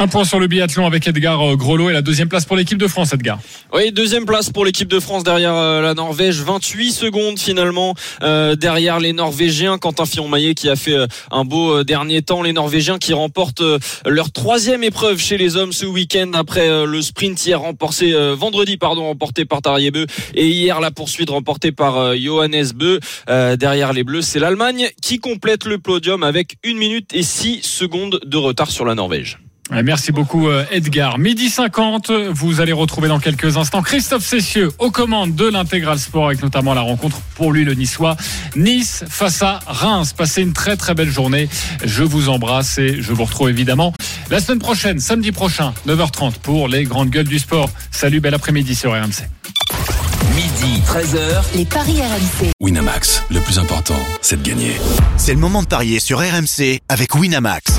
Un 0.00 0.06
point 0.06 0.24
sur 0.24 0.38
le 0.38 0.46
biathlon 0.46 0.86
avec 0.86 1.08
Edgar 1.08 1.42
euh, 1.42 1.56
Groslo 1.56 1.90
et 1.90 1.92
la 1.92 2.02
deuxième 2.02 2.28
place 2.28 2.44
pour 2.44 2.54
l'équipe 2.54 2.78
de 2.78 2.86
France, 2.86 3.12
Edgar. 3.12 3.40
Oui, 3.74 3.90
deuxième 3.90 4.26
place 4.26 4.48
pour 4.48 4.64
l'équipe 4.64 4.86
de 4.86 5.00
France 5.00 5.24
derrière 5.24 5.56
euh, 5.56 5.82
la 5.82 5.94
Norvège. 5.94 6.40
28 6.40 6.92
secondes 6.92 7.36
finalement 7.36 7.96
euh, 8.22 8.54
derrière 8.54 9.00
les 9.00 9.12
Norvégiens. 9.12 9.76
Quentin 9.76 10.06
Fillon-Maillet 10.06 10.54
qui 10.54 10.68
a 10.68 10.76
fait 10.76 10.96
un 11.32 11.44
beau 11.44 11.82
dernier 11.82 12.22
temps. 12.22 12.42
Les 12.42 12.52
Norvégiens 12.52 12.98
qui 12.98 13.12
remportent 13.12 13.64
leur 14.06 14.30
troisième 14.30 14.84
épreuve 14.84 15.18
chez 15.18 15.36
les 15.36 15.56
hommes 15.56 15.72
ce 15.72 15.84
week-end 15.84 16.30
après 16.32 16.86
le 16.86 17.02
sprint 17.02 17.44
hier 17.44 17.60
remporté 17.60 18.14
vendredi 18.36 18.76
pardon 18.76 19.06
remporté 19.06 19.46
par 19.46 19.62
Tarjei 19.62 19.90
Bø 19.90 20.06
et 20.34 20.46
hier 20.46 20.80
la 20.80 20.92
poursuite 20.92 21.30
remportée 21.30 21.72
par 21.72 22.16
Johannes 22.16 22.70
Bö. 22.72 23.00
Euh, 23.28 23.56
derrière 23.56 23.92
les 23.92 24.04
Bleus, 24.04 24.22
c'est 24.22 24.38
l'Allemagne 24.38 24.90
qui 25.02 25.18
complète 25.18 25.64
le 25.64 25.78
podium 25.78 26.22
avec 26.22 26.56
une 26.62 26.78
minute 26.78 27.12
et 27.14 27.24
6 27.24 27.62
secondes 27.62 28.20
de 28.24 28.36
retard 28.36 28.70
sur 28.70 28.84
la 28.84 28.94
Norvège. 28.94 29.38
Ouais, 29.70 29.82
Merci 29.82 30.12
beaucoup 30.12 30.48
euh, 30.48 30.64
Edgar. 30.70 31.18
Midi 31.18 31.50
50, 31.50 32.10
vous 32.30 32.60
allez 32.60 32.72
retrouver 32.72 33.08
dans 33.08 33.18
quelques 33.18 33.56
instants 33.56 33.82
Christophe 33.82 34.24
Cessieux 34.24 34.70
aux 34.78 34.90
commandes 34.90 35.34
de 35.34 35.46
l'intégral 35.46 35.98
sport 35.98 36.26
avec 36.26 36.42
notamment 36.42 36.72
la 36.74 36.80
rencontre 36.80 37.20
pour 37.34 37.52
lui 37.52 37.64
le 37.64 37.74
niçois 37.74 38.16
Nice 38.56 39.04
face 39.08 39.42
à 39.42 39.60
Reims. 39.66 40.14
Passez 40.14 40.42
une 40.42 40.52
très 40.54 40.76
très 40.76 40.94
belle 40.94 41.10
journée. 41.10 41.48
Je 41.84 42.02
vous 42.02 42.28
embrasse 42.28 42.78
et 42.78 43.02
je 43.02 43.12
vous 43.12 43.24
retrouve 43.24 43.50
évidemment 43.50 43.92
la 44.30 44.40
semaine 44.40 44.58
prochaine, 44.58 45.00
samedi 45.00 45.32
prochain, 45.32 45.72
9h30 45.86 46.38
pour 46.42 46.68
les 46.68 46.84
grandes 46.84 47.10
gueules 47.10 47.28
du 47.28 47.38
sport. 47.38 47.70
Salut, 47.90 48.20
bel 48.20 48.34
après-midi 48.34 48.74
sur 48.74 48.92
RMC. 48.92 49.28
Midi, 50.34 50.82
13h. 50.86 51.56
Les 51.56 51.64
paris 51.64 52.00
RMC. 52.00 52.52
Winamax, 52.60 53.24
le 53.30 53.40
plus 53.40 53.58
important, 53.58 53.98
c'est 54.22 54.40
de 54.42 54.48
gagner. 54.48 54.76
C'est 55.16 55.34
le 55.34 55.40
moment 55.40 55.62
de 55.62 55.66
parier 55.68 56.00
sur 56.00 56.18
RMC 56.20 56.80
avec 56.88 57.14
Winamax. 57.14 57.78